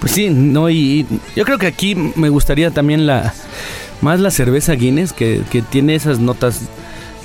Pues 0.00 0.12
sí, 0.12 0.30
no, 0.30 0.68
y, 0.68 0.76
y 0.76 1.20
yo 1.36 1.44
creo 1.44 1.58
que 1.58 1.66
aquí 1.66 1.94
me 1.94 2.28
gustaría 2.28 2.70
también 2.70 3.06
la 3.06 3.32
más 4.00 4.20
la 4.20 4.30
cerveza 4.30 4.74
Guinness 4.74 5.12
que, 5.12 5.42
que 5.50 5.62
tiene 5.62 5.94
esas 5.94 6.18
notas 6.18 6.62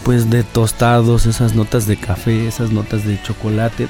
pues 0.04 0.30
de 0.30 0.44
tostados, 0.44 1.26
esas 1.26 1.54
notas 1.54 1.86
de 1.86 1.98
café, 1.98 2.48
esas 2.48 2.72
notas 2.72 3.06
de 3.06 3.22
chocolate. 3.22 3.88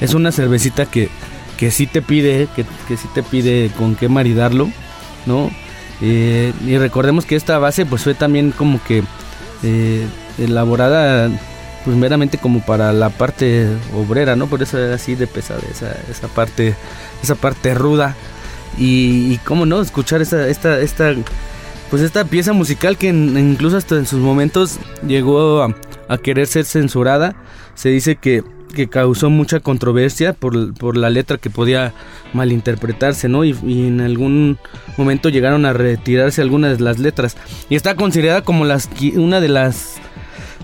Es 0.00 0.14
una 0.14 0.30
cervecita 0.30 0.86
que, 0.86 1.08
que 1.58 1.70
sí 1.70 1.86
te 1.86 2.00
pide, 2.00 2.48
que, 2.56 2.64
que 2.86 2.96
sí 2.96 3.08
te 3.12 3.22
pide 3.22 3.70
con 3.76 3.96
qué 3.96 4.08
maridarlo, 4.08 4.70
¿no? 5.26 5.50
Eh, 6.00 6.52
y 6.64 6.78
recordemos 6.78 7.26
que 7.26 7.36
esta 7.36 7.58
base 7.58 7.84
pues 7.84 8.04
fue 8.04 8.14
también 8.14 8.52
como 8.52 8.82
que 8.84 9.02
eh, 9.64 10.06
elaborada 10.38 11.28
pues 11.84 11.96
meramente 11.96 12.38
como 12.38 12.60
para 12.60 12.92
la 12.92 13.10
parte 13.10 13.66
obrera, 13.94 14.36
¿no? 14.36 14.46
Por 14.46 14.62
eso 14.62 14.78
era 14.78 14.94
así 14.94 15.16
de 15.16 15.26
pesada 15.26 15.60
esa, 15.70 16.28
parte, 16.28 16.74
esa 17.22 17.34
parte 17.34 17.74
ruda. 17.74 18.14
Y, 18.76 19.32
y 19.32 19.38
cómo 19.38 19.66
no, 19.66 19.80
escuchar 19.80 20.22
esta, 20.22 20.46
esta, 20.46 20.78
esta, 20.78 21.14
pues 21.90 22.02
esta 22.02 22.24
pieza 22.24 22.52
musical 22.52 22.96
que 22.96 23.08
incluso 23.08 23.76
hasta 23.76 23.96
en 23.96 24.06
sus 24.06 24.20
momentos 24.20 24.78
llegó 25.06 25.62
a, 25.62 25.74
a 26.08 26.18
querer 26.18 26.46
ser 26.46 26.64
censurada. 26.64 27.36
Se 27.74 27.88
dice 27.88 28.16
que, 28.16 28.42
que 28.74 28.88
causó 28.88 29.30
mucha 29.30 29.60
controversia 29.60 30.32
por, 30.32 30.74
por 30.74 30.96
la 30.96 31.10
letra 31.10 31.38
que 31.38 31.50
podía 31.50 31.92
malinterpretarse, 32.32 33.28
¿no? 33.28 33.44
Y, 33.44 33.56
y 33.64 33.86
en 33.86 34.00
algún 34.00 34.58
momento 34.96 35.28
llegaron 35.28 35.64
a 35.64 35.72
retirarse 35.72 36.42
algunas 36.42 36.78
de 36.78 36.84
las 36.84 36.98
letras. 36.98 37.36
Y 37.68 37.76
está 37.76 37.94
considerada 37.94 38.42
como 38.42 38.64
las, 38.64 38.88
una 39.14 39.40
de 39.40 39.48
las 39.48 39.96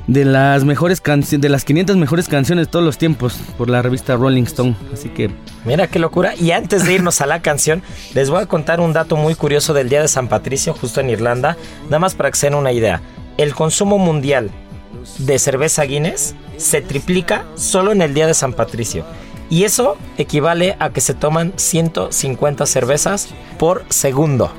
de 0.07 0.25
las 0.25 0.65
mejores 0.65 1.01
canciones, 1.01 1.41
de 1.41 1.49
las 1.49 1.65
500 1.65 1.97
mejores 1.97 2.29
canciones 2.29 2.67
de 2.67 2.71
todos 2.71 2.85
los 2.85 2.99
tiempos 2.99 3.39
por 3.57 3.71
la 3.71 3.81
revista 3.81 4.17
Rolling 4.17 4.43
Stone. 4.43 4.77
Así 4.93 5.09
que 5.09 5.31
Mira 5.65 5.87
qué 5.87 5.99
locura. 5.99 6.35
Y 6.37 6.51
antes 6.51 6.85
de 6.85 6.95
irnos 6.95 7.21
a 7.21 7.27
la 7.27 7.41
canción, 7.41 7.83
les 8.15 8.31
voy 8.31 8.43
a 8.43 8.47
contar 8.47 8.81
un 8.81 8.93
dato 8.93 9.17
muy 9.17 9.35
curioso 9.35 9.73
del 9.73 9.89
Día 9.89 10.03
de 10.03 10.09
San 10.09 10.29
Patricio, 10.29 10.75
justo 10.75 11.01
en 11.01 11.11
Irlanda, 11.11 11.57
nada 11.85 11.99
más 11.99 12.15
para 12.15 12.31
que 12.31 12.37
se 12.37 12.47
den 12.47 12.55
una 12.55 12.73
idea. 12.73 13.01
El 13.39 13.55
consumo 13.55 13.99
mundial 13.99 14.51
de 15.19 15.39
cerveza 15.39 15.85
Guinness 15.85 16.35
se 16.57 16.81
triplica 16.81 17.45
solo 17.55 17.93
en 17.93 18.03
el 18.03 18.15
Día 18.15 18.27
de 18.27 18.35
San 18.35 18.53
Patricio. 18.53 19.05
Y 19.51 19.65
eso 19.65 19.97
equivale 20.19 20.77
a 20.79 20.91
que 20.91 21.01
se 21.01 21.15
toman 21.15 21.53
150 21.57 22.67
cervezas 22.67 23.29
por 23.59 23.85
segundo. 23.89 24.51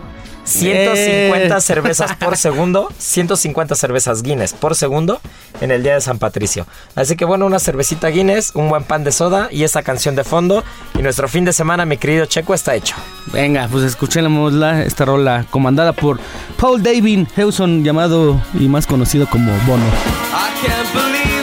150 0.46 1.58
Eh. 1.58 1.62
cervezas 1.62 2.14
por 2.16 2.38
segundo, 2.38 2.90
150 2.98 3.76
cervezas 3.76 4.24
Guinness 4.24 4.54
por 4.54 4.76
segundo 4.76 5.20
en 5.62 5.72
el 5.72 5.84
día 5.84 5.96
de 5.96 6.02
San 6.02 6.20
Patricio. 6.20 6.66
Así 6.96 7.16
que 7.16 7.26
bueno, 7.26 7.46
una 7.46 7.60
cervecita 7.60 8.08
Guinness, 8.10 8.52
un 8.56 8.70
buen 8.70 8.84
pan 8.84 9.04
de 9.04 9.12
soda 9.12 9.50
y 9.52 9.64
esa 9.64 9.84
canción 9.84 10.16
de 10.16 10.24
fondo. 10.24 10.64
Y 10.98 11.02
nuestro 11.02 11.28
fin 11.28 11.44
de 11.46 11.54
semana, 11.54 11.86
mi 11.86 11.98
querido 11.98 12.26
Checo, 12.26 12.54
está 12.54 12.76
hecho. 12.76 12.96
venga, 13.34 13.68
pues 13.72 13.84
escuchémosla, 13.84 14.84
esta 14.84 15.06
rola 15.06 15.46
comandada 15.50 15.94
por 15.94 16.20
Paul 16.60 16.82
David 16.84 17.28
Hewson, 17.36 17.84
llamado 17.84 18.42
y 18.54 18.68
más 18.68 18.86
conocido 18.88 19.28
como 19.30 19.52
Bono. 19.66 19.84
I 19.86 20.66
can't 20.66 21.35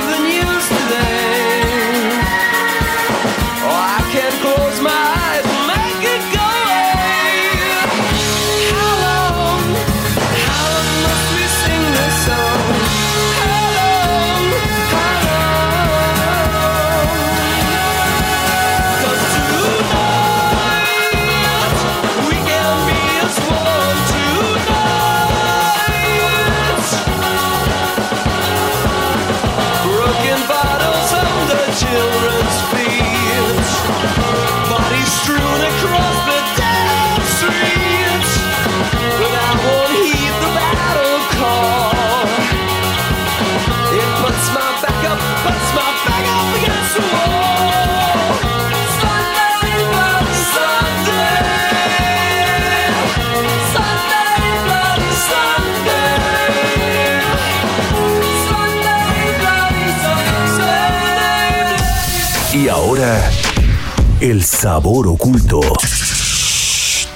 el 64.21 64.45
sabor 64.45 65.09
oculto. 65.09 65.61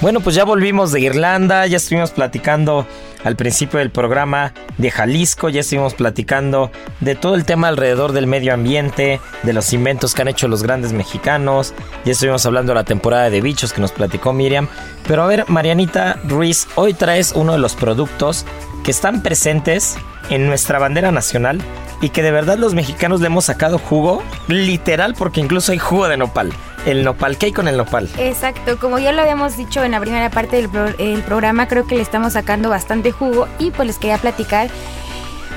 Bueno, 0.01 0.19
pues 0.19 0.35
ya 0.35 0.43
volvimos 0.43 0.91
de 0.91 0.99
Irlanda, 0.99 1.65
ya 1.65 1.77
estuvimos 1.77 2.11
platicando 2.11 2.85
al 3.23 3.35
principio 3.35 3.79
del 3.79 3.89
programa 3.89 4.53
de 4.77 4.91
Jalisco, 4.91 5.49
ya 5.49 5.61
estuvimos 5.61 5.95
platicando 5.95 6.71
de 6.99 7.15
todo 7.15 7.35
el 7.35 7.45
tema 7.45 7.69
alrededor 7.69 8.11
del 8.11 8.27
medio 8.27 8.53
ambiente, 8.53 9.19
de 9.43 9.53
los 9.53 9.73
inventos 9.73 10.13
que 10.13 10.21
han 10.21 10.27
hecho 10.27 10.47
los 10.47 10.61
grandes 10.61 10.93
mexicanos, 10.93 11.73
ya 12.05 12.11
estuvimos 12.11 12.45
hablando 12.45 12.73
de 12.73 12.75
la 12.75 12.83
temporada 12.83 13.29
de 13.29 13.41
bichos 13.41 13.73
que 13.73 13.81
nos 13.81 13.91
platicó 13.91 14.33
Miriam. 14.33 14.67
Pero 15.07 15.23
a 15.23 15.27
ver, 15.27 15.45
Marianita 15.47 16.19
Ruiz, 16.25 16.67
hoy 16.75 16.93
traes 16.93 17.31
uno 17.33 17.53
de 17.53 17.59
los 17.59 17.75
productos 17.75 18.45
que 18.83 18.91
están 18.91 19.23
presentes 19.23 19.97
en 20.29 20.45
nuestra 20.47 20.79
bandera 20.79 21.11
nacional 21.11 21.61
y 22.01 22.09
que 22.09 22.21
de 22.21 22.31
verdad 22.31 22.57
los 22.57 22.73
mexicanos 22.73 23.21
le 23.21 23.27
hemos 23.27 23.45
sacado 23.45 23.79
jugo, 23.79 24.21
literal, 24.47 25.15
porque 25.15 25.39
incluso 25.41 25.71
hay 25.71 25.79
jugo 25.79 26.07
de 26.07 26.17
nopal. 26.17 26.51
El 26.85 27.03
nopal, 27.03 27.37
¿qué 27.37 27.47
hay 27.47 27.51
con 27.51 27.67
el 27.67 27.75
nopal? 27.75 28.07
Exacto, 28.17 28.77
como 28.79 28.97
ya 28.99 29.11
lo 29.11 29.21
habíamos 29.21 29.57
dicho 29.57 29.83
en 29.83 29.91
la 29.91 29.99
primera 29.99 30.29
parte 30.29 30.55
del 30.57 30.69
pro- 30.69 30.93
el 30.99 31.21
programa, 31.23 31.67
creo 31.67 31.85
que 31.85 31.95
le 31.95 32.01
estamos 32.01 32.33
sacando 32.33 32.69
bastante 32.69 33.11
jugo 33.11 33.47
y 33.59 33.71
pues 33.71 33.87
les 33.87 33.97
quería 33.97 34.17
platicar, 34.19 34.69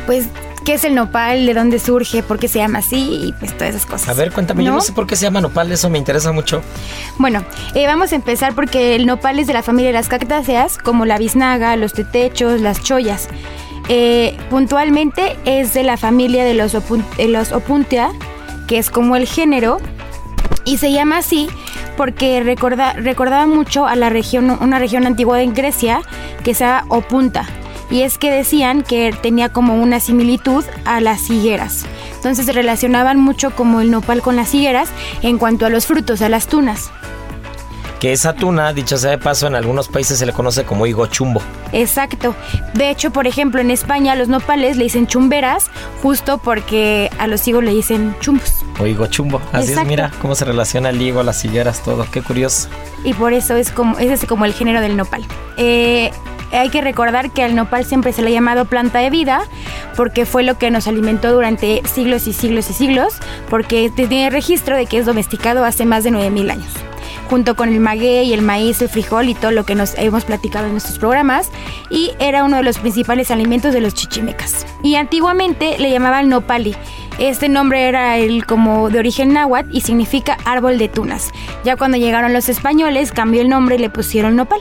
pues, 0.07 0.27
qué 0.65 0.75
es 0.75 0.85
el 0.85 0.95
nopal, 0.95 1.47
de 1.47 1.55
dónde 1.55 1.79
surge, 1.79 2.23
por 2.23 2.39
qué 2.39 2.49
se 2.49 2.59
llama 2.59 2.81
así 2.81 3.27
y 3.29 3.33
pues 3.35 3.57
todas 3.57 3.75
esas 3.75 3.87
cosas. 3.87 4.09
A 4.09 4.15
ver, 4.15 4.33
cuéntame, 4.33 4.65
yo 4.65 4.71
¿No? 4.71 4.77
no 4.77 4.83
sé 4.83 4.93
por 4.93 5.07
qué 5.07 5.15
se 5.17 5.23
llama 5.25 5.41
nopal, 5.41 5.71
eso 5.73 5.89
me 5.89 5.99
interesa 5.99 6.33
mucho. 6.33 6.63
Bueno, 7.19 7.45
eh, 7.75 7.87
vamos 7.87 8.13
a 8.13 8.17
empezar 8.17 8.55
porque 8.55 8.95
el 8.97 9.07
nopal 9.07 9.39
es 9.39 9.47
de 9.47 9.53
la 9.53 9.63
familia 9.63 9.91
de 9.91 9.95
las 9.95 10.09
cactáceas, 10.09 10.79
como 10.79 11.07
la 11.07 11.17
biznaga, 11.17 11.77
los 11.77 11.93
tetechos, 11.93 12.61
las 12.61 12.83
chollas. 12.83 13.29
Eh, 13.89 14.37
puntualmente 14.51 15.37
es 15.45 15.75
de 15.75 15.83
la 15.83 15.97
familia 15.97 16.45
de 16.45 16.55
los, 16.55 16.75
opun- 16.75 17.05
opuntia, 17.55 18.11
que 18.69 18.79
es 18.79 18.91
como 18.91 19.17
el 19.17 19.27
género, 19.27 19.79
y 20.65 20.79
se 20.79 20.93
llama 20.93 21.19
así 21.19 21.49
porque 21.97 22.43
recorda- 22.43 22.93
recordaba 22.95 23.47
mucho 23.47 23.87
a 23.87 23.97
la 23.97 24.11
región, 24.11 24.51
una 24.61 24.79
región 24.79 25.07
antigua 25.07 25.43
en 25.43 25.55
Grecia 25.55 26.03
que 26.45 26.55
se 26.55 26.65
llama 26.65 26.85
Opunta. 26.89 27.47
Y 27.91 28.03
es 28.03 28.19
que 28.19 28.31
decían 28.31 28.83
que 28.83 29.13
tenía 29.21 29.49
como 29.49 29.75
una 29.83 29.99
similitud 29.99 30.65
a 30.85 31.01
las 31.01 31.29
higueras. 31.29 31.87
Entonces 32.15 32.47
se 32.47 32.53
relacionaban 32.53 33.19
mucho 33.19 33.51
como 33.51 33.81
el 33.81 33.91
nopal 33.91 34.23
con 34.23 34.37
las 34.37 34.55
higueras 34.55 34.89
en 35.23 35.39
cuanto 35.39 35.67
a 35.67 35.71
los 35.71 35.87
frutos, 35.87 36.23
a 36.23 36.29
las 36.29 36.47
tunas. 36.47 36.91
Que 38.01 38.13
esa 38.13 38.33
tuna, 38.33 38.73
dicho 38.73 38.97
sea 38.97 39.11
de 39.11 39.19
paso, 39.19 39.47
en 39.47 39.55
algunos 39.55 39.89
países 39.89 40.19
se 40.19 40.25
le 40.25 40.33
conoce 40.33 40.65
como 40.65 40.87
higo 40.87 41.07
chumbo. 41.07 41.43
Exacto. 41.73 42.35
De 42.73 42.89
hecho, 42.91 43.11
por 43.11 43.27
ejemplo, 43.27 43.61
en 43.61 43.71
España 43.71 44.13
a 44.15 44.17
los 44.17 44.29
nopales 44.29 44.79
le 44.79 44.85
dicen 44.85 45.07
chumberas 45.07 45.67
justo 46.03 46.39
porque 46.39 47.11
a 47.19 47.27
los 47.27 47.47
higos 47.47 47.63
le 47.63 47.73
dicen 47.73 48.17
chumbos. 48.21 48.65
O 48.81 48.87
higo 48.87 49.07
chumbo. 49.07 49.41
Así 49.53 49.65
es, 49.65 49.69
Exacto. 49.71 49.89
mira 49.91 50.11
cómo 50.23 50.35
se 50.35 50.47
relaciona 50.47 50.89
el 50.89 51.01
higo, 51.03 51.23
las 51.23 51.45
higueras, 51.45 51.83
todo. 51.83 52.07
Qué 52.11 52.23
curioso. 52.23 52.69
y 53.05 53.13
por 53.13 53.35
eso 53.35 53.55
es 53.57 53.71
como 53.71 53.99
ese 53.99 54.15
es 54.15 54.25
como 54.25 54.47
el 54.47 54.55
género 54.55 54.81
del 54.81 54.97
nopal. 54.97 55.23
Eh, 55.59 56.11
hay 56.53 56.71
que 56.71 56.81
recordar 56.81 57.31
que 57.31 57.43
al 57.45 57.55
nopal 57.55 57.85
siempre 57.85 58.13
se 58.15 58.23
le 58.23 58.29
ha 58.31 58.33
llamado 58.33 58.65
planta 58.65 58.99
de 59.01 59.11
vida 59.11 59.43
porque 59.95 60.25
fue 60.25 60.43
lo 60.43 60.57
que 60.59 60.71
nos 60.71 60.89
alimentó 60.89 61.33
durante 61.33 61.83
siglos 61.87 62.27
y 62.27 62.33
siglos 62.33 62.71
y 62.71 62.73
siglos, 62.73 63.13
porque 63.51 63.91
tiene 63.95 64.31
registro 64.31 64.77
de 64.77 64.87
que 64.87 64.99
es 64.99 65.07
domesticado 65.07 65.65
hace 65.65 65.85
más 65.85 66.03
de 66.03 66.11
9000 66.13 66.51
años. 66.51 66.73
Junto 67.31 67.55
con 67.55 67.69
el 67.69 67.81
maguey, 67.81 68.33
el 68.33 68.43
maíz, 68.43 68.83
el 68.83 68.89
frijol 68.89 69.29
y 69.29 69.35
todo 69.35 69.53
lo 69.53 69.65
que 69.65 69.77
nos 69.77 69.97
hemos 69.97 70.25
platicado 70.25 70.67
en 70.67 70.73
nuestros 70.73 70.99
programas, 70.99 71.49
y 71.89 72.11
era 72.19 72.45
uno 72.45 72.57
de 72.57 72.65
los 72.65 72.79
principales 72.79 73.31
alimentos 73.31 73.73
de 73.73 73.81
los 73.81 73.95
chichimecas. 73.95 74.67
Y 74.83 74.97
antiguamente 74.97 75.79
le 75.79 75.91
llamaban 75.91 76.29
nopali, 76.29 76.75
este 77.21 77.51
nombre 77.51 77.87
era 77.87 78.17
el 78.17 78.47
como 78.47 78.89
de 78.89 78.99
origen 78.99 79.35
náhuatl 79.35 79.77
y 79.77 79.83
significa 79.83 80.39
árbol 80.47 80.79
de 80.79 80.89
tunas. 80.89 81.31
Ya 81.65 81.77
cuando 81.77 81.99
llegaron 81.99 82.33
los 82.33 82.49
españoles 82.49 83.13
cambió 83.13 83.43
el 83.43 83.51
nombre 83.51 83.75
y 83.75 83.79
le 83.79 83.91
pusieron 83.91 84.37
nopal. 84.37 84.61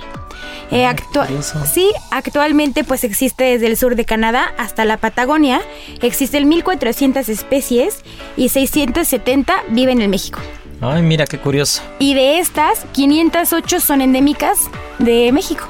Eh, 0.70 0.86
curioso. 1.14 1.66
sí, 1.66 1.90
actualmente 2.12 2.84
pues 2.84 3.06
existe 3.06 3.46
desde 3.46 3.68
el 3.68 3.78
sur 3.78 3.96
de 3.96 4.04
Canadá 4.04 4.54
hasta 4.58 4.84
la 4.84 4.98
Patagonia. 4.98 5.62
Existen 6.02 6.50
1400 6.50 7.30
especies 7.30 8.04
y 8.36 8.50
670 8.50 9.64
viven 9.70 10.02
en 10.02 10.10
México. 10.10 10.40
Ay, 10.82 11.02
mira 11.02 11.26
qué 11.26 11.38
curioso. 11.38 11.82
Y 12.00 12.14
de 12.14 12.40
estas, 12.40 12.86
508 12.94 13.80
son 13.82 14.02
endémicas 14.02 14.70
de 14.98 15.32
México. 15.32 15.66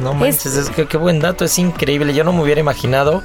No 0.00 0.14
manches, 0.14 0.56
es 0.56 0.70
que 0.70 0.86
qué 0.86 0.96
buen 0.96 1.20
dato, 1.20 1.44
es 1.44 1.58
increíble. 1.58 2.14
Yo 2.14 2.24
no 2.24 2.32
me 2.32 2.42
hubiera 2.42 2.60
imaginado. 2.60 3.22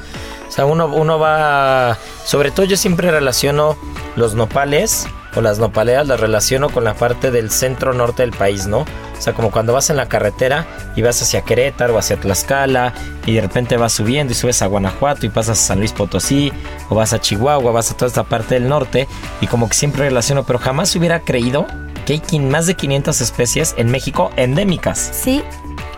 O 0.48 0.52
sea, 0.52 0.66
uno, 0.66 0.88
uno 0.88 1.20
va. 1.20 1.98
Sobre 2.26 2.52
todo, 2.52 2.66
yo 2.66 2.78
siempre 2.78 3.12
relaciono 3.12 3.78
los 4.16 4.34
nopales 4.34 5.08
o 5.36 5.42
las 5.42 5.60
nopaleas, 5.60 6.08
las 6.08 6.20
relaciono 6.20 6.70
con 6.70 6.84
la 6.84 6.96
parte 6.96 7.32
del 7.32 7.52
centro 7.52 7.94
norte 7.94 8.24
del 8.24 8.32
país, 8.32 8.66
¿no? 8.66 8.86
O 9.20 9.22
sea, 9.22 9.34
como 9.34 9.52
cuando 9.52 9.74
vas 9.74 9.90
en 9.90 9.98
la 9.98 10.08
carretera 10.08 10.66
y 10.96 11.02
vas 11.02 11.22
hacia 11.22 11.42
Querétaro 11.42 11.94
o 11.96 12.00
hacia 12.00 12.18
Tlaxcala 12.18 12.94
y 13.26 13.34
de 13.34 13.42
repente 13.42 13.76
vas 13.76 13.92
subiendo 13.92 14.32
y 14.32 14.36
subes 14.36 14.62
a 14.62 14.68
Guanajuato 14.68 15.26
y 15.26 15.30
pasas 15.30 15.60
a 15.60 15.68
San 15.68 15.80
Luis 15.80 15.92
Potosí 15.92 16.54
o 16.90 16.96
vas 16.96 17.12
a 17.12 17.20
Chihuahua, 17.20 17.72
vas 17.72 17.92
a 17.92 17.96
toda 17.96 18.08
esta 18.08 18.24
parte 18.24 18.56
del 18.56 18.70
norte 18.70 19.08
y 19.42 19.48
como 19.48 19.68
que 19.68 19.76
siempre 19.76 20.04
relaciono, 20.04 20.44
pero 20.46 20.58
jamás 20.58 20.96
hubiera 20.96 21.20
creído 21.20 21.68
que 22.06 22.22
hay 22.32 22.40
más 22.40 22.66
de 22.66 22.76
500 22.76 23.20
especies 23.22 23.76
en 23.78 23.92
México 23.92 24.32
endémicas. 24.38 25.12
Sí, 25.14 25.44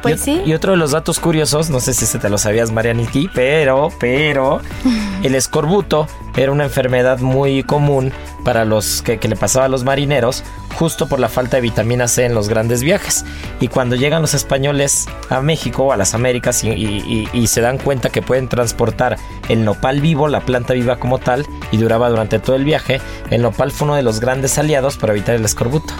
pues 0.01 0.21
y, 0.21 0.23
sí. 0.23 0.41
Y 0.45 0.53
otro 0.53 0.71
de 0.71 0.77
los 0.77 0.91
datos 0.91 1.19
curiosos, 1.19 1.69
no 1.69 1.79
sé 1.79 1.93
si 1.93 2.05
se 2.05 2.19
te 2.19 2.29
lo 2.29 2.37
sabías, 2.37 2.71
Marianiki, 2.71 3.29
pero, 3.33 3.89
pero, 3.99 4.61
el 5.23 5.35
escorbuto 5.35 6.07
era 6.35 6.51
una 6.51 6.63
enfermedad 6.63 7.19
muy 7.19 7.63
común 7.63 8.11
para 8.43 8.65
los 8.65 9.01
que, 9.01 9.17
le 9.17 9.35
pasaba 9.35 9.65
a 9.65 9.69
los 9.69 9.83
marineros, 9.83 10.43
justo 10.75 11.07
por 11.07 11.19
la 11.19 11.29
falta 11.29 11.57
de 11.57 11.61
vitamina 11.61 12.07
C 12.07 12.25
en 12.25 12.33
los 12.33 12.49
grandes 12.49 12.81
viajes. 12.81 13.25
Y 13.59 13.67
cuando 13.67 13.95
llegan 13.95 14.21
los 14.21 14.33
españoles 14.33 15.07
a 15.29 15.41
México 15.41 15.83
o 15.83 15.91
a 15.91 15.97
las 15.97 16.13
Américas 16.13 16.63
y- 16.63 17.27
y 17.31 17.47
se 17.47 17.61
dan 17.61 17.77
cuenta 17.77 18.09
que 18.09 18.21
pueden 18.21 18.47
transportar 18.47 19.17
el 19.49 19.63
nopal 19.65 20.01
vivo, 20.01 20.27
la 20.27 20.41
planta 20.41 20.73
viva 20.73 20.97
como 20.97 21.19
tal, 21.19 21.45
y 21.71 21.77
duraba 21.77 22.09
durante 22.09 22.39
todo 22.39 22.55
el 22.55 22.65
viaje, 22.65 22.99
el 23.29 23.41
nopal 23.41 23.71
fue 23.71 23.85
uno 23.85 23.95
de 23.95 24.03
los 24.03 24.19
grandes 24.19 24.57
aliados 24.57 24.97
para 24.97 25.13
evitar 25.13 25.35
el 25.35 25.45
escorbuto. 25.45 25.93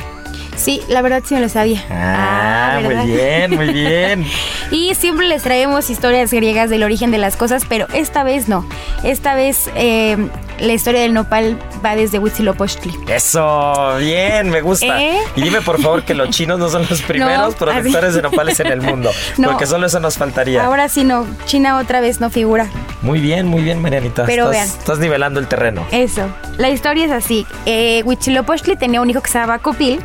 Sí, 0.61 0.81
la 0.89 1.01
verdad 1.01 1.23
sí 1.25 1.33
me 1.33 1.41
lo 1.41 1.49
sabía. 1.49 1.83
Ah, 1.89 2.77
muy 2.83 2.89
¿verdad? 2.89 3.05
bien, 3.05 3.55
muy 3.55 3.69
bien. 3.73 4.25
Y 4.71 4.95
siempre 4.95 5.27
les 5.27 5.43
traemos 5.43 5.89
historias 5.89 6.31
griegas 6.31 6.69
del 6.69 6.83
origen 6.83 7.11
de 7.11 7.17
las 7.17 7.35
cosas, 7.35 7.63
pero 7.67 7.87
esta 7.93 8.23
vez 8.23 8.47
no. 8.47 8.65
Esta 9.03 9.33
vez 9.35 9.69
eh, 9.75 10.15
la 10.59 10.71
historia 10.71 11.01
del 11.01 11.13
nopal 11.13 11.59
va 11.83 11.95
desde 11.97 12.19
Huitzilopochtli. 12.19 12.93
Eso, 13.09 13.95
bien, 13.99 14.49
me 14.49 14.61
gusta. 14.61 15.01
¿Eh? 15.03 15.17
Y 15.35 15.41
dime 15.41 15.61
por 15.61 15.81
favor 15.81 16.03
que 16.03 16.13
los 16.13 16.29
chinos 16.29 16.57
no 16.57 16.69
son 16.69 16.85
los 16.89 17.01
primeros 17.07 17.51
No, 17.51 17.57
productores 17.57 18.13
de 18.13 18.21
nopales 18.21 18.61
en 18.61 18.67
el 18.67 18.81
mundo, 18.81 19.11
No. 19.37 19.49
porque 19.49 19.65
solo 19.65 19.87
eso 19.87 19.99
nos 19.99 20.17
faltaría. 20.17 20.63
Ahora 20.63 20.87
sí 20.87 21.03
no, 21.03 21.27
China 21.45 21.77
otra 21.77 21.99
vez 21.99 22.21
no 22.21 22.29
figura. 22.29 22.67
Muy 23.01 23.19
bien, 23.19 23.47
muy 23.47 23.63
bien, 23.63 23.81
Marianita. 23.81 24.23
Pero 24.25 24.51
estás, 24.51 24.69
vean. 24.69 24.79
estás 24.79 24.99
nivelando 24.99 25.39
el 25.41 25.47
terreno. 25.47 25.85
Eso. 25.91 26.29
La 26.57 26.69
historia 26.69 27.05
es 27.07 27.11
así. 27.11 27.45
Eh, 27.65 28.03
Huitzilopochtli 28.05 28.77
tenía 28.77 29.01
un 29.01 29.09
hijo 29.09 29.19
que 29.19 29.29
se 29.29 29.37
llamaba 29.39 29.59
Copil, 29.59 29.99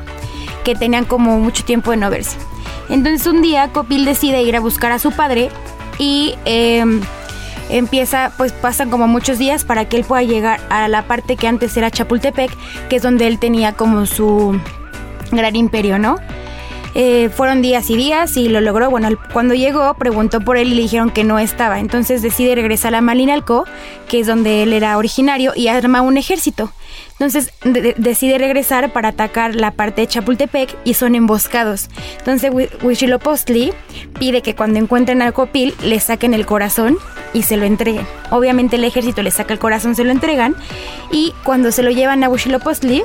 que 0.66 0.74
tenían 0.74 1.04
como 1.04 1.38
mucho 1.38 1.64
tiempo 1.64 1.92
de 1.92 1.96
no 1.96 2.10
verse. 2.10 2.36
Entonces 2.88 3.24
un 3.28 3.40
día 3.40 3.68
Copil 3.68 4.04
decide 4.04 4.42
ir 4.42 4.56
a 4.56 4.60
buscar 4.60 4.90
a 4.90 4.98
su 4.98 5.12
padre 5.12 5.48
y 5.96 6.34
eh, 6.44 6.84
empieza, 7.70 8.32
pues 8.36 8.50
pasan 8.50 8.90
como 8.90 9.06
muchos 9.06 9.38
días 9.38 9.64
para 9.64 9.88
que 9.88 9.96
él 9.96 10.02
pueda 10.02 10.24
llegar 10.24 10.58
a 10.68 10.88
la 10.88 11.06
parte 11.06 11.36
que 11.36 11.46
antes 11.46 11.76
era 11.76 11.92
Chapultepec, 11.92 12.50
que 12.88 12.96
es 12.96 13.02
donde 13.02 13.28
él 13.28 13.38
tenía 13.38 13.74
como 13.74 14.06
su 14.06 14.60
gran 15.30 15.54
imperio, 15.54 16.00
¿no? 16.00 16.16
Eh, 16.98 17.28
fueron 17.28 17.60
días 17.60 17.90
y 17.90 17.96
días 17.96 18.38
y 18.38 18.48
lo 18.48 18.62
logró. 18.62 18.88
Bueno, 18.88 19.10
cuando 19.34 19.52
llegó, 19.54 19.92
preguntó 19.98 20.40
por 20.40 20.56
él 20.56 20.68
y 20.72 20.74
le 20.76 20.80
dijeron 20.80 21.10
que 21.10 21.24
no 21.24 21.38
estaba. 21.38 21.78
Entonces 21.78 22.22
decide 22.22 22.54
regresar 22.54 22.94
a 22.94 23.02
Malinalco, 23.02 23.66
que 24.08 24.20
es 24.20 24.26
donde 24.26 24.62
él 24.62 24.72
era 24.72 24.96
originario, 24.96 25.52
y 25.54 25.68
arma 25.68 26.00
un 26.00 26.16
ejército. 26.16 26.72
Entonces 27.12 27.52
de- 27.64 27.82
de- 27.82 27.94
decide 27.98 28.38
regresar 28.38 28.94
para 28.94 29.08
atacar 29.08 29.54
la 29.54 29.72
parte 29.72 30.00
de 30.00 30.06
Chapultepec 30.06 30.74
y 30.84 30.94
son 30.94 31.14
emboscados. 31.14 31.88
Entonces 32.18 32.50
Hui- 32.50 32.70
Huitzilopochtli 32.82 33.72
pide 34.18 34.40
que 34.40 34.54
cuando 34.54 34.78
encuentren 34.78 35.20
al 35.20 35.34
Copil 35.34 35.74
le 35.82 36.00
saquen 36.00 36.32
el 36.32 36.46
corazón 36.46 36.96
y 37.34 37.42
se 37.42 37.58
lo 37.58 37.66
entreguen. 37.66 38.06
Obviamente 38.30 38.76
el 38.76 38.84
ejército 38.84 39.22
le 39.22 39.30
saca 39.30 39.52
el 39.52 39.58
corazón, 39.58 39.94
se 39.94 40.04
lo 40.04 40.12
entregan 40.12 40.54
y 41.10 41.34
cuando 41.44 41.72
se 41.72 41.82
lo 41.82 41.90
llevan 41.90 42.24
a 42.24 42.30
Huitzilopochtli 42.30 43.02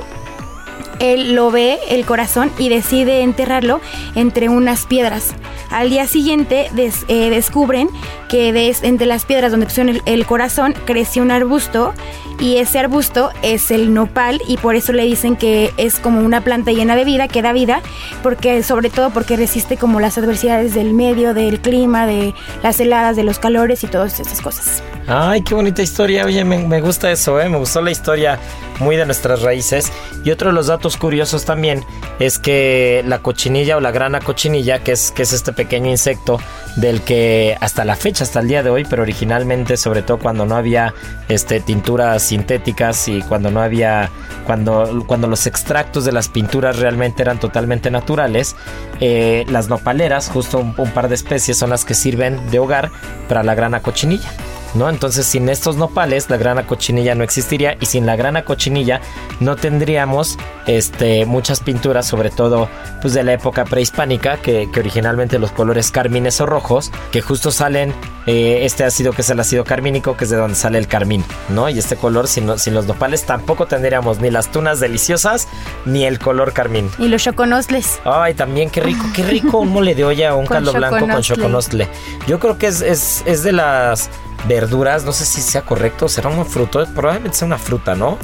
él 1.02 1.34
lo 1.34 1.50
ve 1.50 1.78
el 1.88 2.04
corazón 2.06 2.50
y 2.58 2.68
decide 2.68 3.22
enterrarlo 3.22 3.80
entre 4.14 4.48
unas 4.48 4.86
piedras. 4.86 5.34
Al 5.70 5.90
día 5.90 6.06
siguiente 6.06 6.68
eh, 6.76 7.30
descubren 7.30 7.88
que 8.28 8.52
des- 8.52 8.82
entre 8.82 9.06
las 9.06 9.24
piedras 9.24 9.50
donde 9.50 9.66
pusieron 9.66 10.00
el, 10.04 10.26
corazón 10.26 10.74
creció 10.84 11.22
un 11.22 11.30
arbusto 11.30 11.92
y 12.40 12.56
ese 12.58 12.78
arbusto 12.78 13.30
es 13.42 13.70
el 13.70 13.92
nopal 13.94 14.40
y 14.48 14.56
por 14.56 14.74
eso 14.74 14.92
le 14.92 15.04
dicen 15.04 15.36
que 15.36 15.72
es 15.76 15.98
como 16.00 16.20
una 16.20 16.40
planta 16.42 16.72
llena 16.72 16.96
de 16.96 17.04
vida, 17.04 17.28
que 17.28 17.42
da 17.42 17.52
vida, 17.52 17.80
porque 18.22 18.62
sobre 18.62 18.90
todo 18.90 19.10
porque 19.10 19.36
resiste 19.36 19.76
como 19.76 20.00
las 20.00 20.18
adversidades 20.18 20.74
del 20.74 20.92
medio, 20.94 21.34
del 21.34 21.60
clima, 21.60 22.06
de 22.06 22.34
las 22.62 22.80
heladas, 22.80 23.16
de 23.16 23.22
los 23.24 23.38
calores 23.38 23.84
y 23.84 23.86
todas 23.86 24.18
esas 24.20 24.40
cosas. 24.40 24.82
Ay, 25.06 25.42
qué 25.42 25.54
bonita 25.54 25.82
historia. 25.82 26.24
Oye, 26.24 26.44
me, 26.44 26.58
me 26.58 26.80
gusta 26.80 27.10
eso, 27.10 27.40
¿eh? 27.40 27.48
Me 27.48 27.58
gustó 27.58 27.80
la 27.82 27.90
historia 27.90 28.38
muy 28.78 28.96
de 28.96 29.04
nuestras 29.04 29.42
raíces. 29.42 29.92
Y 30.24 30.30
otro 30.30 30.48
de 30.50 30.54
los 30.54 30.68
datos 30.68 30.91
curiosos 30.96 31.44
también 31.44 31.84
es 32.18 32.38
que 32.38 33.02
la 33.06 33.20
cochinilla 33.20 33.76
o 33.76 33.80
la 33.80 33.90
grana 33.90 34.20
cochinilla, 34.20 34.82
que 34.82 34.92
es, 34.92 35.12
que 35.12 35.22
es 35.22 35.32
este 35.32 35.52
pequeño 35.52 35.90
insecto 35.90 36.38
del 36.76 37.02
que 37.02 37.56
hasta 37.60 37.84
la 37.84 37.96
fecha, 37.96 38.24
hasta 38.24 38.40
el 38.40 38.48
día 38.48 38.62
de 38.62 38.70
hoy, 38.70 38.84
pero 38.88 39.02
originalmente, 39.02 39.76
sobre 39.76 40.02
todo 40.02 40.18
cuando 40.18 40.46
no 40.46 40.56
había 40.56 40.94
este, 41.28 41.60
tinturas 41.60 42.22
sintéticas 42.22 43.08
y 43.08 43.22
cuando 43.22 43.50
no 43.50 43.60
había, 43.60 44.10
cuando, 44.46 45.04
cuando 45.06 45.28
los 45.28 45.46
extractos 45.46 46.04
de 46.04 46.12
las 46.12 46.28
pinturas 46.28 46.78
realmente 46.78 47.22
eran 47.22 47.38
totalmente 47.38 47.90
naturales, 47.90 48.56
eh, 49.00 49.44
las 49.48 49.68
nopaleras, 49.68 50.28
justo 50.28 50.58
un, 50.58 50.74
un 50.76 50.90
par 50.90 51.08
de 51.08 51.14
especies, 51.14 51.58
son 51.58 51.70
las 51.70 51.84
que 51.84 51.94
sirven 51.94 52.50
de 52.50 52.58
hogar 52.58 52.90
para 53.28 53.42
la 53.42 53.54
grana 53.54 53.80
cochinilla. 53.80 54.30
¿No? 54.74 54.88
Entonces 54.88 55.26
sin 55.26 55.48
estos 55.48 55.76
nopales 55.76 56.30
la 56.30 56.36
grana 56.36 56.66
cochinilla 56.66 57.14
no 57.14 57.24
existiría 57.24 57.76
y 57.80 57.86
sin 57.86 58.06
la 58.06 58.16
grana 58.16 58.44
cochinilla 58.44 59.00
no 59.40 59.56
tendríamos 59.56 60.38
este, 60.66 61.26
muchas 61.26 61.60
pinturas, 61.60 62.06
sobre 62.06 62.30
todo 62.30 62.68
pues 63.00 63.14
de 63.14 63.24
la 63.24 63.32
época 63.32 63.64
prehispánica, 63.64 64.36
que, 64.38 64.68
que 64.72 64.80
originalmente 64.80 65.38
los 65.38 65.52
colores 65.52 65.90
carmines 65.90 66.40
o 66.40 66.46
rojos, 66.46 66.90
que 67.10 67.20
justo 67.20 67.50
salen 67.50 67.92
eh, 68.26 68.60
este 68.64 68.84
ácido 68.84 69.12
que 69.12 69.22
es 69.22 69.30
el 69.30 69.40
ácido 69.40 69.64
carmínico, 69.64 70.16
que 70.16 70.24
es 70.24 70.30
de 70.30 70.36
donde 70.36 70.54
sale 70.54 70.78
el 70.78 70.86
carmín, 70.86 71.24
¿no? 71.48 71.68
Y 71.68 71.78
este 71.78 71.96
color 71.96 72.28
sin, 72.28 72.58
sin 72.58 72.74
los 72.74 72.86
nopales 72.86 73.24
tampoco 73.26 73.66
tendríamos 73.66 74.20
ni 74.20 74.30
las 74.30 74.50
tunas 74.52 74.78
deliciosas 74.78 75.48
ni 75.84 76.04
el 76.04 76.18
color 76.18 76.52
carmín. 76.52 76.88
Y 76.98 77.08
los 77.08 77.22
choconosles. 77.24 78.00
Ay, 78.04 78.34
también 78.34 78.70
qué 78.70 78.80
rico, 78.80 79.04
qué 79.14 79.24
rico 79.24 79.58
un 79.58 79.70
mole 79.70 79.94
de 79.94 80.04
olla 80.04 80.34
o 80.34 80.38
un 80.38 80.46
caldo 80.52 80.72
blanco 80.72 81.06
con 81.06 81.22
choconostle. 81.22 81.88
Yo 82.26 82.38
creo 82.38 82.58
que 82.58 82.68
es, 82.68 82.80
es, 82.80 83.22
es 83.26 83.42
de 83.42 83.52
las 83.52 84.10
verduras, 84.46 85.04
no 85.04 85.12
sé 85.12 85.24
si 85.24 85.40
sea 85.40 85.62
correcto, 85.62 86.08
será 86.08 86.28
un 86.28 86.44
fruto, 86.46 86.84
probablemente 86.94 87.36
sea 87.38 87.46
una 87.46 87.58
fruta, 87.58 87.94
¿no? 87.94 88.18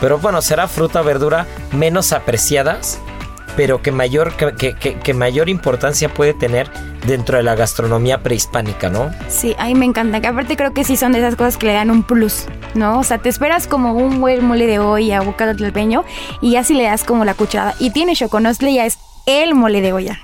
Pero 0.00 0.18
bueno, 0.18 0.40
será 0.42 0.66
fruta 0.68 1.02
verdura 1.02 1.46
menos 1.72 2.12
apreciadas, 2.12 2.98
pero 3.56 3.82
que 3.82 3.92
mayor, 3.92 4.32
que, 4.36 4.74
que- 4.74 4.98
que- 4.98 5.14
mayor 5.14 5.48
importancia 5.48 6.08
puede 6.08 6.32
tener 6.32 6.70
dentro 7.06 7.36
de 7.36 7.42
la 7.42 7.54
gastronomía 7.54 8.22
prehispánica, 8.22 8.88
¿no? 8.88 9.10
Sí, 9.28 9.54
a 9.58 9.66
me 9.74 9.84
encanta. 9.86 10.20
Que 10.20 10.28
aparte 10.28 10.56
creo 10.56 10.72
que 10.72 10.84
sí 10.84 10.96
son 10.96 11.12
de 11.12 11.18
esas 11.18 11.34
cosas 11.36 11.56
que 11.56 11.66
le 11.66 11.72
dan 11.74 11.90
un 11.90 12.02
plus, 12.02 12.46
¿no? 12.74 13.00
O 13.00 13.04
sea, 13.04 13.18
te 13.18 13.28
esperas 13.28 13.66
como 13.66 13.92
un 13.94 14.20
buen 14.20 14.44
mole 14.44 14.66
de 14.66 14.78
olla, 14.78 15.20
bocado 15.20 15.54
tlalpeño, 15.54 16.04
y 16.40 16.52
ya 16.52 16.64
si 16.64 16.74
le 16.74 16.84
das 16.84 17.04
como 17.04 17.24
la 17.24 17.34
cucharada. 17.34 17.74
Y 17.78 17.90
tiene 17.90 18.14
choconostle, 18.14 18.72
ya 18.72 18.86
es 18.86 18.96
el 19.26 19.54
mole 19.54 19.80
de 19.80 19.92
olla. 19.92 20.20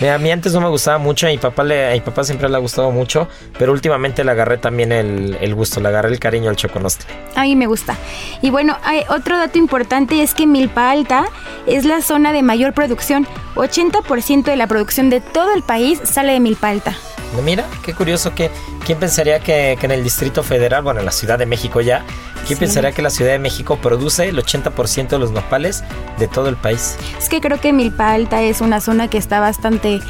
Mira, 0.00 0.14
a 0.14 0.18
mí 0.18 0.30
antes 0.30 0.52
no 0.52 0.60
me 0.60 0.68
gustaba 0.68 0.98
mucho, 0.98 1.26
a 1.26 1.30
mi 1.30 1.38
papá, 1.38 1.62
le, 1.62 1.90
a 1.90 1.92
mi 1.92 2.00
papá 2.00 2.24
siempre 2.24 2.48
le 2.48 2.56
ha 2.56 2.60
gustado 2.60 2.90
mucho, 2.90 3.28
pero 3.58 3.72
últimamente 3.72 4.24
le 4.24 4.30
agarré 4.30 4.58
también 4.58 4.92
el, 4.92 5.36
el 5.40 5.54
gusto, 5.54 5.80
le 5.80 5.88
agarré 5.88 6.10
el 6.10 6.18
cariño 6.18 6.48
al 6.48 6.56
choconostle. 6.56 7.06
A 7.36 7.42
mí 7.42 7.54
me 7.54 7.66
gusta. 7.66 7.96
Y 8.42 8.50
bueno, 8.50 8.76
hay 8.82 9.02
otro 9.08 9.36
dato 9.36 9.58
importante 9.58 10.22
es 10.22 10.34
que 10.34 10.46
Milpa 10.46 10.90
Alta 10.90 11.26
es 11.66 11.84
la 11.84 12.00
zona 12.02 12.32
de 12.32 12.42
mayor 12.42 12.72
producción. 12.72 13.26
80% 13.56 14.44
de 14.44 14.56
la 14.56 14.66
producción 14.66 15.10
de 15.10 15.20
todo 15.20 15.54
el 15.54 15.62
país 15.62 16.00
sale 16.04 16.32
de 16.32 16.40
Milpa 16.40 16.68
Alta. 16.70 16.96
Mira, 17.44 17.64
qué 17.84 17.94
curioso 17.94 18.34
que 18.34 18.50
quién 18.84 18.98
pensaría 18.98 19.38
que, 19.40 19.76
que 19.78 19.86
en 19.86 19.92
el 19.92 20.02
Distrito 20.02 20.42
Federal, 20.42 20.82
bueno, 20.82 21.00
en 21.00 21.06
la 21.06 21.12
Ciudad 21.12 21.38
de 21.38 21.46
México 21.46 21.80
ya, 21.80 22.04
quién 22.46 22.58
Sí. 22.58 22.64
pensaría 22.64 22.92
que 22.92 23.02
la 23.02 23.10
Ciudad 23.10 23.32
de 23.32 23.38
México 23.38 23.76
produce 23.76 24.28
el 24.28 24.38
80% 24.38 25.16
de 25.16 25.18
los 25.18 25.30
nopales 25.32 25.82
de 26.18 26.28
todo 26.28 26.48
el 26.48 26.56
país. 26.56 26.96
Es 27.18 27.28
que 27.28 27.40
creo 27.40 27.60
que 27.60 27.72
Milpa 27.72 28.12
Alta 28.12 28.42
es 28.42 28.60
una 28.60 28.80
zona 28.80 29.08
que 29.08 29.18
está 29.18 29.40
bastante 29.40 30.00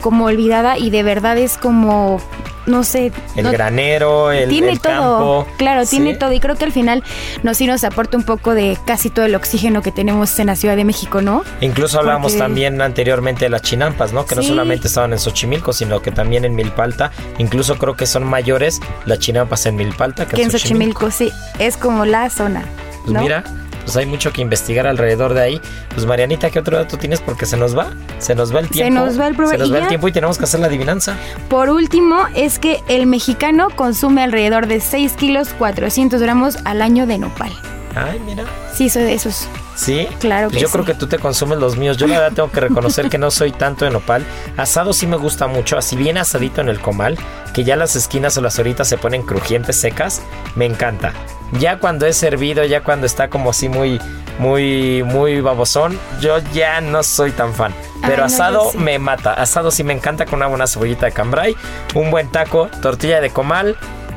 como 0.00 0.26
olvidada 0.26 0.78
y 0.78 0.90
de 0.90 1.02
verdad 1.02 1.36
es 1.38 1.56
como, 1.56 2.20
no 2.66 2.84
sé... 2.84 3.10
El 3.34 3.44
no- 3.44 3.50
granero, 3.50 4.30
el, 4.30 4.48
tiene 4.50 4.70
el 4.72 4.78
todo, 4.80 5.44
campo. 5.44 5.46
claro, 5.56 5.84
Sí. 5.84 5.96
tiene 5.96 6.14
todo 6.14 6.32
y 6.32 6.38
creo 6.38 6.54
que 6.54 6.64
al 6.64 6.70
final 6.72 7.02
nos 7.42 7.56
sí 7.56 7.66
nos 7.66 7.82
aporta 7.82 8.16
un 8.16 8.22
poco 8.22 8.54
de 8.54 8.78
casi 8.86 9.10
todo 9.10 9.24
el 9.24 9.34
oxígeno 9.34 9.82
que 9.82 9.90
tenemos 9.90 10.38
en 10.38 10.46
la 10.48 10.54
Ciudad 10.54 10.76
de 10.76 10.84
México, 10.84 11.22
¿no? 11.22 11.42
Incluso 11.60 11.98
hablábamos 11.98 12.32
Porque- 12.32 12.38
también 12.44 12.80
anteriormente 12.82 13.46
de 13.46 13.48
las 13.50 13.62
chinampas, 13.62 14.12
¿no? 14.12 14.26
Que 14.26 14.36
no 14.36 14.42
solamente 14.42 14.86
estaban 14.86 15.12
en 15.12 15.18
Xochimilco, 15.18 15.72
sino 15.72 16.00
que 16.02 16.12
también 16.12 16.44
en 16.44 16.54
Milpalta. 16.54 17.10
Incluso 17.38 17.76
creo 17.76 17.96
que 17.96 18.06
son 18.06 18.22
mayores 18.24 18.80
las 19.06 19.18
chinampas 19.18 19.66
en 19.66 19.76
Milpalta 19.76 20.26
que, 20.28 20.36
Que 20.36 20.42
en 20.42 20.50
Xochimilco, 20.52 21.10
sí, 21.10 21.32
es 21.58 21.75
como 21.76 22.04
la 22.04 22.28
zona, 22.30 22.64
Pues 23.02 23.12
¿no? 23.14 23.20
mira, 23.20 23.44
pues 23.84 23.96
hay 23.96 24.06
mucho 24.06 24.32
que 24.32 24.40
investigar 24.42 24.86
alrededor 24.86 25.32
de 25.34 25.42
ahí. 25.42 25.60
Pues 25.94 26.06
Marianita, 26.06 26.50
¿qué 26.50 26.58
otro 26.58 26.76
dato 26.76 26.98
tienes? 26.98 27.20
Porque 27.20 27.46
se 27.46 27.56
nos 27.56 27.76
va, 27.78 27.86
se 28.18 28.34
nos 28.34 28.54
va 28.54 28.58
el 28.60 28.66
Se 28.66 28.72
tiempo. 28.72 29.00
nos 29.00 29.18
va 29.20 29.28
el 29.28 29.36
Se 29.36 29.58
nos 29.58 29.72
va 29.72 29.78
el 29.78 29.88
tiempo 29.88 30.08
y 30.08 30.12
tenemos 30.12 30.38
que 30.38 30.44
hacer 30.44 30.58
la 30.60 30.66
adivinanza. 30.66 31.16
Por 31.48 31.70
último, 31.70 32.26
es 32.34 32.58
que 32.58 32.80
el 32.88 33.06
mexicano 33.06 33.68
consume 33.76 34.22
alrededor 34.24 34.66
de 34.66 34.80
6 34.80 35.12
kilos 35.12 35.50
400 35.58 36.20
gramos 36.20 36.58
al 36.64 36.82
año 36.82 37.06
de 37.06 37.18
nopal. 37.18 37.52
Ay, 37.94 38.20
mira. 38.26 38.44
Sí, 38.74 38.90
soy 38.90 39.04
de 39.04 39.14
esos. 39.14 39.46
Sí, 39.74 40.06
Claro 40.20 40.48
Pues 40.48 40.56
que 40.56 40.62
yo 40.62 40.68
sí. 40.68 40.72
creo 40.72 40.84
que 40.84 40.94
tú 40.94 41.06
te 41.06 41.18
consumes 41.18 41.58
los 41.58 41.76
míos. 41.76 41.96
Yo 41.96 42.06
la 42.06 42.18
verdad 42.18 42.34
tengo 42.34 42.50
que 42.50 42.60
reconocer 42.60 43.08
que 43.08 43.18
no 43.18 43.30
soy 43.30 43.52
tanto 43.52 43.84
de 43.84 43.90
nopal. 43.90 44.24
Asado 44.56 44.92
sí 44.94 45.06
me 45.06 45.16
gusta 45.16 45.46
mucho, 45.46 45.78
así 45.78 45.96
bien 45.96 46.18
asadito 46.18 46.60
en 46.60 46.68
el 46.70 46.80
comal, 46.80 47.16
que 47.54 47.62
ya 47.64 47.76
las 47.76 47.94
esquinas 47.96 48.36
o 48.36 48.40
las 48.42 48.58
horitas 48.58 48.88
se 48.88 48.98
ponen 48.98 49.22
crujientes, 49.22 49.76
secas, 49.76 50.22
me 50.56 50.64
encanta. 50.66 51.12
Ya 51.52 51.78
cuando 51.78 52.06
es 52.06 52.16
servido, 52.16 52.64
ya 52.64 52.82
cuando 52.82 53.06
está 53.06 53.28
como 53.28 53.50
así 53.50 53.68
muy, 53.68 54.00
muy, 54.38 55.02
muy 55.04 55.40
babosón, 55.40 55.98
yo 56.20 56.38
ya 56.52 56.80
no 56.80 57.02
soy 57.02 57.30
tan 57.30 57.54
fan. 57.54 57.72
Pero 58.02 58.24
Ay, 58.24 58.26
asado 58.26 58.70
sí. 58.72 58.78
me 58.78 58.98
mata. 58.98 59.32
Asado 59.32 59.70
sí 59.70 59.84
me 59.84 59.92
encanta 59.92 60.26
con 60.26 60.34
una 60.36 60.46
buena 60.46 60.66
cebollita 60.66 61.06
de 61.06 61.12
cambray, 61.12 61.56
un 61.94 62.10
buen 62.10 62.28
taco, 62.30 62.68
tortilla 62.82 63.20
de 63.20 63.30
comal, 63.30 63.76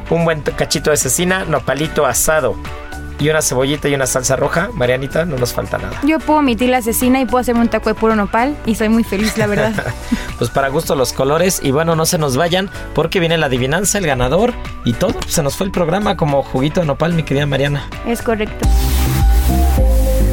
un 0.09 0.25
buen 0.25 0.41
cachito 0.41 0.89
de 0.91 0.97
cecina, 0.97 1.45
nopalito 1.45 2.05
asado. 2.05 2.55
Y 3.20 3.30
una 3.30 3.41
cebollita 3.41 3.89
y 3.89 3.93
una 3.93 4.05
salsa 4.05 4.38
roja, 4.38 4.70
Marianita, 4.74 5.26
no 5.26 5.38
nos 5.38 5.53
falta 5.53 5.78
nada. 5.78 5.99
Yo 6.03 6.20
puedo 6.20 6.39
omitir 6.39 6.70
la 6.70 6.78
asesina 6.78 7.20
y 7.20 7.26
puedo 7.26 7.39
hacerme 7.41 7.61
un 7.61 7.67
taco 7.67 7.89
de 7.89 7.95
puro 7.95 8.15
nopal 8.15 8.55
y 8.65 8.76
soy 8.76 8.88
muy 8.89 9.03
feliz, 9.03 9.38
la 9.38 9.47
verdad. 9.47 9.74
Pues 10.39 10.49
para 10.49 10.70
gusto 10.70 10.95
los 10.95 11.11
colores 11.11 11.59
y 11.61 11.72
bueno, 11.72 11.97
no 11.97 12.05
se 12.05 12.17
nos 12.17 12.38
vayan 12.38 12.70
porque 12.95 13.20
viene 13.20 13.38
la 13.38 13.47
adivinanza, 13.47 13.97
el 13.97 14.07
ganador 14.07 14.53
y 14.86 14.93
todo. 14.93 15.11
Pues 15.11 15.34
se 15.34 15.43
nos 15.43 15.57
fue 15.57 15.65
el 15.65 15.72
programa 15.74 16.15
como 16.15 16.43
juguito 16.43 16.80
de 16.80 16.86
nopal, 16.86 17.11
mi 17.11 17.24
querida 17.24 17.45
Mariana. 17.45 17.89
es 18.07 18.22
correcto. 18.22 18.65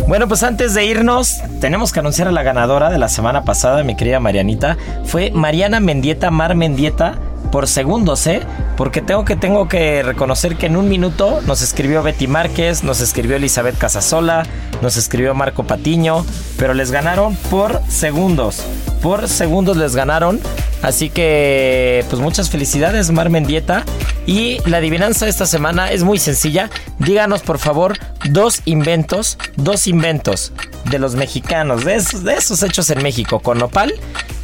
Bueno, 0.06 0.28
pues 0.28 0.44
antes 0.44 0.74
de 0.74 0.84
irnos, 0.84 1.40
tenemos 1.60 1.92
que 1.92 1.98
anunciar 1.98 2.28
a 2.28 2.30
la 2.30 2.44
ganadora 2.44 2.90
de 2.90 2.98
la 2.98 3.08
semana 3.08 3.42
pasada, 3.42 3.82
mi 3.82 3.96
querida 3.96 4.20
Marianita. 4.20 4.76
Fue 5.04 5.32
Mariana 5.32 5.80
Mendieta 5.80 6.30
Mar 6.30 6.54
Mendieta 6.54 7.18
por 7.50 7.68
segundos, 7.68 8.26
¿eh? 8.26 8.42
Porque 8.76 9.00
tengo 9.00 9.24
que, 9.24 9.36
tengo 9.36 9.68
que 9.68 10.02
reconocer 10.02 10.56
que 10.56 10.66
en 10.66 10.76
un 10.76 10.88
minuto 10.88 11.40
nos 11.46 11.62
escribió 11.62 12.02
Betty 12.02 12.26
Márquez, 12.26 12.84
nos 12.84 13.00
escribió 13.00 13.36
Elizabeth 13.36 13.78
Casasola, 13.78 14.46
nos 14.82 14.96
escribió 14.96 15.34
Marco 15.34 15.64
Patiño, 15.64 16.24
pero 16.58 16.74
les 16.74 16.90
ganaron 16.90 17.36
por 17.50 17.80
segundos. 17.88 18.62
Por 19.02 19.28
segundos 19.28 19.76
les 19.76 19.94
ganaron. 19.94 20.40
Así 20.82 21.10
que, 21.10 22.04
pues 22.10 22.20
muchas 22.20 22.50
felicidades, 22.50 23.10
Mar 23.10 23.30
Mendieta. 23.30 23.84
Y 24.26 24.58
la 24.68 24.78
adivinanza 24.78 25.24
de 25.24 25.30
esta 25.30 25.46
semana 25.46 25.90
es 25.90 26.02
muy 26.02 26.18
sencilla. 26.18 26.68
Díganos, 26.98 27.42
por 27.42 27.58
favor, 27.58 27.96
dos 28.28 28.62
inventos, 28.64 29.38
dos 29.56 29.86
inventos 29.86 30.52
de 30.90 30.98
los 30.98 31.14
mexicanos, 31.14 31.84
de 31.84 31.94
esos, 31.94 32.24
de 32.24 32.34
esos 32.34 32.62
hechos 32.62 32.90
en 32.90 33.02
México 33.02 33.40
con 33.40 33.58
nopal, 33.58 33.94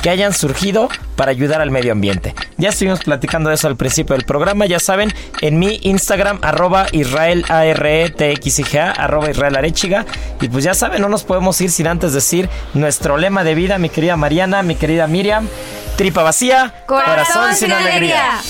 que 0.02 0.10
hayan 0.10 0.32
surgido 0.34 0.88
para 1.16 1.30
ayudar 1.30 1.60
al 1.60 1.70
medio 1.70 1.92
ambiente. 1.92 2.34
Ya 2.58 2.70
estuvimos 2.70 3.00
platicando 3.00 3.48
de 3.48 3.54
eso 3.54 3.68
al 3.68 3.76
principio 3.76 4.16
del 4.16 4.26
programa, 4.26 4.66
ya 4.66 4.80
saben, 4.80 5.14
en 5.40 5.58
mi 5.58 5.78
Instagram, 5.82 6.40
arroba 6.42 6.86
Israel 6.92 7.44
ARETXIGA, 7.48 8.90
arroba 8.90 9.30
Israel 9.30 9.56
Arechiga. 9.56 10.04
Y 10.40 10.48
pues 10.48 10.64
ya 10.64 10.74
saben, 10.74 11.00
no 11.00 11.08
nos 11.08 11.22
podemos 11.22 11.60
ir 11.60 11.70
sin 11.70 11.86
antes 11.86 12.12
decir 12.12 12.50
nuestro 12.74 13.16
lema 13.16 13.44
de 13.44 13.54
vida, 13.54 13.78
mi 13.78 13.88
querida 13.88 14.16
Mariana, 14.16 14.62
mi 14.62 14.74
querida 14.74 15.06
Miriam. 15.06 15.48
Tripa 15.96 16.22
vacía, 16.22 16.74
Corazón 16.86 17.54
sin 17.54 17.72
alegría. 17.72 18.40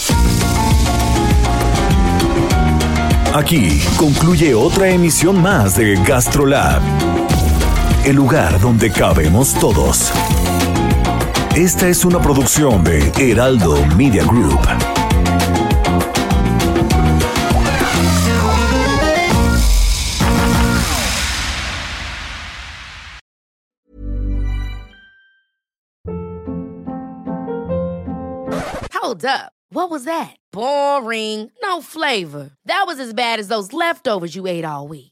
Aquí 3.34 3.82
concluye 3.96 4.55
otra 4.55 4.88
emisión 4.88 5.40
más 5.40 5.76
de 5.76 5.96
GastroLab, 6.05 6.82
el 8.05 8.16
lugar 8.16 8.61
donde 8.61 8.90
cabemos 8.90 9.55
todos. 9.55 10.12
Esta 11.57 11.86
es 11.86 12.07
una 12.07 12.18
producción 12.18 12.82
de 12.82 13.12
Heraldo 13.18 13.84
Media 13.94 14.24
Group. 14.24 14.59
Hold 28.94 29.26
up. 29.26 29.53
What 29.68 29.90
was 29.90 30.05
that? 30.05 30.36
Boring. 30.53 31.50
No 31.62 31.82
flavor. 31.82 32.53
That 32.64 32.84
was 32.86 32.98
as 32.98 33.12
bad 33.12 33.38
as 33.38 33.48
those 33.48 33.74
leftovers 33.74 34.34
you 34.34 34.46
ate 34.46 34.64
all 34.64 34.88
week. 34.88 35.12